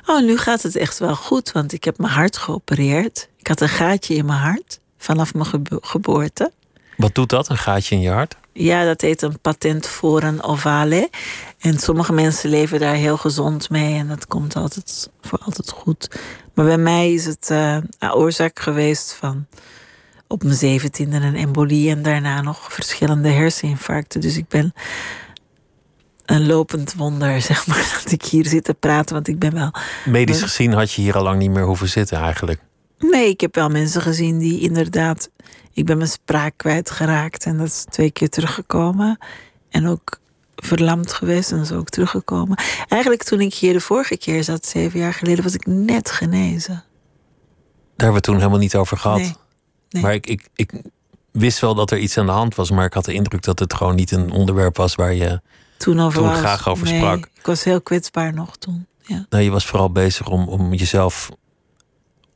Oh, 0.06 0.22
nu 0.24 0.36
gaat 0.38 0.62
het 0.62 0.76
echt 0.76 0.98
wel 0.98 1.16
goed, 1.16 1.52
want 1.52 1.72
ik 1.72 1.84
heb 1.84 1.98
mijn 1.98 2.12
hart 2.12 2.36
geopereerd. 2.36 3.28
Ik 3.36 3.46
had 3.46 3.60
een 3.60 3.68
gaatje 3.68 4.14
in 4.14 4.24
mijn 4.26 4.38
hart 4.38 4.80
vanaf 4.98 5.34
mijn 5.34 5.46
gebo- 5.46 5.78
geboorte. 5.80 6.52
Wat 7.02 7.14
doet 7.14 7.28
dat, 7.28 7.48
een 7.48 7.56
gaatje 7.56 7.94
in 7.94 8.00
je 8.00 8.10
hart? 8.10 8.36
Ja, 8.52 8.84
dat 8.84 9.00
heet 9.00 9.22
een 9.22 9.40
patent 9.40 9.86
voor 9.86 10.22
een 10.22 10.42
ovale. 10.42 11.10
En 11.58 11.78
sommige 11.78 12.12
mensen 12.12 12.50
leven 12.50 12.80
daar 12.80 12.94
heel 12.94 13.16
gezond 13.16 13.70
mee 13.70 13.94
en 13.94 14.08
dat 14.08 14.26
komt 14.26 14.56
altijd 14.56 15.10
voor 15.20 15.38
altijd 15.38 15.70
goed. 15.70 16.20
Maar 16.54 16.64
bij 16.64 16.78
mij 16.78 17.12
is 17.12 17.24
het 17.24 17.50
eh, 17.50 17.78
oorzaak 18.14 18.60
geweest 18.60 19.12
van 19.12 19.46
op 20.28 20.42
mijn 20.42 20.56
zeventiende 20.56 21.16
een 21.16 21.36
embolie 21.36 21.90
en 21.90 22.02
daarna 22.02 22.40
nog 22.40 22.72
verschillende 22.72 23.28
herseninfarcten. 23.28 24.20
Dus 24.20 24.36
ik 24.36 24.48
ben 24.48 24.72
een 26.24 26.46
lopend 26.46 26.94
wonder, 26.94 27.40
zeg 27.50 27.66
maar, 27.66 28.00
dat 28.02 28.12
ik 28.12 28.22
hier 28.22 28.46
zit 28.46 28.64
te 28.64 28.74
praten, 28.74 29.14
want 29.14 29.28
ik 29.28 29.38
ben 29.38 29.54
wel 29.54 29.70
Medisch 30.04 30.42
gezien 30.42 30.72
had 30.72 30.92
je 30.92 31.02
hier 31.02 31.16
al 31.16 31.22
lang 31.22 31.38
niet 31.38 31.50
meer 31.50 31.64
hoeven 31.64 31.88
zitten 31.88 32.18
eigenlijk. 32.18 32.60
Nee, 32.98 33.28
ik 33.28 33.40
heb 33.40 33.54
wel 33.54 33.68
mensen 33.68 34.02
gezien 34.02 34.38
die 34.38 34.60
inderdaad. 34.60 35.30
Ik 35.72 35.86
ben 35.86 35.96
mijn 35.96 36.08
spraak 36.08 36.52
kwijtgeraakt 36.56 37.44
en 37.44 37.58
dat 37.58 37.66
is 37.66 37.84
twee 37.90 38.10
keer 38.10 38.28
teruggekomen. 38.28 39.18
En 39.68 39.86
ook 39.86 40.20
verlamd 40.56 41.12
geweest 41.12 41.52
en 41.52 41.60
is 41.60 41.72
ook 41.72 41.88
teruggekomen. 41.88 42.58
Eigenlijk 42.88 43.22
toen 43.22 43.40
ik 43.40 43.54
hier 43.54 43.72
de 43.72 43.80
vorige 43.80 44.16
keer 44.16 44.44
zat, 44.44 44.66
zeven 44.66 44.98
jaar 44.98 45.14
geleden, 45.14 45.44
was 45.44 45.54
ik 45.54 45.66
net 45.66 46.10
genezen. 46.10 46.84
Daar 47.96 48.10
hebben 48.10 48.14
we 48.14 48.20
toen 48.20 48.36
helemaal 48.36 48.58
niet 48.58 48.76
over 48.76 48.96
gehad. 48.96 49.18
Nee, 49.18 49.34
nee. 49.90 50.02
Maar 50.02 50.14
ik, 50.14 50.26
ik, 50.26 50.48
ik 50.54 50.72
wist 51.30 51.60
wel 51.60 51.74
dat 51.74 51.90
er 51.90 51.98
iets 51.98 52.18
aan 52.18 52.26
de 52.26 52.32
hand 52.32 52.54
was, 52.54 52.70
maar 52.70 52.84
ik 52.84 52.92
had 52.92 53.04
de 53.04 53.12
indruk 53.12 53.42
dat 53.42 53.58
het 53.58 53.74
gewoon 53.74 53.94
niet 53.94 54.10
een 54.10 54.30
onderwerp 54.30 54.76
was 54.76 54.94
waar 54.94 55.14
je. 55.14 55.40
Toen, 55.76 56.00
over 56.00 56.18
toen 56.18 56.28
was. 56.28 56.38
graag 56.38 56.68
over 56.68 56.84
Nee, 56.84 56.98
sprak. 56.98 57.28
Ik 57.34 57.46
was 57.46 57.64
heel 57.64 57.80
kwetsbaar 57.80 58.34
nog 58.34 58.56
toen. 58.56 58.86
Ja. 59.02 59.26
Nou, 59.28 59.44
je 59.44 59.50
was 59.50 59.66
vooral 59.66 59.92
bezig 59.92 60.28
om, 60.28 60.48
om 60.48 60.74
jezelf 60.74 61.30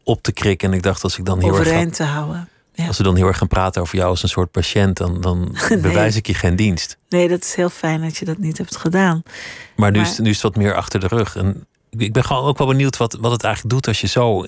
op 0.04 0.22
te 0.22 0.32
krikken. 0.32 0.68
En 0.68 0.74
ik 0.74 0.82
dacht, 0.82 1.02
als 1.02 1.18
ik 1.18 1.24
dan 1.24 1.38
heel 1.40 1.48
erg. 1.48 1.60
Overeind 1.60 1.94
te 1.94 2.04
houden. 2.04 2.48
Ja. 2.76 2.86
Als 2.86 2.96
we 2.96 3.02
dan 3.02 3.16
heel 3.16 3.26
erg 3.26 3.38
gaan 3.38 3.48
praten 3.48 3.82
over 3.82 3.96
jou 3.96 4.08
als 4.10 4.22
een 4.22 4.28
soort 4.28 4.50
patiënt, 4.50 4.96
dan, 4.96 5.20
dan 5.20 5.56
bewijs 5.82 6.16
ik 6.16 6.26
je 6.26 6.34
geen 6.34 6.56
dienst. 6.56 6.96
Nee, 7.08 7.28
dat 7.28 7.42
is 7.42 7.54
heel 7.54 7.68
fijn 7.68 8.00
dat 8.00 8.16
je 8.16 8.24
dat 8.24 8.38
niet 8.38 8.58
hebt 8.58 8.76
gedaan. 8.76 9.22
Maar 9.76 9.90
nu, 9.90 9.98
Maar- 9.98 10.06
Is, 10.08 10.18
nu 10.18 10.28
is 10.28 10.34
het 10.34 10.42
wat 10.42 10.56
meer 10.56 10.74
achter 10.74 11.00
de 11.00 11.06
rug. 11.06 11.36
En 11.36 11.66
ik- 11.90 12.00
ik 12.00 12.12
ben 12.12 12.24
gewoon 12.24 12.44
ook 12.44 12.58
wel 12.58 12.66
benieuwd 12.66 12.96
wat, 12.96 13.16
wat 13.20 13.32
het 13.32 13.42
eigenlijk 13.44 13.74
doet 13.74 13.86
als 13.86 14.00
je 14.00 14.06
zo 14.06 14.46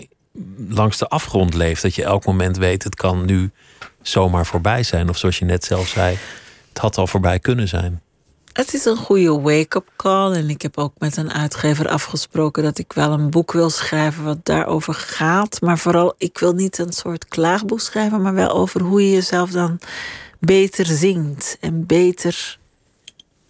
langs 0.68 0.99
de 0.99 1.09
afgrond 1.09 1.55
leeft. 1.55 1.83
Dat 1.83 1.95
je 1.95 2.05
elk 2.05 2.24
moment 2.24 2.57
weet, 2.57 2.85
het 2.85 2.95
kan 2.95 3.24
nu 3.24 3.51
zomaar 4.03 4.47
voorbij 4.47 4.83
zijn. 4.83 5.09
Of 5.09 5.18
zoals 5.18 5.39
je 5.39 5.45
net 5.45 5.64
zelf 5.64 5.89
zei, 5.89 6.18
het 6.68 6.79
had 6.79 6.97
al 6.99 7.07
voorbij 7.07 7.39
kunnen 7.39 7.68
zijn. 7.68 8.03
Het 8.59 8.74
is 8.74 8.84
een 8.84 8.96
goede 8.96 9.40
wake-up 9.40 9.88
call. 9.96 10.32
En 10.32 10.50
ik 10.50 10.62
heb 10.62 10.78
ook 10.78 10.92
met 10.98 11.16
een 11.16 11.32
uitgever 11.32 11.88
afgesproken 11.88 12.62
dat 12.62 12.78
ik 12.78 12.92
wel 12.92 13.12
een 13.12 13.30
boek 13.30 13.52
wil 13.52 13.70
schrijven 13.70 14.24
wat 14.24 14.38
daarover 14.42 14.94
gaat. 14.94 15.61
Maar 15.61 15.78
vooral, 15.78 16.14
ik 16.16 16.38
wil 16.38 16.52
niet 16.52 16.78
een 16.78 16.92
soort 16.92 17.28
klaagboek 17.28 17.80
schrijven, 17.80 18.22
maar 18.22 18.34
wel 18.34 18.50
over 18.50 18.80
hoe 18.80 19.04
je 19.04 19.11
jezelf 19.11 19.50
dan 19.50 19.80
beter 20.38 20.86
zingt 20.86 21.56
en 21.61 21.86
beter 21.86 22.59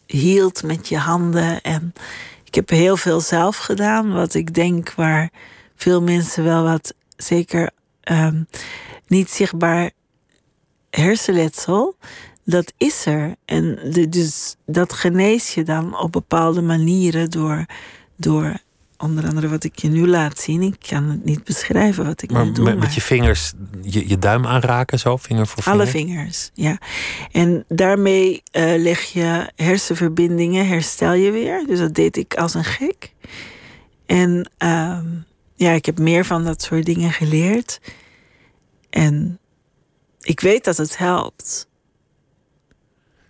hield 0.06 0.62
met 0.62 0.88
je 0.88 0.98
handen. 0.98 1.60
En 1.62 1.92
ik 2.44 2.54
heb 2.54 2.68
heel 2.68 2.96
veel 2.96 3.20
zelf 3.20 3.56
gedaan, 3.56 4.12
wat 4.12 4.34
ik 4.34 4.54
denk 4.54 4.92
waar 4.94 5.30
veel 5.76 6.02
mensen 6.02 6.44
wel 6.44 6.62
wat 6.62 6.94
zeker 7.16 7.70
ehm, 8.00 8.42
niet 9.06 9.30
zichtbaar 9.30 9.90
hersenletsel, 10.90 11.96
dat 12.50 12.72
is 12.76 13.06
er. 13.06 13.34
En 13.44 13.78
de, 13.92 14.08
dus 14.08 14.56
dat 14.66 14.92
genees 14.92 15.54
je 15.54 15.62
dan 15.62 15.98
op 15.98 16.12
bepaalde 16.12 16.62
manieren 16.62 17.30
door, 17.30 17.64
door 18.16 18.56
onder 18.96 19.26
andere 19.26 19.48
wat 19.48 19.64
ik 19.64 19.78
je 19.78 19.88
nu 19.88 20.06
laat 20.06 20.38
zien. 20.38 20.62
Ik 20.62 20.76
kan 20.88 21.04
het 21.10 21.24
niet 21.24 21.44
beschrijven 21.44 22.04
wat 22.04 22.22
ik 22.22 22.30
Maar 22.30 22.44
nu 22.44 22.52
doe. 22.52 22.64
met, 22.64 22.74
maar- 22.74 22.82
met 22.82 22.94
je 22.94 23.00
vingers 23.00 23.52
je, 23.82 24.08
je 24.08 24.18
duim 24.18 24.46
aanraken, 24.46 24.98
zo, 24.98 25.16
vinger 25.16 25.46
voor 25.46 25.62
vinger. 25.62 25.78
alle 25.80 25.88
vingers, 25.88 26.50
ja. 26.54 26.78
En 27.32 27.64
daarmee 27.68 28.42
eh, 28.50 28.64
leg 28.76 29.00
je 29.00 29.50
hersenverbindingen, 29.56 30.66
herstel 30.68 31.12
je 31.12 31.30
weer. 31.30 31.64
Dus 31.66 31.78
dat 31.78 31.94
deed 31.94 32.16
ik 32.16 32.34
als 32.34 32.54
een 32.54 32.64
gek. 32.64 33.12
En 34.06 34.50
ehm, 34.58 35.06
ja, 35.54 35.70
ik 35.72 35.86
heb 35.86 35.98
meer 35.98 36.24
van 36.24 36.44
dat 36.44 36.62
soort 36.62 36.84
dingen 36.86 37.12
geleerd. 37.12 37.80
En 38.90 39.38
ik 40.20 40.40
weet 40.40 40.64
dat 40.64 40.76
het 40.76 40.98
helpt. 40.98 41.66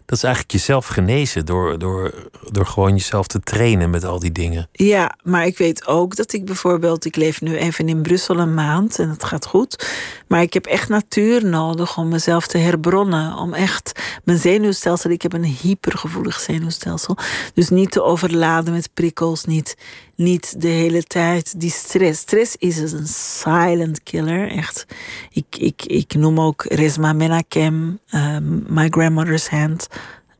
Dat 0.08 0.18
is 0.18 0.24
eigenlijk 0.24 0.52
jezelf 0.52 0.86
genezen 0.86 1.46
door, 1.46 1.78
door, 1.78 2.14
door 2.50 2.66
gewoon 2.66 2.90
jezelf 2.90 3.26
te 3.26 3.40
trainen 3.40 3.90
met 3.90 4.04
al 4.04 4.18
die 4.18 4.32
dingen. 4.32 4.68
Ja, 4.72 5.16
maar 5.22 5.46
ik 5.46 5.58
weet 5.58 5.86
ook 5.86 6.16
dat 6.16 6.32
ik 6.32 6.44
bijvoorbeeld, 6.44 7.04
ik 7.04 7.16
leef 7.16 7.40
nu 7.40 7.56
even 7.56 7.88
in 7.88 8.02
Brussel 8.02 8.38
een 8.38 8.54
maand 8.54 8.98
en 8.98 9.08
het 9.08 9.24
gaat 9.24 9.46
goed. 9.46 9.88
Maar 10.26 10.42
ik 10.42 10.52
heb 10.52 10.66
echt 10.66 10.88
natuur 10.88 11.44
nodig 11.44 11.96
om 11.96 12.08
mezelf 12.08 12.46
te 12.46 12.58
herbronnen. 12.58 13.36
Om 13.36 13.54
echt 13.54 14.00
mijn 14.24 14.38
zenuwstelsel, 14.38 15.10
ik 15.10 15.22
heb 15.22 15.32
een 15.32 15.44
hypergevoelig 15.44 16.40
zenuwstelsel. 16.40 17.16
Dus 17.54 17.68
niet 17.68 17.90
te 17.90 18.02
overladen 18.02 18.74
met 18.74 18.90
prikkels, 18.94 19.44
niet, 19.44 19.76
niet 20.18 20.60
de 20.60 20.68
hele 20.68 21.02
tijd 21.02 21.60
die 21.60 21.70
stress. 21.70 22.20
Stress 22.20 22.56
is 22.56 22.92
een 22.92 23.06
silent 23.06 24.02
killer, 24.02 24.50
echt. 24.50 24.86
Ik, 25.30 25.56
ik, 25.58 25.84
ik 25.84 26.14
noem 26.14 26.40
ook 26.40 26.64
Resma 26.64 27.12
Menakem, 27.12 27.98
eh, 28.06 28.38
My 28.68 28.88
Grandmother's 28.88 29.48
Hand, 29.48 29.88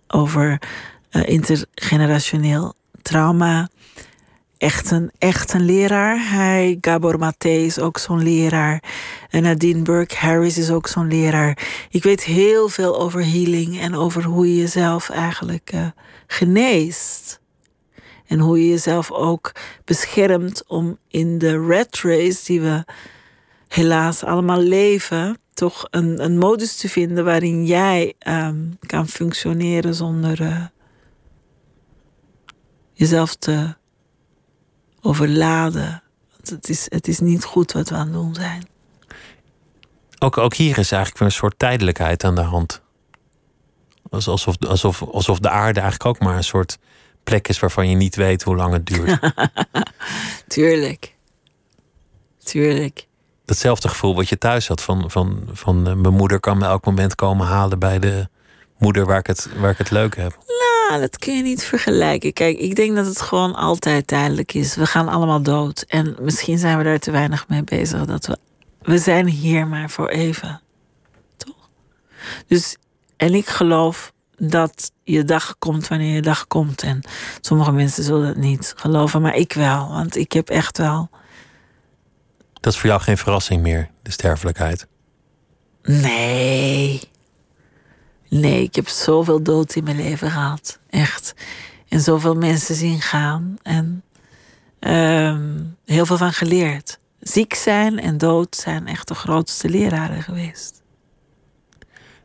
over 0.08 0.62
eh, 1.10 1.28
intergenerationeel 1.28 2.74
trauma. 3.02 3.68
Echt 4.56 4.90
een, 4.90 5.10
echt 5.18 5.52
een 5.52 5.64
leraar. 5.64 6.30
Hij, 6.30 6.78
Gabor 6.80 7.18
Maté 7.18 7.48
is 7.48 7.78
ook 7.78 7.98
zo'n 7.98 8.22
leraar. 8.22 8.82
En 9.30 9.42
Nadine 9.42 9.82
Burke 9.82 10.16
Harris 10.16 10.58
is 10.58 10.70
ook 10.70 10.86
zo'n 10.86 11.08
leraar. 11.08 11.58
Ik 11.90 12.02
weet 12.02 12.24
heel 12.24 12.68
veel 12.68 13.00
over 13.00 13.26
healing 13.26 13.80
en 13.80 13.94
over 13.94 14.24
hoe 14.24 14.48
je 14.48 14.60
jezelf 14.60 15.10
eigenlijk 15.10 15.70
eh, 15.72 15.86
geneest. 16.26 17.40
En 18.28 18.38
hoe 18.38 18.60
je 18.62 18.68
jezelf 18.68 19.10
ook 19.10 19.52
beschermt 19.84 20.66
om 20.66 20.98
in 21.08 21.38
de 21.38 21.56
rat 21.56 21.98
race 22.02 22.44
die 22.44 22.60
we 22.60 22.84
helaas 23.68 24.24
allemaal 24.24 24.60
leven, 24.60 25.38
toch 25.54 25.86
een, 25.90 26.24
een 26.24 26.38
modus 26.38 26.76
te 26.76 26.88
vinden 26.88 27.24
waarin 27.24 27.66
jij 27.66 28.14
ehm, 28.18 28.64
kan 28.86 29.08
functioneren 29.08 29.94
zonder 29.94 30.40
eh, 30.42 30.64
jezelf 32.92 33.34
te 33.34 33.74
overladen. 35.00 36.02
Want 36.36 36.50
het 36.50 36.68
is, 36.68 36.86
het 36.88 37.08
is 37.08 37.18
niet 37.20 37.44
goed 37.44 37.72
wat 37.72 37.88
we 37.88 37.94
aan 37.94 38.06
het 38.06 38.12
doen 38.12 38.34
zijn. 38.34 38.68
Ook, 40.18 40.38
ook 40.38 40.54
hier 40.54 40.78
is 40.78 40.92
eigenlijk 40.92 41.24
een 41.24 41.32
soort 41.32 41.58
tijdelijkheid 41.58 42.24
aan 42.24 42.34
de 42.34 42.40
hand. 42.40 42.80
Als- 44.10 44.28
Alsof, 44.28 44.56
alsof, 44.66 45.02
alsof 45.02 45.38
de 45.38 45.48
aarde 45.50 45.80
eigenlijk 45.80 46.10
ook 46.16 46.26
maar 46.26 46.36
een 46.36 46.44
soort 46.44 46.78
plek 47.28 47.48
is 47.48 47.58
waarvan 47.58 47.88
je 47.88 47.96
niet 47.96 48.16
weet 48.16 48.42
hoe 48.42 48.56
lang 48.56 48.72
het 48.72 48.86
duurt. 48.86 49.18
Tuurlijk. 50.54 51.14
Tuurlijk. 52.44 53.06
Datzelfde 53.44 53.88
gevoel 53.88 54.14
wat 54.14 54.28
je 54.28 54.38
thuis 54.38 54.68
had 54.68 54.82
van, 54.82 55.10
van, 55.10 55.48
van 55.52 55.88
eh, 55.88 55.94
mijn 55.94 56.14
moeder 56.14 56.40
kan 56.40 56.58
me 56.58 56.64
elk 56.64 56.84
moment 56.84 57.14
komen 57.14 57.46
halen 57.46 57.78
bij 57.78 57.98
de 57.98 58.28
moeder 58.78 59.06
waar 59.06 59.18
ik 59.18 59.26
het, 59.26 59.48
waar 59.56 59.70
ik 59.70 59.78
het 59.78 59.90
leuk 59.90 60.16
heb. 60.16 60.38
Nou, 60.88 61.00
dat 61.00 61.18
kun 61.18 61.36
je 61.36 61.42
niet 61.42 61.64
vergelijken. 61.64 62.32
Kijk, 62.32 62.58
ik 62.58 62.76
denk 62.76 62.96
dat 62.96 63.06
het 63.06 63.20
gewoon 63.20 63.54
altijd 63.54 64.08
duidelijk 64.08 64.54
is. 64.54 64.74
We 64.74 64.86
gaan 64.86 65.08
allemaal 65.08 65.42
dood. 65.42 65.84
En 65.88 66.16
misschien 66.20 66.58
zijn 66.58 66.78
we 66.78 66.84
daar 66.84 66.98
te 66.98 67.10
weinig 67.10 67.48
mee 67.48 67.64
bezig. 67.64 68.04
Dat 68.04 68.26
we, 68.26 68.38
we 68.82 68.98
zijn 68.98 69.26
hier 69.26 69.66
maar 69.66 69.90
voor 69.90 70.08
even. 70.08 70.60
Toch? 71.36 71.68
Dus, 72.46 72.76
en 73.16 73.34
ik 73.34 73.46
geloof 73.46 74.12
dat 74.38 74.92
je 75.02 75.24
dag 75.24 75.56
komt 75.58 75.88
wanneer 75.88 76.14
je 76.14 76.22
dag 76.22 76.46
komt. 76.46 76.82
En 76.82 77.00
sommige 77.40 77.72
mensen 77.72 78.04
zullen 78.04 78.28
het 78.28 78.36
niet 78.36 78.72
geloven, 78.76 79.22
maar 79.22 79.34
ik 79.34 79.52
wel. 79.52 79.88
Want 79.88 80.16
ik 80.16 80.32
heb 80.32 80.48
echt 80.48 80.78
wel. 80.78 81.10
Dat 82.60 82.72
is 82.72 82.78
voor 82.78 82.88
jou 82.88 83.00
geen 83.00 83.18
verrassing 83.18 83.62
meer, 83.62 83.90
de 84.02 84.10
sterfelijkheid. 84.10 84.86
Nee. 85.82 87.00
Nee, 88.28 88.62
ik 88.62 88.74
heb 88.74 88.88
zoveel 88.88 89.42
dood 89.42 89.74
in 89.74 89.84
mijn 89.84 89.96
leven 89.96 90.30
gehad. 90.30 90.78
Echt. 90.90 91.34
En 91.88 92.00
zoveel 92.00 92.34
mensen 92.34 92.74
zien 92.74 93.00
gaan. 93.00 93.56
En 93.62 94.02
ehm, 94.78 95.64
heel 95.84 96.06
veel 96.06 96.16
van 96.16 96.32
geleerd. 96.32 96.98
Ziek 97.20 97.54
zijn 97.54 98.00
en 98.00 98.18
dood 98.18 98.56
zijn 98.56 98.86
echt 98.86 99.08
de 99.08 99.14
grootste 99.14 99.68
leraren 99.68 100.22
geweest. 100.22 100.82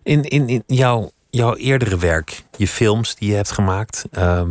In, 0.03 0.23
in, 0.23 0.47
in 0.47 0.63
jouw, 0.67 1.11
jouw 1.37 1.55
eerdere 1.55 1.97
werk, 1.97 2.43
je 2.57 2.67
films 2.67 3.15
die 3.15 3.29
je 3.29 3.35
hebt 3.35 3.51
gemaakt, 3.51 4.05
ehm, 4.11 4.49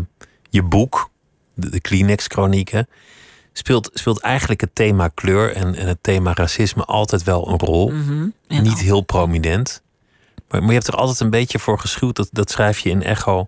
je 0.51 0.63
boek, 0.63 1.11
de, 1.55 1.71
de 1.71 1.81
Kleenex-chronieken, 1.81 2.89
speelt, 3.53 3.91
speelt 3.95 4.21
eigenlijk 4.21 4.61
het 4.61 4.75
thema 4.75 5.09
kleur 5.09 5.53
en, 5.55 5.75
en 5.75 5.87
het 5.87 5.99
thema 6.01 6.35
racisme 6.35 6.85
altijd 6.85 7.23
wel 7.23 7.49
een 7.49 7.59
rol. 7.59 7.91
En 7.91 8.63
Niet 8.63 8.79
heel 8.81 9.01
prominent. 9.01 9.83
Maar, 10.49 10.61
maar 10.61 10.69
je 10.69 10.75
hebt 10.77 10.87
er 10.87 10.95
altijd 10.97 11.21
een 11.21 11.31
beetje 11.31 11.59
voor 11.59 11.79
geschuwd, 11.79 12.17
dat, 12.17 12.29
dat 12.33 12.51
schrijf 12.51 12.79
je 12.79 12.91
in 12.91 13.03
Echo, 13.03 13.47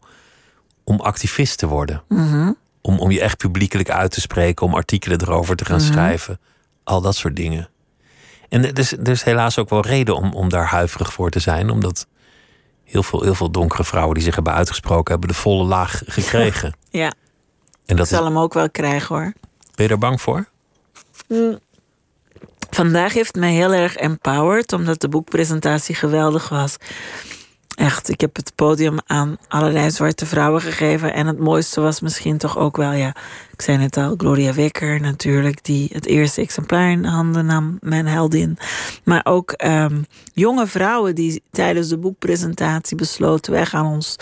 om 0.84 1.00
activist 1.00 1.58
te 1.58 1.66
worden. 1.66 2.02
Mhm. 2.08 2.52
Om, 2.80 2.98
om 2.98 3.10
je 3.10 3.20
echt 3.20 3.36
publiekelijk 3.36 3.90
uit 3.90 4.10
te 4.10 4.20
spreken, 4.20 4.66
om 4.66 4.74
artikelen 4.74 5.20
erover 5.20 5.56
te 5.56 5.64
gaan 5.64 5.80
Mhm. 5.80 5.92
schrijven. 5.92 6.40
Al 6.84 7.00
dat 7.00 7.16
soort 7.16 7.36
dingen. 7.36 7.68
En 8.48 8.64
er 8.64 8.78
is, 8.78 8.92
er 8.92 9.08
is 9.08 9.22
helaas 9.22 9.58
ook 9.58 9.68
wel 9.70 9.82
reden 9.86 10.16
om, 10.16 10.32
om 10.32 10.48
daar 10.48 10.66
huiverig 10.66 11.12
voor 11.12 11.30
te 11.30 11.38
zijn. 11.40 11.70
Omdat 11.70 12.06
heel 12.94 13.02
veel, 13.02 13.22
heel 13.22 13.34
veel 13.34 13.50
donkere 13.50 13.84
vrouwen 13.84 14.14
die 14.14 14.22
zich 14.22 14.34
hebben 14.34 14.52
uitgesproken... 14.52 15.12
hebben 15.12 15.28
de 15.28 15.34
volle 15.34 15.64
laag 15.64 16.02
gekregen. 16.06 16.74
Ja, 16.90 17.06
En 17.06 17.12
ik 17.86 17.96
dat 17.96 18.06
is, 18.06 18.12
zal 18.12 18.24
hem 18.24 18.38
ook 18.38 18.54
wel 18.54 18.70
krijgen 18.70 19.14
hoor. 19.14 19.32
ben 19.74 19.86
je 19.86 19.92
er 19.92 19.98
bang 19.98 20.20
voor? 20.20 20.46
Vandaag 22.70 23.12
heeft 23.12 23.34
mij 23.34 23.52
heel 23.52 23.72
erg 23.72 23.96
empowered, 23.96 24.72
omdat 24.72 25.00
de 25.00 25.08
boekpresentatie 25.08 25.94
geweldig 25.94 26.48
was. 26.48 26.76
Echt, 27.74 28.08
ik 28.08 28.20
heb 28.20 28.36
het 28.36 28.52
podium 28.54 28.98
aan 29.06 29.36
allerlei 29.48 29.90
zwarte 29.90 30.26
vrouwen 30.26 30.60
gegeven. 30.60 31.14
En 31.14 31.26
het 31.26 31.38
mooiste 31.38 31.80
was 31.80 32.00
misschien 32.00 32.38
toch 32.38 32.58
ook 32.58 32.76
wel, 32.76 32.92
ja, 32.92 33.16
ik 33.52 33.62
zei 33.62 33.76
net 33.78 33.96
al, 33.96 34.14
Gloria 34.16 34.54
Wekker 34.54 35.00
natuurlijk, 35.00 35.64
die 35.64 35.88
het 35.92 36.06
eerste 36.06 36.40
exemplaar 36.40 36.90
in 36.90 37.04
handen 37.04 37.46
nam, 37.46 37.78
mijn 37.80 38.06
heldin. 38.06 38.58
Maar 39.04 39.20
ook 39.24 39.50
ehm, 39.50 40.02
jonge 40.32 40.66
vrouwen 40.66 41.14
die 41.14 41.42
tijdens 41.50 41.88
de 41.88 41.98
boekpresentatie 41.98 42.96
besloten, 42.96 43.52
wij 43.52 43.66
gaan 43.66 43.86
ons, 43.86 44.16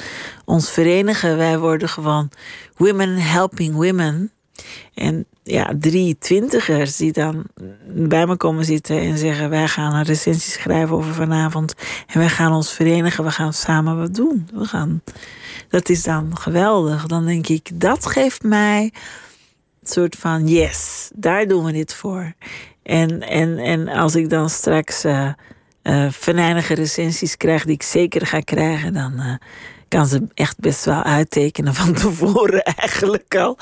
ons 0.45 0.71
verenigen. 0.71 1.37
Wij 1.37 1.59
worden 1.59 1.89
gewoon 1.89 2.31
Women 2.77 3.17
Helping 3.17 3.75
Women. 3.75 4.33
En 4.95 5.27
ja, 5.43 5.73
drie 5.79 6.19
twintigers 6.19 6.97
die 6.97 7.13
dan 7.13 7.47
bij 7.87 8.27
me 8.27 8.37
komen 8.37 8.65
zitten 8.65 9.01
en 9.01 9.19
zeggen: 9.19 9.51
Wij 9.51 9.69
gaan 9.69 9.95
een 9.95 10.03
recensie 10.03 10.53
schrijven 10.53 10.97
over 10.97 11.15
vanavond. 11.15 11.75
En 12.07 12.19
wij 12.19 12.29
gaan 12.29 12.53
ons 12.53 12.73
verenigen, 12.73 13.25
we 13.25 13.31
gaan 13.31 13.53
samen 13.53 13.99
wat 13.99 14.15
doen. 14.15 14.49
We 14.53 14.65
gaan. 14.65 15.03
Dat 15.69 15.89
is 15.89 16.03
dan 16.03 16.37
geweldig. 16.37 17.07
Dan 17.07 17.25
denk 17.27 17.47
ik, 17.47 17.71
dat 17.81 18.07
geeft 18.07 18.43
mij 18.43 18.83
een 18.83 19.89
soort 19.89 20.17
van: 20.17 20.49
Yes, 20.49 21.11
daar 21.15 21.47
doen 21.47 21.65
we 21.65 21.73
dit 21.73 21.95
voor. 21.95 22.33
En, 22.83 23.21
en, 23.21 23.59
en 23.59 23.89
als 23.89 24.15
ik 24.15 24.31
dan 24.31 24.51
straks 24.51 25.05
eh, 25.05 25.33
venijnige 26.11 26.75
recensies 26.75 27.37
krijg, 27.37 27.65
die 27.65 27.75
ik 27.75 27.83
zeker 27.83 28.27
ga 28.27 28.41
krijgen, 28.41 28.95
dan. 28.95 29.19
eh, 29.19 29.35
kan 29.93 30.07
ze 30.07 30.27
echt 30.35 30.59
best 30.59 30.85
wel 30.85 31.03
uittekenen 31.03 31.75
van 31.75 31.93
tevoren 32.03 32.63
eigenlijk 32.63 33.35
al. 33.35 33.59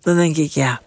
Dan 0.00 0.16
denk 0.16 0.36
ik, 0.36 0.50
ja, 0.50 0.80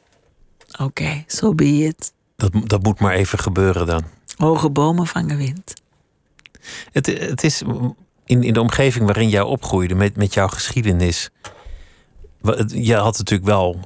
oké, 0.79 1.23
zo 1.27 1.37
so 1.37 1.55
be 1.55 1.65
it. 1.65 2.13
Dat, 2.35 2.51
dat 2.63 2.83
moet 2.83 2.99
maar 2.99 3.13
even 3.13 3.39
gebeuren 3.39 3.85
dan. 3.85 4.03
Hoge 4.37 4.69
bomen 4.69 5.07
vangen 5.07 5.37
wind. 5.37 5.73
Het, 6.91 7.05
het 7.05 7.43
is 7.43 7.61
in, 8.25 8.43
in 8.43 8.53
de 8.53 8.61
omgeving 8.61 9.05
waarin 9.05 9.29
jij 9.29 9.41
opgroeide, 9.41 9.95
met, 9.95 10.15
met 10.15 10.33
jouw 10.33 10.47
geschiedenis. 10.47 11.29
Je 12.67 12.95
had 12.95 13.17
natuurlijk 13.17 13.49
wel 13.49 13.79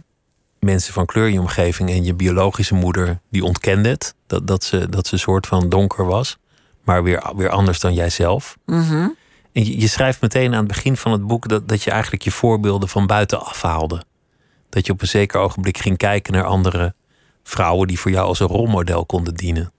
mensen 0.59 0.93
van 0.93 1.05
kleur 1.05 1.27
in 1.27 1.33
je 1.33 1.39
omgeving 1.39 1.89
en 1.89 2.03
je 2.03 2.13
biologische 2.13 2.75
moeder 2.75 3.19
die 3.29 3.43
ontkende 3.43 3.89
het. 3.89 4.15
Dat, 4.27 4.47
dat, 4.47 4.63
ze, 4.63 4.89
dat 4.89 5.07
ze 5.07 5.13
een 5.13 5.19
soort 5.19 5.47
van 5.47 5.69
donker 5.69 6.05
was, 6.05 6.37
maar 6.83 7.03
weer, 7.03 7.31
weer 7.35 7.49
anders 7.49 7.79
dan 7.79 7.93
jijzelf. 7.93 8.57
Mhm. 8.65 9.07
Je, 9.51 9.87
schrijft 9.87 10.21
meteen 10.21 10.51
aan 10.53 10.59
het 10.59 10.67
begin 10.67 10.97
van 10.97 11.11
het 11.11 11.27
boek 11.27 11.47
dat, 11.47 11.67
dat 11.67 11.83
je 11.83 11.91
eigenlijk 11.91 12.23
je 12.23 12.31
voorbeelden 12.31 12.89
van 12.89 13.07
buitenaf 13.07 13.61
haalde. 13.61 14.03
Dat 14.69 14.85
je 14.85 14.91
op 14.91 15.01
een 15.01 15.07
zeker 15.07 15.39
ogenblik 15.39 15.77
ging 15.77 15.97
kijken 15.97 16.33
naar 16.33 16.43
andere 16.43 16.93
vrouwen 17.43 17.87
die 17.87 17.99
voor 17.99 18.11
jou 18.11 18.27
als 18.27 18.39
een 18.39 18.47
rolmodel 18.47 19.05
konden 19.05 19.33
dienen. 19.33 19.71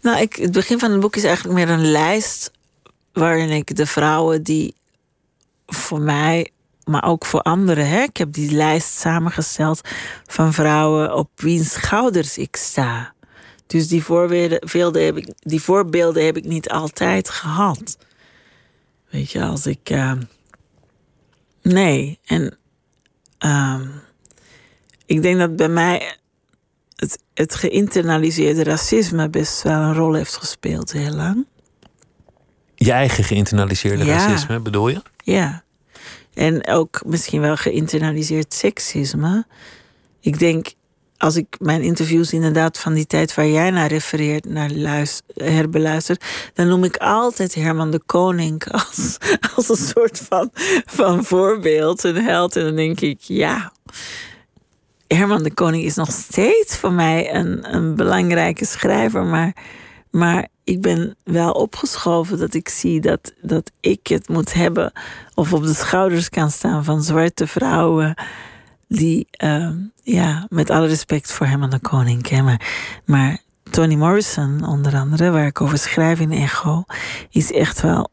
Nou, 0.00 0.20
ik, 0.20 0.36
het 0.36 0.52
begin 0.52 0.78
van 0.78 0.90
het 0.90 1.00
boek 1.00 1.16
is 1.16 1.24
eigenlijk 1.24 1.54
meer 1.58 1.68
een 1.68 1.90
lijst 1.90 2.50
waarin 3.12 3.50
ik 3.50 3.76
de 3.76 3.86
vrouwen 3.86 4.42
die 4.42 4.74
voor 5.66 6.00
mij, 6.00 6.50
maar 6.84 7.04
ook 7.04 7.24
voor 7.24 7.40
anderen, 7.40 7.88
hè, 7.88 8.02
ik 8.02 8.16
heb 8.16 8.32
die 8.32 8.50
lijst 8.50 8.98
samengesteld 8.98 9.80
van 10.26 10.52
vrouwen 10.52 11.14
op 11.14 11.30
wiens 11.36 11.72
schouders 11.72 12.38
ik 12.38 12.56
sta. 12.56 13.12
Dus 13.66 13.88
die 13.88 14.04
voorbeelden, 14.04 14.68
veelden 14.68 15.04
heb 15.04 15.16
ik, 15.16 15.32
die 15.38 15.62
voorbeelden 15.62 16.24
heb 16.24 16.36
ik 16.36 16.44
niet 16.44 16.70
altijd 16.70 17.28
gehad. 17.28 17.96
Weet 19.14 19.30
je, 19.30 19.42
als 19.44 19.66
ik. 19.66 19.90
ehm, 19.90 20.20
nee, 21.62 22.18
en. 22.24 22.56
ehm, 23.38 23.86
ik 25.06 25.22
denk 25.22 25.38
dat 25.38 25.56
bij 25.56 25.68
mij 25.68 26.16
het, 26.96 27.18
het 27.34 27.54
geïnternaliseerde 27.54 28.64
racisme 28.64 29.28
best 29.30 29.62
wel 29.62 29.80
een 29.80 29.94
rol 29.94 30.14
heeft 30.14 30.36
gespeeld 30.36 30.92
heel 30.92 31.10
lang. 31.14 31.46
Je 32.74 32.92
eigen 32.92 33.24
geïnternaliseerde 33.24 34.04
Ja. 34.04 34.16
racisme, 34.16 34.60
bedoel 34.60 34.88
je? 34.88 35.02
Ja. 35.16 35.62
En 36.34 36.66
ook 36.66 37.02
misschien 37.06 37.40
wel 37.40 37.56
geïnternaliseerd 37.56 38.54
seksisme. 38.54 39.46
Ik 40.20 40.38
denk, 40.38 40.72
als 41.18 41.36
ik 41.36 41.56
mijn 41.58 41.82
interviews 41.82 42.32
inderdaad 42.32 42.78
van 42.78 42.92
die 42.94 43.06
tijd 43.06 43.34
waar 43.34 43.46
jij 43.46 43.70
naar 43.70 43.88
refereert, 43.88 44.44
naar 44.44 44.70
luis- 44.70 45.22
herbeluistert, 45.34 46.24
dan 46.54 46.68
noem 46.68 46.84
ik 46.84 46.96
altijd 46.96 47.54
Herman 47.54 47.90
de 47.90 48.00
Koning 48.06 48.72
als, 48.72 49.18
als 49.56 49.68
een 49.68 49.86
soort 49.86 50.18
van, 50.28 50.50
van 50.84 51.24
voorbeeld, 51.24 52.04
een 52.04 52.24
held. 52.24 52.56
En 52.56 52.64
dan 52.64 52.76
denk 52.76 53.00
ik, 53.00 53.20
ja, 53.20 53.72
Herman 55.06 55.42
de 55.42 55.54
Koning 55.54 55.84
is 55.84 55.94
nog 55.94 56.10
steeds 56.12 56.76
voor 56.76 56.92
mij 56.92 57.34
een, 57.34 57.74
een 57.74 57.94
belangrijke 57.94 58.64
schrijver, 58.64 59.24
maar, 59.24 59.56
maar 60.10 60.48
ik 60.64 60.80
ben 60.80 61.16
wel 61.24 61.52
opgeschoven 61.52 62.38
dat 62.38 62.54
ik 62.54 62.68
zie 62.68 63.00
dat, 63.00 63.32
dat 63.42 63.70
ik 63.80 64.06
het 64.06 64.28
moet 64.28 64.52
hebben 64.52 64.92
of 65.34 65.52
op 65.52 65.62
de 65.62 65.74
schouders 65.74 66.28
kan 66.28 66.50
staan 66.50 66.84
van 66.84 67.02
zwarte 67.02 67.46
vrouwen. 67.46 68.14
Die, 68.96 69.26
ehm, 69.30 69.76
ja, 70.02 70.46
met 70.48 70.70
alle 70.70 70.86
respect 70.86 71.32
voor 71.32 71.46
Herman 71.46 71.70
de 71.70 71.78
Koning, 71.78 72.42
maar, 72.42 72.60
maar 73.04 73.38
Toni 73.70 73.96
Morrison, 73.96 74.64
onder 74.66 74.94
andere, 74.96 75.30
waar 75.30 75.46
ik 75.46 75.60
over 75.60 75.78
schrijf 75.78 76.20
in 76.20 76.32
Echo, 76.32 76.84
is 77.30 77.52
echt 77.52 77.80
wel 77.80 78.10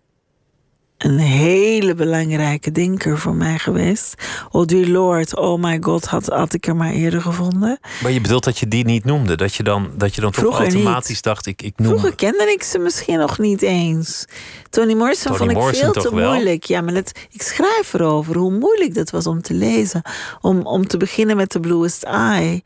een 1.01 1.17
hele 1.17 1.95
belangrijke 1.95 2.71
denker 2.71 3.17
voor 3.17 3.35
mij 3.35 3.57
geweest. 3.57 4.13
Audre 4.51 4.89
Lorde, 4.89 5.35
oh 5.35 5.61
my 5.61 5.77
god, 5.81 6.05
had, 6.05 6.25
had 6.25 6.53
ik 6.53 6.67
er 6.67 6.75
maar 6.75 6.91
eerder 6.91 7.21
gevonden. 7.21 7.79
Maar 8.01 8.11
je 8.11 8.21
bedoelt 8.21 8.43
dat 8.43 8.57
je 8.57 8.67
die 8.67 8.85
niet 8.85 9.05
noemde? 9.05 9.35
Dat 9.35 9.55
je 9.55 9.63
dan, 9.63 9.91
dat 9.95 10.15
je 10.15 10.21
dan 10.21 10.31
toch 10.31 10.41
Vroeger 10.41 10.63
automatisch 10.63 11.09
niet. 11.09 11.23
dacht, 11.23 11.45
ik, 11.45 11.61
ik 11.61 11.73
noem... 11.75 11.87
Vroeger 11.87 12.15
kende 12.15 12.51
ik 12.51 12.63
ze 12.63 12.77
misschien 12.79 13.19
nog 13.19 13.39
niet 13.39 13.61
eens. 13.61 14.25
Toni 14.69 14.95
Morrison 14.95 15.35
vond 15.35 15.51
ik 15.51 15.57
veel 15.61 15.91
te 15.91 16.15
wel? 16.15 16.31
moeilijk. 16.31 16.63
Ja, 16.63 16.81
maar 16.81 16.93
het, 16.93 17.27
ik 17.31 17.41
schrijf 17.41 17.93
erover 17.93 18.35
hoe 18.35 18.51
moeilijk 18.51 18.93
dat 18.93 19.09
was 19.09 19.27
om 19.27 19.41
te 19.41 19.53
lezen. 19.53 20.01
Om, 20.41 20.61
om 20.61 20.87
te 20.87 20.97
beginnen 20.97 21.35
met 21.35 21.49
The 21.49 21.59
Bluest 21.59 22.03
Eye. 22.03 22.61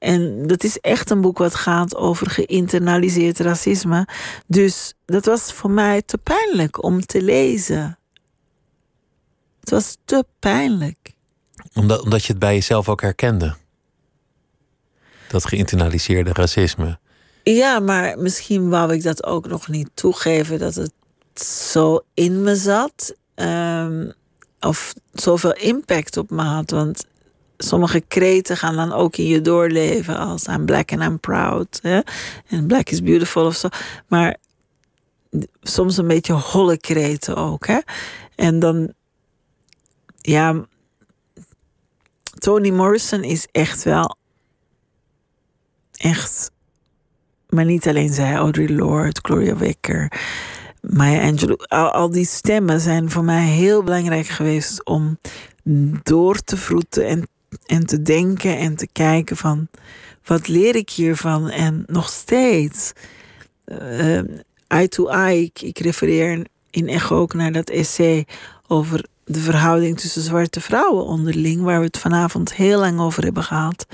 En 0.00 0.46
dat 0.46 0.64
is 0.64 0.78
echt 0.78 1.10
een 1.10 1.20
boek 1.20 1.38
wat 1.38 1.54
gaat 1.54 1.96
over 1.96 2.30
geïnternaliseerd 2.30 3.38
racisme. 3.38 4.08
Dus 4.46 4.94
dat 5.04 5.24
was 5.24 5.52
voor 5.52 5.70
mij 5.70 6.02
te 6.02 6.18
pijnlijk 6.18 6.82
om 6.82 7.06
te 7.06 7.22
lezen. 7.22 7.98
Het 9.60 9.70
was 9.70 9.96
te 10.04 10.24
pijnlijk. 10.38 11.12
Omdat, 11.74 12.02
omdat 12.02 12.24
je 12.24 12.30
het 12.30 12.38
bij 12.38 12.54
jezelf 12.54 12.88
ook 12.88 13.00
herkende. 13.00 13.56
Dat 15.28 15.46
geïnternaliseerde 15.46 16.32
racisme. 16.32 16.98
Ja, 17.42 17.78
maar 17.78 18.18
misschien 18.18 18.68
wou 18.68 18.92
ik 18.92 19.02
dat 19.02 19.24
ook 19.24 19.48
nog 19.48 19.68
niet 19.68 19.90
toegeven 19.94 20.58
dat 20.58 20.74
het 20.74 20.92
zo 21.42 22.00
in 22.14 22.42
me 22.42 22.56
zat. 22.56 23.14
Um, 23.34 24.12
of 24.60 24.94
zoveel 25.12 25.52
impact 25.52 26.16
op 26.16 26.30
me 26.30 26.42
had. 26.42 26.70
Want 26.70 27.04
sommige 27.62 28.00
kreten 28.00 28.56
gaan 28.56 28.76
dan 28.76 28.92
ook 28.92 29.16
in 29.16 29.26
je 29.26 29.40
doorleven 29.40 30.16
als 30.16 30.46
I'm 30.46 30.64
black 30.64 30.92
and 30.92 31.02
I'm 31.02 31.20
proud. 31.20 31.80
En 32.46 32.66
black 32.66 32.90
is 32.90 33.02
beautiful 33.02 33.46
of 33.46 33.56
zo. 33.56 33.68
Maar 34.08 34.36
soms 35.62 35.96
een 35.96 36.06
beetje 36.06 36.32
holle 36.32 36.78
kreten 36.78 37.36
ook. 37.36 37.66
Hè? 37.66 37.78
En 38.34 38.58
dan, 38.58 38.92
ja, 40.20 40.66
Toni 42.38 42.72
Morrison 42.72 43.22
is 43.22 43.46
echt 43.52 43.82
wel, 43.82 44.16
echt, 45.92 46.50
maar 47.48 47.64
niet 47.64 47.88
alleen 47.88 48.12
zij, 48.12 48.34
Audre 48.34 48.72
Lorde, 48.74 49.18
Gloria 49.22 49.56
Wekker, 49.56 50.12
Maya 50.80 51.22
Angelou. 51.22 51.58
Al, 51.66 51.90
al 51.90 52.10
die 52.10 52.26
stemmen 52.26 52.80
zijn 52.80 53.10
voor 53.10 53.24
mij 53.24 53.46
heel 53.46 53.82
belangrijk 53.82 54.26
geweest 54.26 54.84
om 54.84 55.18
door 56.02 56.36
te 56.36 56.56
vroeten 56.56 57.06
en, 57.06 57.28
en 57.66 57.86
te 57.86 58.02
denken 58.02 58.58
en 58.58 58.76
te 58.76 58.88
kijken 58.92 59.36
van 59.36 59.68
wat 60.24 60.48
leer 60.48 60.76
ik 60.76 60.90
hiervan 60.90 61.50
en 61.50 61.84
nog 61.86 62.08
steeds. 62.08 62.92
Uh, 63.66 64.20
eye 64.66 64.88
to 64.88 65.06
eye, 65.06 65.50
ik, 65.60 65.78
refereer 65.78 66.46
in 66.70 66.88
Echo 66.88 67.16
ook 67.16 67.34
naar 67.34 67.52
dat 67.52 67.70
essay 67.70 68.26
over 68.66 69.04
de 69.24 69.40
verhouding 69.40 70.00
tussen 70.00 70.22
zwarte 70.22 70.60
vrouwen 70.60 71.04
onderling, 71.04 71.62
waar 71.62 71.78
we 71.78 71.86
het 71.86 71.98
vanavond 71.98 72.54
heel 72.54 72.78
lang 72.78 73.00
over 73.00 73.22
hebben 73.22 73.42
gehad. 73.44 73.86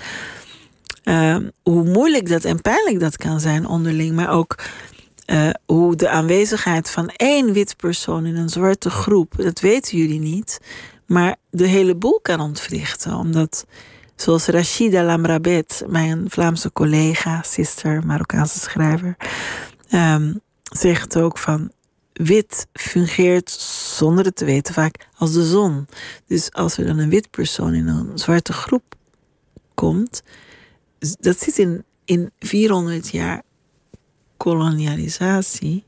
Uh, 1.04 1.36
hoe 1.62 1.84
moeilijk 1.84 2.28
dat 2.28 2.44
en 2.44 2.62
pijnlijk 2.62 3.00
dat 3.00 3.16
kan 3.16 3.40
zijn 3.40 3.66
onderling, 3.66 4.14
maar 4.14 4.30
ook 4.30 4.58
uh, 5.26 5.50
hoe 5.66 5.96
de 5.96 6.08
aanwezigheid 6.08 6.90
van 6.90 7.08
één 7.08 7.52
wit 7.52 7.76
persoon 7.76 8.26
in 8.26 8.36
een 8.36 8.48
zwarte 8.48 8.90
groep, 8.90 9.32
dat 9.36 9.60
weten 9.60 9.98
jullie 9.98 10.20
niet, 10.20 10.60
maar 11.06 11.36
de 11.50 11.66
hele 11.66 11.94
boel 11.94 12.20
kan 12.22 12.40
ontwrichten. 12.40 13.14
Omdat, 13.14 13.66
zoals 14.16 14.46
Rashida 14.46 15.04
Lamrabet, 15.04 15.84
mijn 15.86 16.30
Vlaamse 16.30 16.72
collega, 16.72 17.42
sister, 17.42 18.06
Marokkaanse 18.06 18.58
schrijver, 18.58 19.16
um, 19.92 20.40
zegt 20.62 21.18
ook 21.18 21.38
van 21.38 21.70
wit 22.12 22.66
fungeert 22.72 23.50
zonder 23.96 24.24
het 24.24 24.36
te 24.36 24.44
weten 24.44 24.74
vaak 24.74 25.08
als 25.16 25.32
de 25.32 25.46
zon. 25.46 25.86
Dus 26.26 26.52
als 26.52 26.78
er 26.78 26.86
dan 26.86 26.98
een 26.98 27.10
wit 27.10 27.30
persoon 27.30 27.74
in 27.74 27.86
een 27.86 28.18
zwarte 28.18 28.52
groep 28.52 28.94
komt, 29.74 30.22
dat 31.20 31.40
zit 31.40 31.58
in, 31.58 31.84
in 32.04 32.30
400 32.38 33.08
jaar 33.08 33.42
kolonialisatie, 34.36 35.84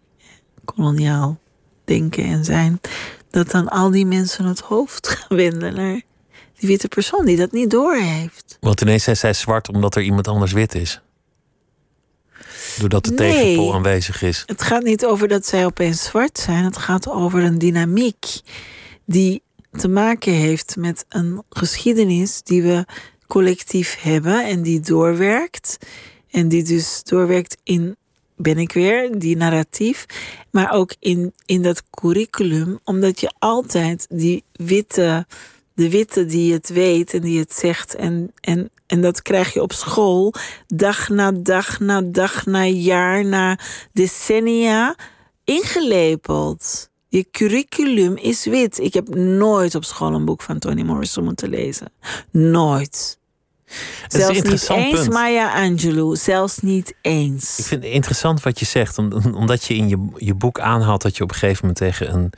koloniaal 0.65 1.39
denken 1.85 2.25
en 2.25 2.45
zijn, 2.45 2.81
dat 3.31 3.51
dan 3.51 3.69
al 3.69 3.91
die 3.91 4.07
mensen 4.07 4.45
het 4.45 4.61
hoofd 4.61 5.09
gaan 5.19 5.37
wenden 5.37 5.75
naar 5.75 6.01
die 6.59 6.69
witte 6.69 6.89
persoon 6.89 7.25
die 7.25 7.37
dat 7.37 7.53
niet 7.53 7.71
doorheeft. 7.71 8.57
Want 8.61 8.81
ineens 8.81 9.03
zijn 9.03 9.17
zij 9.17 9.33
zwart 9.33 9.69
omdat 9.69 9.95
er 9.95 10.03
iemand 10.03 10.29
anders 10.29 10.53
wit 10.53 10.75
is. 10.75 11.01
Doordat 12.79 13.05
de 13.05 13.13
nee, 13.13 13.33
tegenpol 13.33 13.75
aanwezig 13.75 14.23
is. 14.23 14.43
Het 14.47 14.63
gaat 14.63 14.83
niet 14.83 15.05
over 15.05 15.29
dat 15.29 15.47
zij 15.47 15.65
opeens 15.65 16.05
zwart 16.05 16.39
zijn. 16.39 16.65
Het 16.65 16.77
gaat 16.77 17.09
over 17.09 17.43
een 17.43 17.59
dynamiek 17.59 18.27
die 19.05 19.43
te 19.73 19.89
maken 19.89 20.33
heeft 20.33 20.77
met 20.77 21.05
een 21.09 21.43
geschiedenis 21.51 22.43
die 22.43 22.63
we 22.63 22.85
collectief 23.27 23.97
hebben 24.01 24.47
en 24.47 24.63
die 24.63 24.81
doorwerkt. 24.81 25.79
En 26.31 26.49
die 26.49 26.63
dus 26.63 27.03
doorwerkt 27.03 27.57
in 27.63 27.97
ben 28.39 28.59
ik 28.59 28.73
weer, 28.73 29.19
die 29.19 29.37
narratief. 29.37 30.07
Maar 30.51 30.73
ook 30.73 30.95
in, 30.99 31.33
in 31.45 31.63
dat 31.63 31.83
curriculum, 31.91 32.79
omdat 32.85 33.21
je 33.21 33.33
altijd 33.39 34.07
die 34.09 34.45
witte, 34.53 35.27
de 35.75 35.91
witte 35.91 36.27
die 36.27 36.53
het 36.53 36.69
weet 36.69 37.15
en 37.15 37.21
die 37.21 37.39
het 37.39 37.53
zegt. 37.55 37.95
En, 37.95 38.33
en, 38.41 38.71
en 38.87 39.01
dat 39.01 39.23
krijg 39.23 39.53
je 39.53 39.63
op 39.63 39.73
school, 39.73 40.35
dag 40.67 41.09
na 41.09 41.33
dag 41.33 41.81
na 41.81 42.03
dag 42.03 42.47
na 42.47 42.65
jaar 42.65 43.25
na 43.25 43.59
decennia 43.93 44.97
ingelepeld. 45.45 46.91
Je 47.09 47.31
curriculum 47.31 48.17
is 48.17 48.45
wit. 48.45 48.79
Ik 48.79 48.95
heb 48.95 49.15
nooit 49.15 49.75
op 49.75 49.85
school 49.85 50.15
een 50.15 50.25
boek 50.25 50.43
van 50.43 50.59
Toni 50.59 50.85
Morrison 50.85 51.25
moeten 51.25 51.49
lezen. 51.49 51.93
Nooit. 52.31 53.18
Zelfs 54.09 54.43
niet 54.43 54.69
eens 54.71 54.91
punt. 54.91 55.11
Maya 55.11 55.65
Angelou, 55.65 56.17
zelfs 56.17 56.59
niet 56.59 56.95
eens. 57.01 57.59
Ik 57.59 57.65
vind 57.65 57.83
het 57.83 57.93
interessant 57.93 58.43
wat 58.43 58.59
je 58.59 58.65
zegt, 58.65 58.99
omdat 59.35 59.65
je 59.65 59.75
in 59.75 59.89
je, 59.89 60.09
je 60.17 60.35
boek 60.35 60.61
aanhaalt 60.61 61.03
dat 61.03 61.17
je 61.17 61.23
op 61.23 61.31
een 61.31 61.37
gegeven 61.37 61.59
moment 61.61 61.79
tegen 61.79 62.15
een, 62.15 62.33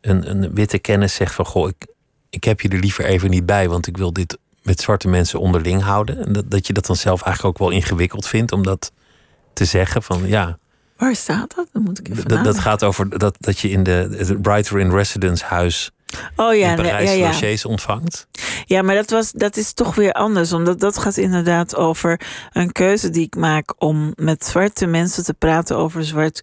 een, 0.00 0.30
een 0.30 0.54
witte 0.54 0.78
kennis 0.78 1.14
zegt 1.14 1.34
van 1.34 1.46
goh, 1.46 1.68
ik, 1.68 1.86
ik 2.30 2.44
heb 2.44 2.60
je 2.60 2.68
er 2.68 2.78
liever 2.78 3.04
even 3.04 3.30
niet 3.30 3.46
bij, 3.46 3.68
want 3.68 3.86
ik 3.86 3.96
wil 3.96 4.12
dit 4.12 4.38
met 4.62 4.80
zwarte 4.80 5.08
mensen 5.08 5.40
onderling 5.40 5.82
houden. 5.82 6.26
En 6.26 6.32
dat, 6.32 6.50
dat 6.50 6.66
je 6.66 6.72
dat 6.72 6.86
dan 6.86 6.96
zelf 6.96 7.22
eigenlijk 7.22 7.54
ook 7.54 7.68
wel 7.68 7.78
ingewikkeld 7.78 8.26
vindt 8.26 8.52
om 8.52 8.62
dat 8.62 8.92
te 9.52 9.64
zeggen 9.64 10.02
van 10.02 10.26
ja. 10.26 10.58
Waar 10.96 11.14
staat 11.14 11.54
dat? 11.54 11.68
Dan 11.72 11.82
moet 11.82 11.98
ik 11.98 12.08
even 12.08 12.28
dat, 12.28 12.44
dat 12.44 12.58
gaat 12.58 12.84
over 12.84 13.18
dat, 13.18 13.36
dat 13.40 13.58
je 13.58 13.70
in 13.70 13.82
de 13.82 14.14
het 14.16 14.38
Writer 14.42 14.80
in 14.80 14.90
Residence 14.90 15.44
huis 15.44 15.90
oh, 16.36 16.54
ja, 16.54 16.70
in 16.70 16.76
Parijs 16.76 17.14
ja, 17.14 17.48
ja. 17.48 17.56
ontvangt. 17.62 18.26
Ja, 18.64 18.82
maar 18.82 18.94
dat, 18.94 19.10
was, 19.10 19.32
dat 19.32 19.56
is 19.56 19.72
toch 19.72 19.94
weer 19.94 20.12
anders. 20.12 20.52
Omdat 20.52 20.80
dat 20.80 20.98
gaat 20.98 21.16
inderdaad 21.16 21.76
over 21.76 22.20
een 22.52 22.72
keuze 22.72 23.10
die 23.10 23.24
ik 23.24 23.36
maak 23.36 23.74
om 23.78 24.12
met 24.16 24.44
zwarte 24.44 24.86
mensen 24.86 25.24
te 25.24 25.34
praten 25.34 25.76
over 25.76 26.04
zwart 26.04 26.42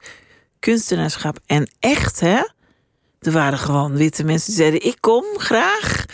kunstenaarschap. 0.59 1.39
En 1.45 1.69
echt, 1.79 2.19
hè? 2.19 2.39
Er 3.19 3.31
waren 3.31 3.57
gewoon 3.57 3.97
witte 3.97 4.23
mensen 4.23 4.47
die 4.47 4.55
zeiden: 4.55 4.85
Ik 4.85 4.97
kom 4.99 5.23
graag. 5.37 6.05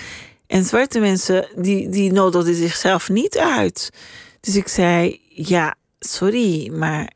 En 0.47 0.65
zwarte 0.65 0.99
mensen 0.99 1.47
die, 1.55 1.89
die 1.89 2.11
nodigden 2.11 2.55
zichzelf 2.55 3.09
niet 3.09 3.37
uit. 3.37 3.89
Dus 4.39 4.55
ik 4.55 4.67
zei: 4.67 5.21
Ja, 5.29 5.75
sorry, 5.99 6.71
maar. 6.71 7.11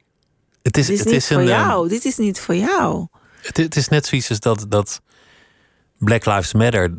Het 0.61 0.77
is, 0.77 0.85
dit 0.85 0.95
is 0.95 0.99
het 0.99 1.07
niet 1.07 1.17
is 1.17 1.27
voor 1.27 1.38
een, 1.38 1.47
jou. 1.47 1.81
Ehm, 1.81 1.89
dit 1.89 2.05
is 2.05 2.17
niet 2.17 2.39
voor 2.39 2.55
jou. 2.55 3.07
Het, 3.41 3.57
het 3.57 3.75
is 3.75 3.88
net 3.88 4.05
zoiets 4.05 4.29
als 4.29 4.39
dat, 4.39 4.65
dat 4.69 5.01
Black 6.00 6.26
Lives 6.26 6.54
Matter, 6.54 6.91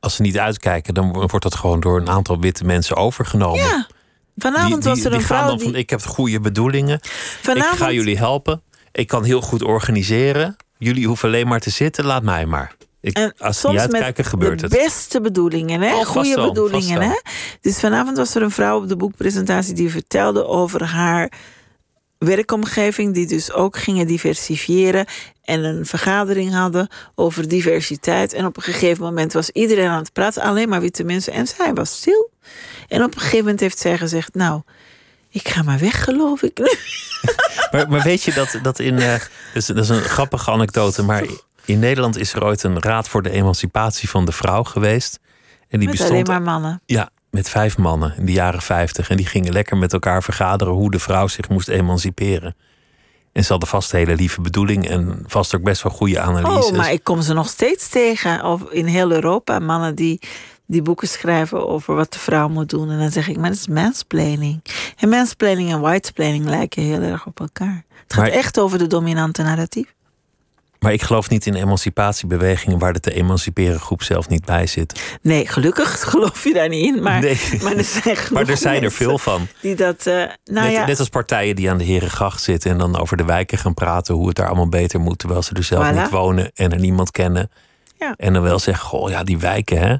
als 0.00 0.14
ze 0.14 0.22
niet 0.22 0.38
uitkijken, 0.38 0.94
dan 0.94 1.12
wordt 1.12 1.42
dat 1.42 1.54
gewoon 1.54 1.80
door 1.80 2.00
een 2.00 2.08
aantal 2.08 2.40
witte 2.40 2.64
mensen 2.64 2.96
overgenomen. 2.96 3.58
Ja. 3.58 3.86
Vanavond 4.36 4.84
was 4.84 5.00
er 5.00 5.12
een 5.12 5.18
die 5.18 5.26
vrouw. 5.26 5.38
Gaan 5.38 5.48
dan 5.48 5.60
van, 5.60 5.74
ik 5.74 5.90
heb 5.90 6.02
goede 6.02 6.40
bedoelingen. 6.40 7.00
Vanavond... 7.42 7.72
Ik 7.72 7.78
ga 7.78 7.92
jullie 7.92 8.18
helpen. 8.18 8.62
Ik 8.92 9.06
kan 9.06 9.24
heel 9.24 9.40
goed 9.40 9.62
organiseren. 9.62 10.56
Jullie 10.78 11.06
hoeven 11.06 11.28
alleen 11.28 11.48
maar 11.48 11.60
te 11.60 11.70
zitten. 11.70 12.04
Laat 12.04 12.22
mij 12.22 12.46
maar. 12.46 12.74
Ik, 13.00 13.16
en 13.16 13.34
als 13.38 13.60
ze 13.60 13.68
niet 13.68 13.78
uitkijken, 13.78 14.24
gebeurt 14.24 14.60
het. 14.60 14.70
Beste 14.70 15.20
bedoelingen, 15.20 15.80
hè? 15.80 15.94
Oh, 15.94 16.06
Goede 16.06 16.34
bedoelingen, 16.34 17.02
hè? 17.02 17.20
Dus 17.60 17.80
vanavond 17.80 18.16
was 18.16 18.34
er 18.34 18.42
een 18.42 18.50
vrouw 18.50 18.82
op 18.82 18.88
de 18.88 18.96
boekpresentatie 18.96 19.74
die 19.74 19.90
vertelde 19.90 20.46
over 20.46 20.84
haar 20.84 21.32
werkomgeving, 22.24 23.14
die 23.14 23.26
dus 23.26 23.52
ook 23.52 23.76
gingen 23.76 24.06
diversifiëren 24.06 25.06
en 25.44 25.64
een 25.64 25.86
vergadering 25.86 26.52
hadden 26.52 26.88
over 27.14 27.48
diversiteit. 27.48 28.32
En 28.32 28.46
op 28.46 28.56
een 28.56 28.62
gegeven 28.62 29.04
moment 29.04 29.32
was 29.32 29.50
iedereen 29.50 29.88
aan 29.88 30.02
het 30.02 30.12
praten, 30.12 30.42
alleen 30.42 30.68
maar 30.68 30.80
witte 30.80 31.04
mensen, 31.04 31.32
en 31.32 31.46
zij 31.46 31.72
was 31.74 31.96
stil. 31.96 32.30
En 32.88 33.02
op 33.02 33.14
een 33.14 33.20
gegeven 33.20 33.38
moment 33.38 33.60
heeft 33.60 33.78
zij 33.78 33.98
gezegd: 33.98 34.34
Nou, 34.34 34.62
ik 35.30 35.48
ga 35.48 35.62
maar 35.62 35.78
weg, 35.78 36.04
geloof 36.04 36.42
ik. 36.42 36.58
maar, 37.72 37.88
maar 37.88 38.02
weet 38.02 38.22
je 38.22 38.32
dat, 38.32 38.58
dat 38.62 38.78
in. 38.78 38.94
Uh, 38.94 39.14
dat, 39.54 39.76
is, 39.76 39.88
een 39.88 40.02
grappige 40.02 40.50
anekdote, 40.50 41.02
maar 41.02 41.24
in 41.64 41.78
Nederland 41.78 42.16
is 42.16 42.32
er 42.32 42.44
ooit 42.44 42.62
een 42.62 42.80
raad 42.80 43.08
voor 43.08 43.22
de 43.22 43.30
emancipatie 43.30 44.08
van 44.08 44.24
de 44.24 44.32
vrouw 44.32 44.62
geweest. 44.62 45.18
En 45.68 45.78
die 45.78 45.88
Met 45.88 45.98
bestond, 45.98 46.28
alleen 46.28 46.42
maar 46.42 46.52
mannen. 46.52 46.82
Ja, 46.86 47.10
met 47.30 47.48
vijf 47.48 47.78
mannen 47.78 48.14
in 48.16 48.26
de 48.26 48.32
jaren 48.32 48.62
50. 48.62 49.10
En 49.10 49.16
die 49.16 49.26
gingen 49.26 49.52
lekker 49.52 49.76
met 49.76 49.92
elkaar 49.92 50.22
vergaderen 50.22 50.74
hoe 50.74 50.90
de 50.90 50.98
vrouw 50.98 51.26
zich 51.26 51.48
moest 51.48 51.68
emanciperen. 51.68 52.56
En 53.32 53.44
ze 53.44 53.50
hadden 53.50 53.68
vast 53.68 53.92
hele 53.92 54.14
lieve 54.14 54.40
bedoeling 54.40 54.88
en 54.88 55.24
vast 55.26 55.54
ook 55.54 55.62
best 55.62 55.82
wel 55.82 55.92
goede 55.92 56.20
analyses. 56.20 56.70
Oh, 56.70 56.76
maar 56.76 56.92
ik 56.92 57.04
kom 57.04 57.22
ze 57.22 57.32
nog 57.32 57.48
steeds 57.48 57.88
tegen. 57.88 58.44
Of 58.44 58.62
in 58.70 58.86
heel 58.86 59.12
Europa, 59.12 59.58
mannen 59.58 59.94
die, 59.94 60.20
die 60.66 60.82
boeken 60.82 61.08
schrijven 61.08 61.68
over 61.68 61.94
wat 61.94 62.12
de 62.12 62.18
vrouw 62.18 62.48
moet 62.48 62.68
doen. 62.68 62.90
En 62.90 62.98
dan 62.98 63.10
zeg 63.10 63.28
ik, 63.28 63.36
maar 63.36 63.50
dat 63.50 63.58
is 63.58 63.68
mansplaining. 63.68 64.62
En 64.96 65.08
mansplaining 65.08 65.72
en 65.72 65.80
whitesplaining 65.80 66.44
lijken 66.44 66.82
heel 66.82 67.00
erg 67.00 67.26
op 67.26 67.40
elkaar. 67.40 67.84
Het 68.02 68.14
gaat 68.14 68.28
echt 68.28 68.58
over 68.58 68.78
de 68.78 68.86
dominante 68.86 69.42
narratief. 69.42 69.94
Maar 70.80 70.92
ik 70.92 71.02
geloof 71.02 71.30
niet 71.30 71.46
in 71.46 71.54
emancipatiebewegingen 71.54 72.78
waar 72.78 72.92
de 72.92 73.00
te 73.00 73.14
emanciperen 73.14 73.80
groep 73.80 74.02
zelf 74.02 74.28
niet 74.28 74.44
bij 74.44 74.66
zit. 74.66 75.18
Nee, 75.22 75.46
gelukkig 75.46 76.00
geloof 76.10 76.44
je 76.44 76.52
daar 76.52 76.68
niet 76.68 76.84
in. 76.84 77.02
Maar, 77.02 77.22
maar 77.62 77.76
er 77.76 77.84
zijn, 77.84 78.16
maar 78.32 78.48
er, 78.48 78.56
zijn 78.56 78.82
er 78.82 78.92
veel 78.92 79.18
van. 79.18 79.46
Die 79.60 79.74
dat, 79.74 80.06
uh, 80.06 80.14
nou 80.14 80.28
net, 80.44 80.72
ja. 80.72 80.86
net, 80.86 80.98
als 80.98 81.08
partijen 81.08 81.56
die 81.56 81.70
aan 81.70 81.78
de 81.78 81.84
Herengracht 81.84 82.42
zitten 82.42 82.70
en 82.70 82.78
dan 82.78 82.98
over 82.98 83.16
de 83.16 83.24
wijken 83.24 83.58
gaan 83.58 83.74
praten 83.74 84.14
hoe 84.14 84.26
het 84.26 84.36
daar 84.36 84.46
allemaal 84.46 84.68
beter 84.68 85.00
moet, 85.00 85.18
terwijl 85.18 85.42
ze 85.42 85.54
er 85.54 85.64
zelf 85.64 85.92
niet 85.92 86.10
wonen 86.10 86.50
en 86.54 86.72
er 86.72 86.80
niemand 86.80 87.10
kennen. 87.10 87.50
Ja. 87.98 88.14
En 88.16 88.32
dan 88.32 88.42
wel 88.42 88.58
zeggen: 88.58 88.84
Goh, 88.84 89.10
ja, 89.10 89.24
die 89.24 89.38
wijken, 89.38 89.78
hè. 89.78 89.96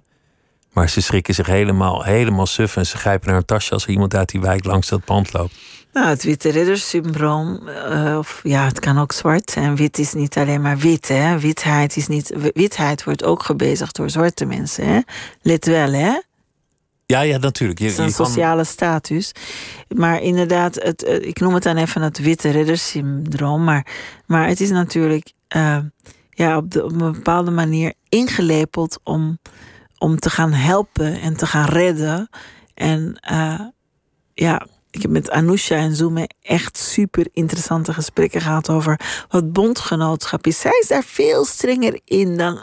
Maar 0.73 0.89
ze 0.89 1.03
schrikken 1.03 1.35
zich 1.35 1.47
helemaal, 1.47 2.03
helemaal 2.03 2.47
suf 2.47 2.77
en 2.77 2.87
ze 2.87 2.97
grijpen 2.97 3.29
naar 3.29 3.37
een 3.37 3.45
tasje 3.45 3.73
als 3.73 3.85
er 3.85 3.91
iemand 3.91 4.15
uit 4.15 4.29
die 4.29 4.41
wijk 4.41 4.65
langs 4.65 4.89
dat 4.89 5.05
pand 5.05 5.33
loopt. 5.33 5.55
Nou, 5.93 6.07
het 6.07 6.23
witte 6.23 6.49
riddersyndroom, 6.49 7.69
uh, 7.69 8.17
of 8.19 8.41
ja, 8.43 8.65
het 8.65 8.81
kan 8.81 8.99
ook 8.99 9.13
zwart 9.13 9.51
zijn. 9.51 9.77
Wit 9.77 9.99
is 9.99 10.13
niet 10.13 10.37
alleen 10.37 10.61
maar 10.61 10.79
wit, 10.79 11.09
hè. 11.09 11.39
Witheid, 11.39 11.97
is 11.97 12.07
niet, 12.07 12.35
witheid 12.55 13.05
wordt 13.05 13.25
ook 13.25 13.43
gebezigd 13.43 13.97
door 13.97 14.11
zwarte 14.11 14.45
mensen, 14.45 14.87
hè. 14.87 15.01
Let 15.43 15.65
wel, 15.65 15.93
hè. 15.93 16.19
Ja, 17.07 17.21
ja, 17.21 17.39
natuurlijk. 17.39 17.79
Je, 17.79 17.85
het 17.85 17.95
is 17.95 17.99
een 17.99 18.11
sociale 18.27 18.65
status. 18.65 19.33
Maar 19.89 20.23
inderdaad, 20.23 20.75
het, 20.75 21.05
eh, 21.05 21.29
ik 21.29 21.41
noem 21.41 21.55
het 21.55 21.63
dan 21.63 21.77
even 21.77 22.03
het 22.03 22.19
witte 22.19 22.51
riddersyndroom. 22.51 23.65
Maar, 23.65 23.87
maar 24.27 24.49
het 24.49 24.61
is 24.61 24.71
natuurlijk 24.71 25.33
uh, 25.57 25.79
ja, 26.31 26.57
op, 26.57 26.71
de, 26.71 26.85
op 26.85 26.91
een 26.93 27.13
bepaalde 27.13 27.51
manier 27.51 27.95
ingelepeld 28.09 29.01
om, 29.03 29.39
om 29.99 30.19
te 30.19 30.31
gaan 30.31 30.53
helpen 30.53 31.21
en 31.21 31.37
te 31.37 31.47
gaan 31.47 31.69
redden. 31.69 32.29
En 32.75 33.21
uh, 33.33 33.61
ja, 34.35 34.67
ik 34.91 35.03
heb 35.03 35.11
met 35.11 35.31
Anousha 35.31 35.77
en 35.77 35.97
Zoom 35.97 36.27
echt 36.43 36.79
super 36.79 37.27
interessante 37.33 37.93
gesprekken 37.93 38.41
gehad 38.41 38.71
over 38.71 39.01
wat 39.29 39.53
bondgenootschap 39.53 40.47
is. 40.47 40.61
Zij 40.61 40.79
is 40.81 40.89
daar 40.89 41.05
veel 41.05 41.45
strenger 41.45 42.01
in 42.05 42.37
dan, 42.37 42.61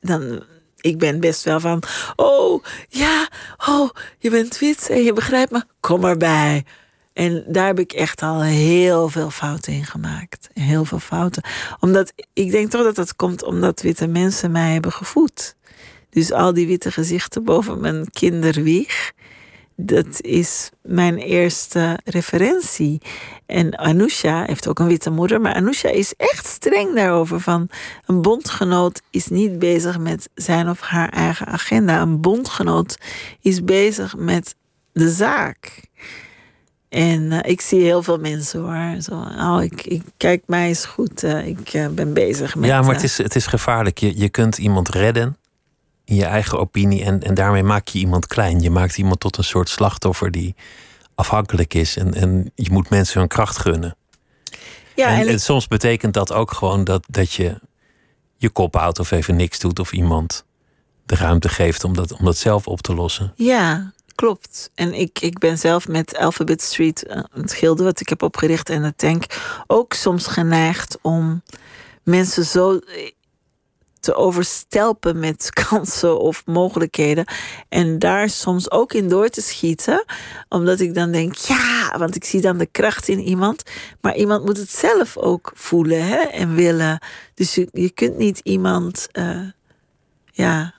dan 0.00 0.42
ik 0.80 0.98
ben 0.98 1.20
best 1.20 1.44
wel 1.44 1.60
van. 1.60 1.82
Oh, 2.16 2.64
ja, 2.88 3.28
oh, 3.68 3.90
je 4.18 4.30
bent 4.30 4.58
wit 4.58 4.88
en 4.90 5.02
je 5.02 5.12
begrijpt 5.12 5.52
me. 5.52 5.64
Kom 5.80 6.04
erbij. 6.04 6.64
En 7.12 7.44
daar 7.46 7.66
heb 7.66 7.78
ik 7.78 7.92
echt 7.92 8.22
al 8.22 8.42
heel 8.42 9.08
veel 9.08 9.30
fouten 9.30 9.72
in 9.72 9.84
gemaakt. 9.84 10.48
Heel 10.54 10.84
veel 10.84 10.98
fouten. 10.98 11.42
Omdat 11.80 12.12
ik 12.32 12.50
denk 12.50 12.70
toch 12.70 12.82
dat 12.82 12.94
dat 12.94 13.16
komt 13.16 13.44
omdat 13.44 13.82
witte 13.82 14.06
mensen 14.06 14.50
mij 14.50 14.72
hebben 14.72 14.92
gevoed. 14.92 15.56
Dus 16.10 16.32
al 16.32 16.52
die 16.52 16.66
witte 16.66 16.90
gezichten 16.90 17.44
boven 17.44 17.80
mijn 17.80 18.10
kinderwieg 18.10 19.12
dat 19.84 20.20
is 20.20 20.70
mijn 20.82 21.18
eerste 21.18 21.98
referentie. 22.04 23.00
En 23.46 23.78
Anousha 23.78 24.44
heeft 24.44 24.68
ook 24.68 24.78
een 24.78 24.86
witte 24.86 25.10
moeder, 25.10 25.40
maar 25.40 25.54
Anousha 25.54 25.88
is 25.88 26.14
echt 26.16 26.46
streng 26.46 26.94
daarover. 26.94 27.40
Van 27.40 27.68
een 28.06 28.22
bondgenoot 28.22 29.02
is 29.10 29.28
niet 29.28 29.58
bezig 29.58 29.98
met 29.98 30.28
zijn 30.34 30.68
of 30.68 30.80
haar 30.80 31.08
eigen 31.08 31.46
agenda. 31.46 32.00
Een 32.00 32.20
bondgenoot 32.20 32.98
is 33.40 33.64
bezig 33.64 34.16
met 34.16 34.54
de 34.92 35.10
zaak. 35.10 35.90
En 36.88 37.32
eh, 37.32 37.50
ik 37.50 37.60
zie 37.60 37.80
heel 37.80 38.02
veel 38.02 38.18
mensen 38.18 38.60
hoor. 38.60 39.02
Zo, 39.02 39.12
oh, 39.14 39.58
ik, 39.62 39.86
ik 39.86 40.02
kijk 40.16 40.42
mij 40.46 40.68
eens 40.68 40.84
goed. 40.84 41.22
Uh, 41.22 41.46
ik 41.46 41.74
uh, 41.74 41.86
ben 41.88 42.12
bezig 42.12 42.54
met. 42.54 42.68
Ja, 42.68 42.82
maar 42.82 42.94
het 42.94 43.02
is, 43.02 43.18
het 43.18 43.36
is 43.36 43.46
gevaarlijk. 43.46 43.98
Je, 43.98 44.18
je 44.18 44.28
kunt 44.28 44.58
iemand 44.58 44.88
redden 44.88 45.36
in 46.12 46.18
je 46.18 46.24
eigen 46.24 46.58
opinie. 46.58 47.04
En, 47.04 47.22
en 47.22 47.34
daarmee 47.34 47.62
maak 47.62 47.88
je 47.88 47.98
iemand 47.98 48.26
klein. 48.26 48.60
Je 48.60 48.70
maakt 48.70 48.98
iemand 48.98 49.20
tot 49.20 49.36
een 49.36 49.44
soort 49.44 49.68
slachtoffer 49.68 50.30
die 50.30 50.54
afhankelijk 51.14 51.74
is. 51.74 51.96
En, 51.96 52.14
en 52.14 52.52
je 52.54 52.70
moet 52.70 52.90
mensen 52.90 53.18
hun 53.18 53.28
kracht 53.28 53.58
gunnen. 53.58 53.96
Ja, 54.94 55.08
en, 55.08 55.28
en, 55.28 55.40
soms 55.40 55.68
betekent 55.68 56.14
dat 56.14 56.32
ook 56.32 56.52
gewoon 56.52 56.84
dat, 56.84 57.04
dat 57.08 57.32
je 57.32 57.60
je 58.36 58.50
kop 58.50 58.74
houdt 58.74 58.98
of 58.98 59.10
even 59.10 59.36
niks 59.36 59.58
doet 59.58 59.78
of 59.78 59.92
iemand 59.92 60.44
de 61.06 61.14
ruimte 61.14 61.48
geeft 61.48 61.84
om 61.84 61.94
dat, 61.94 62.12
om 62.12 62.24
dat 62.24 62.36
zelf 62.36 62.66
op 62.66 62.80
te 62.80 62.94
lossen. 62.94 63.32
Ja, 63.36 63.92
klopt. 64.14 64.70
En 64.74 64.94
ik, 64.94 65.20
ik 65.20 65.38
ben 65.38 65.58
zelf 65.58 65.88
met 65.88 66.16
Alphabet 66.16 66.62
Street, 66.62 67.04
uh, 67.08 67.22
het 67.32 67.52
gilde 67.52 67.84
wat 67.84 68.00
ik 68.00 68.08
heb 68.08 68.22
opgericht 68.22 68.68
en 68.68 68.82
de 68.82 68.94
tank, 68.96 69.24
ook 69.66 69.92
soms 69.92 70.26
geneigd 70.26 70.98
om 71.02 71.42
mensen 72.02 72.44
zo 72.44 72.80
te 74.02 74.14
overstelpen 74.14 75.18
met 75.18 75.50
kansen 75.68 76.20
of 76.20 76.42
mogelijkheden. 76.46 77.24
En 77.68 77.98
daar 77.98 78.28
soms 78.28 78.70
ook 78.70 78.92
in 78.92 79.08
door 79.08 79.28
te 79.28 79.40
schieten. 79.40 80.04
Omdat 80.48 80.80
ik 80.80 80.94
dan 80.94 81.10
denk, 81.10 81.34
ja, 81.34 81.94
want 81.98 82.14
ik 82.14 82.24
zie 82.24 82.40
dan 82.40 82.58
de 82.58 82.66
kracht 82.66 83.08
in 83.08 83.20
iemand. 83.20 83.62
Maar 84.00 84.16
iemand 84.16 84.44
moet 84.44 84.56
het 84.56 84.70
zelf 84.70 85.16
ook 85.16 85.52
voelen 85.54 86.06
hè, 86.06 86.16
en 86.16 86.54
willen. 86.54 86.98
Dus 87.34 87.54
je, 87.54 87.68
je 87.72 87.90
kunt 87.90 88.16
niet 88.16 88.38
iemand, 88.38 89.08
uh, 89.12 89.50
ja. 90.30 90.74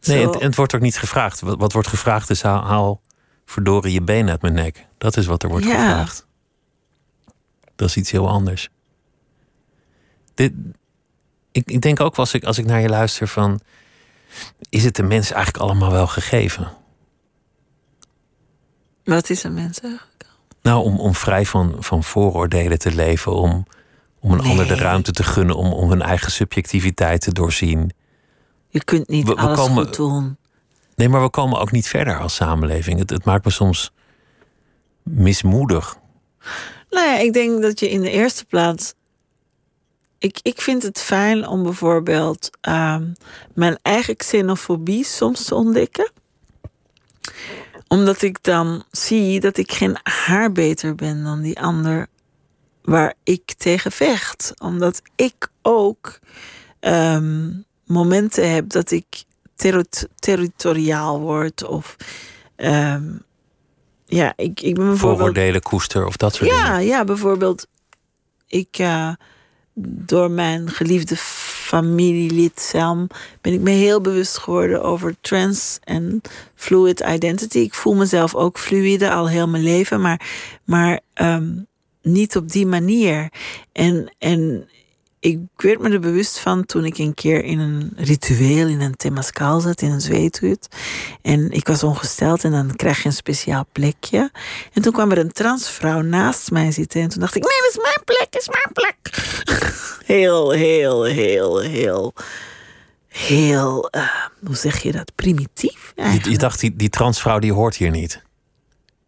Nee, 0.00 0.30
en, 0.30 0.38
het 0.38 0.56
wordt 0.56 0.74
ook 0.74 0.80
niet 0.80 0.98
gevraagd. 0.98 1.40
Wat, 1.40 1.58
wat 1.58 1.72
wordt 1.72 1.88
gevraagd 1.88 2.30
is 2.30 2.42
haal, 2.42 2.64
haal 2.64 3.00
verdoren 3.44 3.90
je 3.90 4.02
been 4.02 4.30
uit 4.30 4.42
mijn 4.42 4.54
nek. 4.54 4.86
Dat 4.98 5.16
is 5.16 5.26
wat 5.26 5.42
er 5.42 5.48
wordt 5.48 5.66
gevraagd. 5.66 6.26
Dat 7.76 7.88
is 7.88 7.96
iets 7.96 8.10
heel 8.10 8.28
anders. 8.28 8.68
Dit, 10.34 10.52
ik, 11.52 11.70
ik 11.70 11.80
denk 11.80 12.00
ook 12.00 12.16
als 12.16 12.34
ik, 12.34 12.44
als 12.44 12.58
ik 12.58 12.64
naar 12.64 12.80
je 12.80 12.88
luister 12.88 13.28
van... 13.28 13.60
is 14.68 14.84
het 14.84 14.96
de 14.96 15.02
mens 15.02 15.30
eigenlijk 15.30 15.64
allemaal 15.64 15.90
wel 15.90 16.06
gegeven? 16.06 16.72
Wat 19.04 19.30
is 19.30 19.42
een 19.42 19.54
mens 19.54 19.80
eigenlijk? 19.80 20.26
Nou, 20.62 20.84
om, 20.84 20.98
om 20.98 21.14
vrij 21.14 21.46
van, 21.46 21.76
van 21.78 22.04
vooroordelen 22.04 22.78
te 22.78 22.94
leven. 22.94 23.34
Om, 23.34 23.66
om 24.20 24.32
een 24.32 24.40
ander 24.40 24.66
de 24.66 24.74
ruimte 24.74 25.12
te 25.12 25.22
gunnen. 25.22 25.56
Om, 25.56 25.72
om 25.72 25.90
hun 25.90 26.02
eigen 26.02 26.32
subjectiviteit 26.32 27.20
te 27.20 27.32
doorzien. 27.32 27.92
Je 28.68 28.84
kunt 28.84 29.08
niet 29.08 29.28
we, 29.28 29.34
we 29.34 29.40
alles 29.40 29.58
komen, 29.58 29.84
goed 29.84 29.96
doen. 29.96 30.36
Nee, 30.94 31.08
maar 31.08 31.22
we 31.22 31.30
komen 31.30 31.60
ook 31.60 31.72
niet 31.72 31.88
verder 31.88 32.18
als 32.18 32.34
samenleving. 32.34 32.98
Het, 32.98 33.10
het 33.10 33.24
maakt 33.24 33.44
me 33.44 33.50
soms 33.50 33.92
mismoedig. 35.02 35.96
Nou 36.90 37.06
ja, 37.06 37.18
ik 37.18 37.32
denk 37.32 37.62
dat 37.62 37.80
je 37.80 37.90
in 37.90 38.00
de 38.00 38.10
eerste 38.10 38.44
plaats 38.44 38.94
ik, 40.22 40.38
ik 40.42 40.60
vind 40.60 40.82
het 40.82 41.00
fijn 41.00 41.46
om 41.46 41.62
bijvoorbeeld 41.62 42.50
ehm, 42.60 43.12
mijn 43.54 43.78
eigen 43.82 44.16
xenofobie 44.16 45.04
soms 45.04 45.44
te 45.44 45.54
ontdekken. 45.54 46.10
Omdat 47.88 48.22
ik 48.22 48.42
dan 48.42 48.84
zie 48.90 49.40
dat 49.40 49.56
ik 49.56 49.72
geen 49.72 49.96
haar 50.02 50.52
beter 50.52 50.94
ben 50.94 51.24
dan 51.24 51.40
die 51.40 51.60
ander 51.60 52.06
waar 52.82 53.14
ik 53.22 53.52
tegen 53.56 53.92
vecht. 53.92 54.52
Omdat 54.58 55.02
ik 55.16 55.48
ook 55.62 56.18
ehm, 56.80 57.50
momenten 57.84 58.50
heb 58.50 58.68
dat 58.68 58.90
ik 58.90 59.24
territoriaal 60.18 61.20
word 61.20 61.64
of. 61.64 61.96
Ehm, 62.56 63.10
ja, 64.06 64.32
ik, 64.36 64.60
ik 64.60 64.74
ben 64.74 64.86
bijvoorbeeld. 64.86 64.98
Vooroordelen 64.98 65.62
koester 65.62 66.06
of 66.06 66.16
dat 66.16 66.34
soort 66.34 66.50
ja, 66.50 66.64
dingen. 66.64 66.86
Ja, 66.86 67.04
bijvoorbeeld. 67.04 67.66
Ik. 68.46 68.78
Uh, 68.78 69.12
door 69.74 70.30
mijn 70.30 70.70
geliefde 70.70 71.16
familielid 71.16 72.60
Sam 72.60 73.06
ben 73.40 73.52
ik 73.52 73.60
me 73.60 73.70
heel 73.70 74.00
bewust 74.00 74.38
geworden 74.38 74.82
over 74.82 75.16
trans 75.20 75.78
en 75.84 76.20
fluid 76.54 77.00
identity. 77.00 77.58
Ik 77.58 77.74
voel 77.74 77.94
mezelf 77.94 78.34
ook 78.34 78.58
fluide 78.58 79.10
al 79.10 79.28
heel 79.28 79.48
mijn 79.48 79.62
leven, 79.62 80.00
maar, 80.00 80.20
maar 80.64 81.00
um, 81.14 81.66
niet 82.02 82.36
op 82.36 82.50
die 82.50 82.66
manier. 82.66 83.32
En, 83.72 84.14
en 84.18 84.68
ik 85.22 85.38
werd 85.56 85.80
me 85.80 85.90
er 85.90 86.00
bewust 86.00 86.38
van 86.38 86.66
toen 86.66 86.84
ik 86.84 86.98
een 86.98 87.14
keer 87.14 87.44
in 87.44 87.58
een 87.58 87.92
ritueel 87.96 88.68
in 88.68 88.80
een 88.80 88.96
Temascal 88.96 89.60
zat, 89.60 89.82
in 89.82 89.90
een 89.90 90.00
zweethut. 90.00 90.68
En 91.22 91.50
ik 91.50 91.66
was 91.66 91.82
ongesteld 91.82 92.44
en 92.44 92.50
dan 92.50 92.76
krijg 92.76 93.02
je 93.02 93.08
een 93.08 93.14
speciaal 93.14 93.66
plekje. 93.72 94.30
En 94.72 94.82
toen 94.82 94.92
kwam 94.92 95.10
er 95.10 95.18
een 95.18 95.32
transvrouw 95.32 96.00
naast 96.00 96.50
mij 96.50 96.72
zitten. 96.72 97.00
En 97.00 97.08
toen 97.08 97.20
dacht 97.20 97.34
ik, 97.34 97.42
nee, 97.42 97.58
dat 97.58 97.70
is 97.70 97.82
mijn 97.82 98.04
plek, 98.04 98.26
dat 98.30 98.40
is 98.40 98.48
mijn 98.48 98.72
plek. 98.72 98.96
heel, 100.16 100.50
heel, 100.50 101.02
heel, 101.04 101.58
heel, 101.60 102.14
heel, 103.08 103.88
uh, 103.96 104.14
hoe 104.46 104.56
zeg 104.56 104.82
je 104.82 104.92
dat, 104.92 105.14
primitief 105.14 105.92
je, 105.96 106.30
je, 106.30 106.38
dacht, 106.38 106.60
die, 106.60 106.76
die 106.76 106.90
transvrouw 106.90 107.38
die 107.38 107.52
hoort 107.52 107.76
hier 107.76 107.90
niet. 107.90 108.22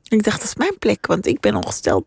Ik 0.09 0.23
dacht, 0.23 0.39
dat 0.39 0.49
is 0.49 0.57
mijn 0.57 0.79
plek, 0.79 1.07
want 1.07 1.27
ik 1.27 1.41
ben 1.41 1.55
ongesteld. 1.55 2.05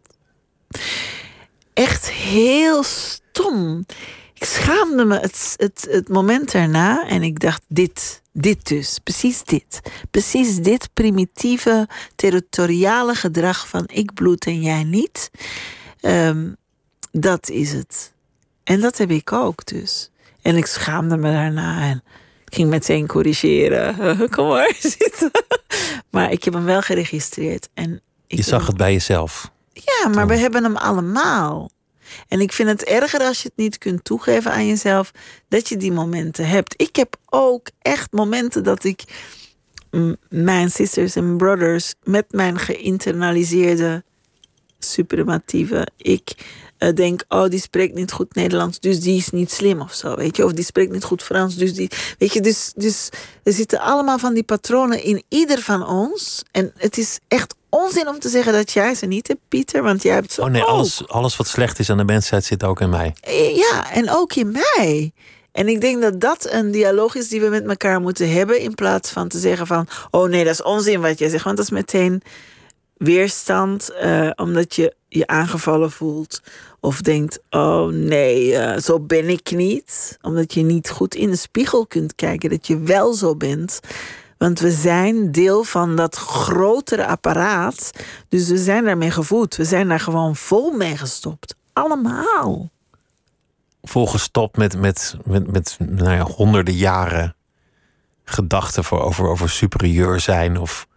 Echt 1.78 2.10
heel 2.10 2.84
stom. 2.84 3.86
Ik 4.34 4.44
schaamde 4.44 5.06
me 5.06 5.20
het, 5.20 5.54
het, 5.58 5.88
het 5.90 6.10
moment 6.10 6.54
erna 6.54 7.08
en 7.08 7.24
ik 7.24 7.40
dacht: 7.40 7.62
dit, 7.68 8.22
dit 8.32 8.68
dus, 8.68 9.00
precies 9.04 9.44
dit. 9.44 9.82
Precies 10.12 10.56
dit 10.56 10.90
primitieve, 10.94 11.88
territoriale 12.16 13.16
gedrag 13.16 13.68
van 13.68 13.84
ik 13.88 14.14
bloed 14.14 14.46
en 14.46 14.62
jij 14.62 14.84
niet. 14.84 15.32
Um, 16.02 16.56
dat 17.12 17.50
is 17.50 17.74
het. 17.74 18.14
En 18.64 18.80
dat 18.80 18.98
heb 18.98 19.12
ik 19.12 19.32
ook 19.32 19.66
dus. 19.66 20.12
En 20.42 20.56
ik 20.56 20.66
schaamde 20.66 21.18
me 21.18 21.32
daarna 21.32 21.82
en 21.82 22.04
ik 22.46 22.56
ging 22.56 22.70
meteen 22.70 23.08
corrigeren. 23.08 23.96
Kom 24.36 24.48
maar 24.48 24.76
zitten. 24.98 25.32
Maar 26.10 26.32
ik 26.32 26.44
heb 26.44 26.54
hem 26.54 26.66
wel 26.66 26.82
geregistreerd. 26.82 27.70
En 27.74 28.02
je 28.28 28.44
zag 28.44 28.68
het 28.68 28.78
bij 28.78 28.94
jezelf. 28.94 29.56
Ja, 29.86 30.10
maar 30.10 30.28
we 30.28 30.36
hebben 30.36 30.64
hem 30.64 30.76
allemaal. 30.76 31.70
En 32.28 32.40
ik 32.40 32.52
vind 32.52 32.70
het 32.70 32.84
erger 32.84 33.20
als 33.20 33.42
je 33.42 33.48
het 33.48 33.58
niet 33.58 33.78
kunt 33.78 34.04
toegeven 34.04 34.52
aan 34.52 34.68
jezelf 34.68 35.12
dat 35.48 35.70
je 35.70 35.78
die 35.78 35.92
momenten 35.92 36.48
hebt. 36.48 36.74
Ik 36.82 36.96
heb 36.96 37.16
ook 37.30 37.70
echt 37.82 38.12
momenten 38.12 38.64
dat 38.64 38.84
ik 38.84 39.04
mijn 40.30 40.72
sisters 40.72 41.16
en 41.16 41.38
brothers 41.38 41.94
met 42.04 42.26
mijn 42.32 42.60
geïnternaliseerde 42.60 44.04
suprematieve. 44.80 45.88
Ik 45.98 46.36
uh, 46.80 46.94
denk, 46.94 47.24
oh, 47.28 47.50
die 47.50 47.60
spreekt 47.60 47.96
niet 47.96 48.12
goed 48.12 48.36
Nederlands, 48.36 48.80
dus 48.80 49.00
die 49.00 49.18
is 49.18 49.30
niet 49.30 49.52
slim 49.52 49.82
of 49.82 49.94
zo, 49.94 50.16
weet 50.16 50.36
je. 50.36 50.46
Of 50.46 50.54
die 50.54 50.64
spreekt 50.64 50.92
niet 50.92 51.04
goed 51.04 51.24
Frans, 51.24 51.56
dus 51.56 51.74
die... 51.74 51.90
Weet 52.18 52.34
je, 52.34 52.42
dus, 52.42 52.72
dus 52.76 53.10
er 53.44 53.54
zitten 53.54 53.80
allemaal 53.80 54.18
van 54.18 54.34
die 54.34 54.44
patronen 54.44 55.04
in 55.04 55.24
ieder 55.30 55.60
van 55.62 55.88
ons. 55.88 56.44
En 56.52 56.72
het 56.78 56.98
is 56.98 57.20
echt 57.28 57.56
onzin 57.70 58.08
om 58.08 58.20
te 58.20 58.30
zeggen 58.30 58.54
dat 58.54 58.72
jij 58.72 58.96
ze 58.96 59.06
niet 59.06 59.28
hebt, 59.28 59.40
Pieter, 59.48 59.84
want 59.84 60.04
jij 60.04 60.14
hebt 60.14 60.32
ze 60.32 60.42
Oh 60.42 60.50
nee, 60.50 60.62
ook. 60.62 60.68
alles, 60.68 61.08
alles 61.08 61.38
wat 61.38 61.48
slecht 61.48 61.80
is 61.80 61.90
aan 61.90 61.98
de 61.98 62.04
mensheid 62.06 62.46
zit 62.46 62.64
ook 62.64 62.82
in 62.82 62.90
mij. 62.90 63.16
Eh, 63.22 63.56
Ja, 63.56 63.92
en 63.92 64.12
ook 64.12 64.34
in 64.34 64.52
mij. 64.52 65.12
En 65.52 65.68
ik 65.68 65.82
denk 65.82 66.02
dat 66.02 66.22
dat 66.22 66.48
een 66.52 66.72
dialoog 66.72 67.16
is 67.16 67.30
die 67.30 67.42
we 67.42 67.50
met 67.50 67.66
elkaar 67.66 68.02
moeten 68.02 68.32
hebben. 68.32 68.60
In 68.60 68.76
plaats 68.76 69.10
van 69.10 69.28
te 69.28 69.40
zeggen 69.40 69.68
van, 69.68 69.88
oh 70.12 70.30
nee, 70.30 70.44
dat 70.44 70.54
is 70.54 70.62
onzin 70.62 71.02
wat 71.02 71.20
jij 71.20 71.30
zegt. 71.30 71.44
Want 71.44 71.58
dat 71.58 71.66
is 71.66 71.72
meteen 71.72 72.22
weerstand, 72.98 73.90
eh, 73.90 74.30
omdat 74.36 74.76
je 74.76 74.96
je 75.08 75.28
aangevallen 75.28 75.92
voelt. 75.92 76.42
Of 76.80 77.02
denkt, 77.02 77.40
oh 77.50 77.88
nee, 77.88 78.56
eh, 78.56 78.82
zo 78.82 79.00
ben 79.00 79.30
ik 79.30 79.52
niet. 79.52 80.18
Omdat 80.22 80.54
je 80.54 80.62
niet 80.62 80.90
goed 80.90 81.16
in 81.16 81.30
de 81.30 81.36
spiegel 81.36 81.88
kunt 81.88 82.16
kijken 82.16 82.50
dat 82.50 82.68
je 82.68 82.80
wel 82.80 83.14
zo 83.14 83.36
bent. 83.36 83.80
Want 84.38 84.60
we 84.60 84.72
zijn 84.72 85.32
deel 85.32 85.64
van 85.64 85.96
dat 85.96 86.16
grotere 86.16 87.08
apparaat. 87.08 87.92
Dus 88.30 88.50
we 88.50 88.58
zijn 88.58 88.84
daarmee 88.84 89.12
gevoed. 89.12 89.56
We 89.56 89.66
zijn 89.66 89.88
daar 89.88 90.00
gewoon 90.00 90.36
vol 90.36 90.72
mee 90.72 90.98
gestopt. 90.98 91.56
Allemaal. 91.74 92.70
Volgestopt 93.84 94.58
met, 94.58 94.80
met, 94.80 95.16
met, 95.26 95.52
met 95.52 95.78
nou 95.80 96.12
ja, 96.12 96.24
honderden 96.24 96.74
jaren 96.74 97.36
gedachten 98.24 98.84
voor, 98.84 99.02
over, 99.02 99.28
over 99.28 99.50
superieur 99.50 100.20
zijn 100.20 100.58
of 100.58 100.88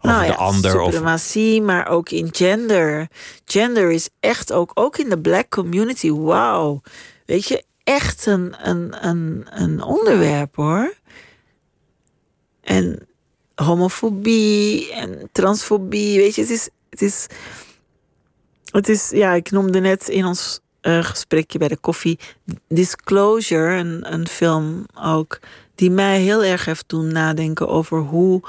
over 0.00 0.16
nou 0.16 0.26
de 0.26 0.36
ander. 0.36 0.80
Of, 0.80 0.84
suprematie, 0.84 1.62
maar 1.62 1.88
ook 1.88 2.10
in 2.10 2.28
gender. 2.32 3.08
Gender 3.44 3.90
is 3.90 4.08
echt 4.20 4.52
ook, 4.52 4.70
ook 4.74 4.98
in 4.98 5.08
de 5.08 5.20
black 5.20 5.48
community, 5.48 6.10
wauw. 6.10 6.80
Weet 7.26 7.48
je, 7.48 7.64
echt 7.84 8.26
een, 8.26 8.68
een, 8.68 9.06
een, 9.06 9.46
een 9.50 9.82
onderwerp 9.82 10.56
hoor. 10.56 10.94
En 12.60 13.08
homofobie 13.54 14.92
en 14.92 15.28
transfobie, 15.32 16.18
weet 16.18 16.34
je, 16.34 16.40
het 16.40 16.50
is, 16.50 16.68
het 16.90 17.02
is, 17.02 17.26
het 18.70 18.88
is 18.88 19.10
ja, 19.10 19.32
ik 19.32 19.50
noemde 19.50 19.80
net 19.80 20.08
in 20.08 20.24
ons 20.24 20.60
eh, 20.80 21.04
gesprekje 21.04 21.58
bij 21.58 21.68
de 21.68 21.76
koffie 21.76 22.18
Disclosure, 22.68 23.76
een, 23.76 24.12
een 24.12 24.28
film 24.28 24.86
ook, 25.02 25.38
die 25.74 25.90
mij 25.90 26.20
heel 26.20 26.44
erg 26.44 26.64
heeft 26.64 26.88
doen 26.88 27.12
nadenken 27.12 27.68
over 27.68 27.98
hoe 27.98 28.42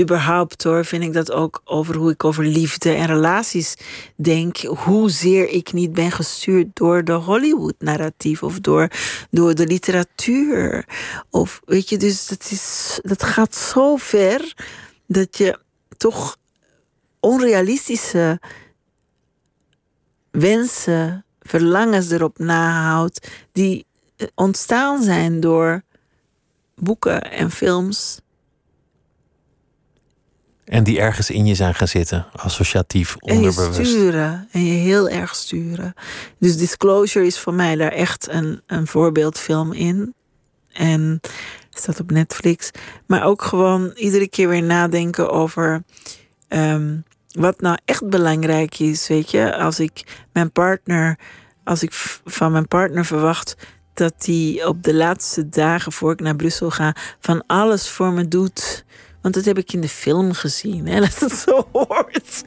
überhaupt 0.00 0.62
hoor, 0.64 0.84
vind 0.84 1.02
ik 1.02 1.12
dat 1.12 1.32
ook 1.32 1.60
over 1.64 1.96
hoe 1.96 2.10
ik 2.10 2.24
over 2.24 2.44
liefde 2.44 2.92
en 2.92 3.06
relaties 3.06 3.74
denk. 4.16 4.56
Hoezeer 4.58 5.48
ik 5.48 5.72
niet 5.72 5.92
ben 5.92 6.10
gestuurd 6.10 6.66
door 6.72 7.04
de 7.04 7.12
Hollywood-narratief 7.12 8.42
of 8.42 8.60
door, 8.60 8.88
door 9.30 9.54
de 9.54 9.66
literatuur. 9.66 10.84
Of 11.30 11.60
weet 11.64 11.88
je, 11.88 11.96
dus 11.96 12.26
dat, 12.26 12.48
is, 12.50 12.98
dat 13.02 13.22
gaat 13.22 13.54
zo 13.54 13.96
ver 13.96 14.54
dat 15.06 15.38
je 15.38 15.58
toch 15.96 16.36
onrealistische 17.20 18.40
wensen, 20.30 21.24
verlangens 21.40 22.10
erop 22.10 22.38
nahoudt, 22.38 23.28
die 23.52 23.86
ontstaan 24.34 25.02
zijn 25.02 25.40
door 25.40 25.82
boeken 26.74 27.30
en 27.30 27.50
films. 27.50 28.20
En 30.70 30.84
die 30.84 31.00
ergens 31.00 31.30
in 31.30 31.46
je 31.46 31.54
zijn 31.54 31.74
gaan 31.74 31.88
zitten, 31.88 32.26
associatief, 32.32 33.16
En 33.18 33.40
je 33.40 33.48
onderbewust. 33.48 33.90
sturen. 33.90 34.48
En 34.50 34.64
je 34.64 34.72
heel 34.72 35.08
erg 35.08 35.34
sturen. 35.34 35.94
Dus 36.38 36.56
Disclosure 36.56 37.26
is 37.26 37.38
voor 37.38 37.54
mij 37.54 37.76
daar 37.76 37.92
echt 37.92 38.28
een, 38.28 38.62
een 38.66 38.86
voorbeeldfilm 38.86 39.72
in. 39.72 40.14
En 40.72 41.20
staat 41.70 42.00
op 42.00 42.10
Netflix. 42.10 42.70
Maar 43.06 43.24
ook 43.24 43.42
gewoon 43.42 43.90
iedere 43.94 44.28
keer 44.28 44.48
weer 44.48 44.62
nadenken 44.62 45.30
over 45.30 45.82
ehm, 46.48 46.96
wat 47.28 47.60
nou 47.60 47.78
echt 47.84 48.08
belangrijk 48.08 48.78
is. 48.78 49.08
Weet 49.08 49.30
je, 49.30 49.56
als 49.56 49.80
ik 49.80 50.22
mijn 50.32 50.52
partner, 50.52 51.18
als 51.64 51.82
ik 51.82 51.92
van 52.24 52.52
mijn 52.52 52.68
partner 52.68 53.04
verwacht 53.04 53.56
dat 53.94 54.14
hij 54.18 54.64
op 54.64 54.82
de 54.82 54.94
laatste 54.94 55.48
dagen 55.48 55.92
voor 55.92 56.12
ik 56.12 56.20
naar 56.20 56.36
Brussel 56.36 56.70
ga, 56.70 56.94
van 57.20 57.42
alles 57.46 57.88
voor 57.88 58.12
me 58.12 58.28
doet. 58.28 58.84
Want 59.22 59.34
dat 59.34 59.44
heb 59.44 59.58
ik 59.58 59.72
in 59.72 59.80
de 59.80 59.88
film 59.88 60.32
gezien, 60.32 60.86
hè, 60.86 61.00
dat 61.10 61.18
het 61.18 61.32
zo 61.32 61.68
hoort. 61.72 62.44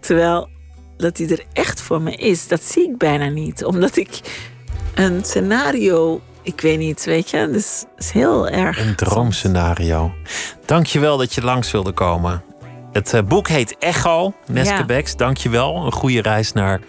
Terwijl 0.00 0.48
dat 0.96 1.18
hij 1.18 1.28
er 1.28 1.44
echt 1.52 1.80
voor 1.80 2.02
me 2.02 2.16
is, 2.16 2.48
dat 2.48 2.62
zie 2.62 2.90
ik 2.90 2.98
bijna 2.98 3.28
niet. 3.28 3.64
Omdat 3.64 3.96
ik 3.96 4.20
een 4.94 5.24
scenario, 5.24 6.20
ik 6.42 6.60
weet 6.60 6.78
niet, 6.78 7.04
weet 7.04 7.30
je, 7.30 7.48
dus 7.50 7.84
is 7.98 8.10
heel 8.10 8.48
erg. 8.48 8.80
Een 8.80 8.94
droomscenario. 8.94 10.12
Dankjewel 10.64 11.16
dat 11.16 11.34
je 11.34 11.42
langs 11.42 11.70
wilde 11.70 11.92
komen. 11.92 12.42
Het 12.92 13.14
eh, 13.14 13.22
boek 13.22 13.48
heet 13.48 13.76
Echo, 13.78 14.34
Neske 14.46 14.74
Ja. 14.74 14.84
Becks. 14.84 15.16
Dankjewel. 15.16 15.86
Een 15.86 15.92
goede 15.92 16.22
reis 16.22 16.52
naar 16.52 16.80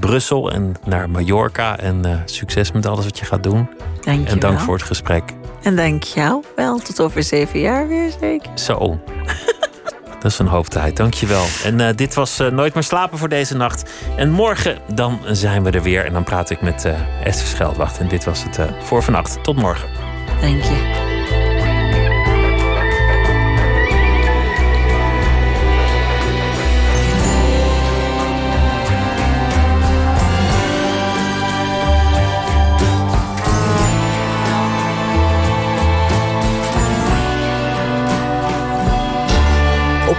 Brussel 0.00 0.52
en 0.52 0.74
naar 0.84 1.10
Mallorca. 1.10 1.78
En 1.78 2.04
eh, 2.04 2.18
succes 2.24 2.72
met 2.72 2.86
alles 2.86 3.04
wat 3.04 3.18
je 3.18 3.24
gaat 3.24 3.42
doen. 3.42 3.68
Dank 4.00 4.26
je 4.26 4.32
En 4.32 4.38
dank 4.38 4.60
voor 4.60 4.74
het 4.74 4.82
gesprek. 4.82 5.34
En 5.62 5.76
dank 5.76 6.02
jou 6.02 6.44
wel. 6.56 6.78
Tot 6.78 7.00
over 7.00 7.22
zeven 7.22 7.60
jaar 7.60 7.88
weer 7.88 8.10
zeker. 8.20 8.58
Zo. 8.58 8.76
Dat 10.20 10.32
is 10.32 10.38
een 10.38 10.46
hoop 10.46 10.66
tijd. 10.66 10.96
Dankjewel. 10.96 11.44
En 11.64 11.80
eh, 11.80 11.96
dit 11.96 12.14
was 12.14 12.38
eh, 12.38 12.50
Nooit 12.50 12.74
meer 12.74 12.82
slapen 12.82 13.18
voor 13.18 13.28
deze 13.28 13.56
nacht. 13.56 13.90
En 14.16 14.30
morgen 14.30 14.78
dan 14.94 15.20
zijn 15.26 15.62
we 15.64 15.70
er 15.70 15.82
weer. 15.82 16.04
En 16.04 16.12
dan 16.12 16.24
praat 16.24 16.50
ik 16.50 16.60
met 16.60 16.84
eh, 16.84 17.26
Esther 17.26 17.46
Scheldwacht. 17.46 17.98
En 17.98 18.08
dit 18.08 18.24
was 18.24 18.42
het 18.42 18.58
voor 18.82 19.02
vannacht. 19.02 19.42
Tot 19.42 19.56
morgen. 19.56 19.88
Dank 20.40 20.62
je. 20.62 21.17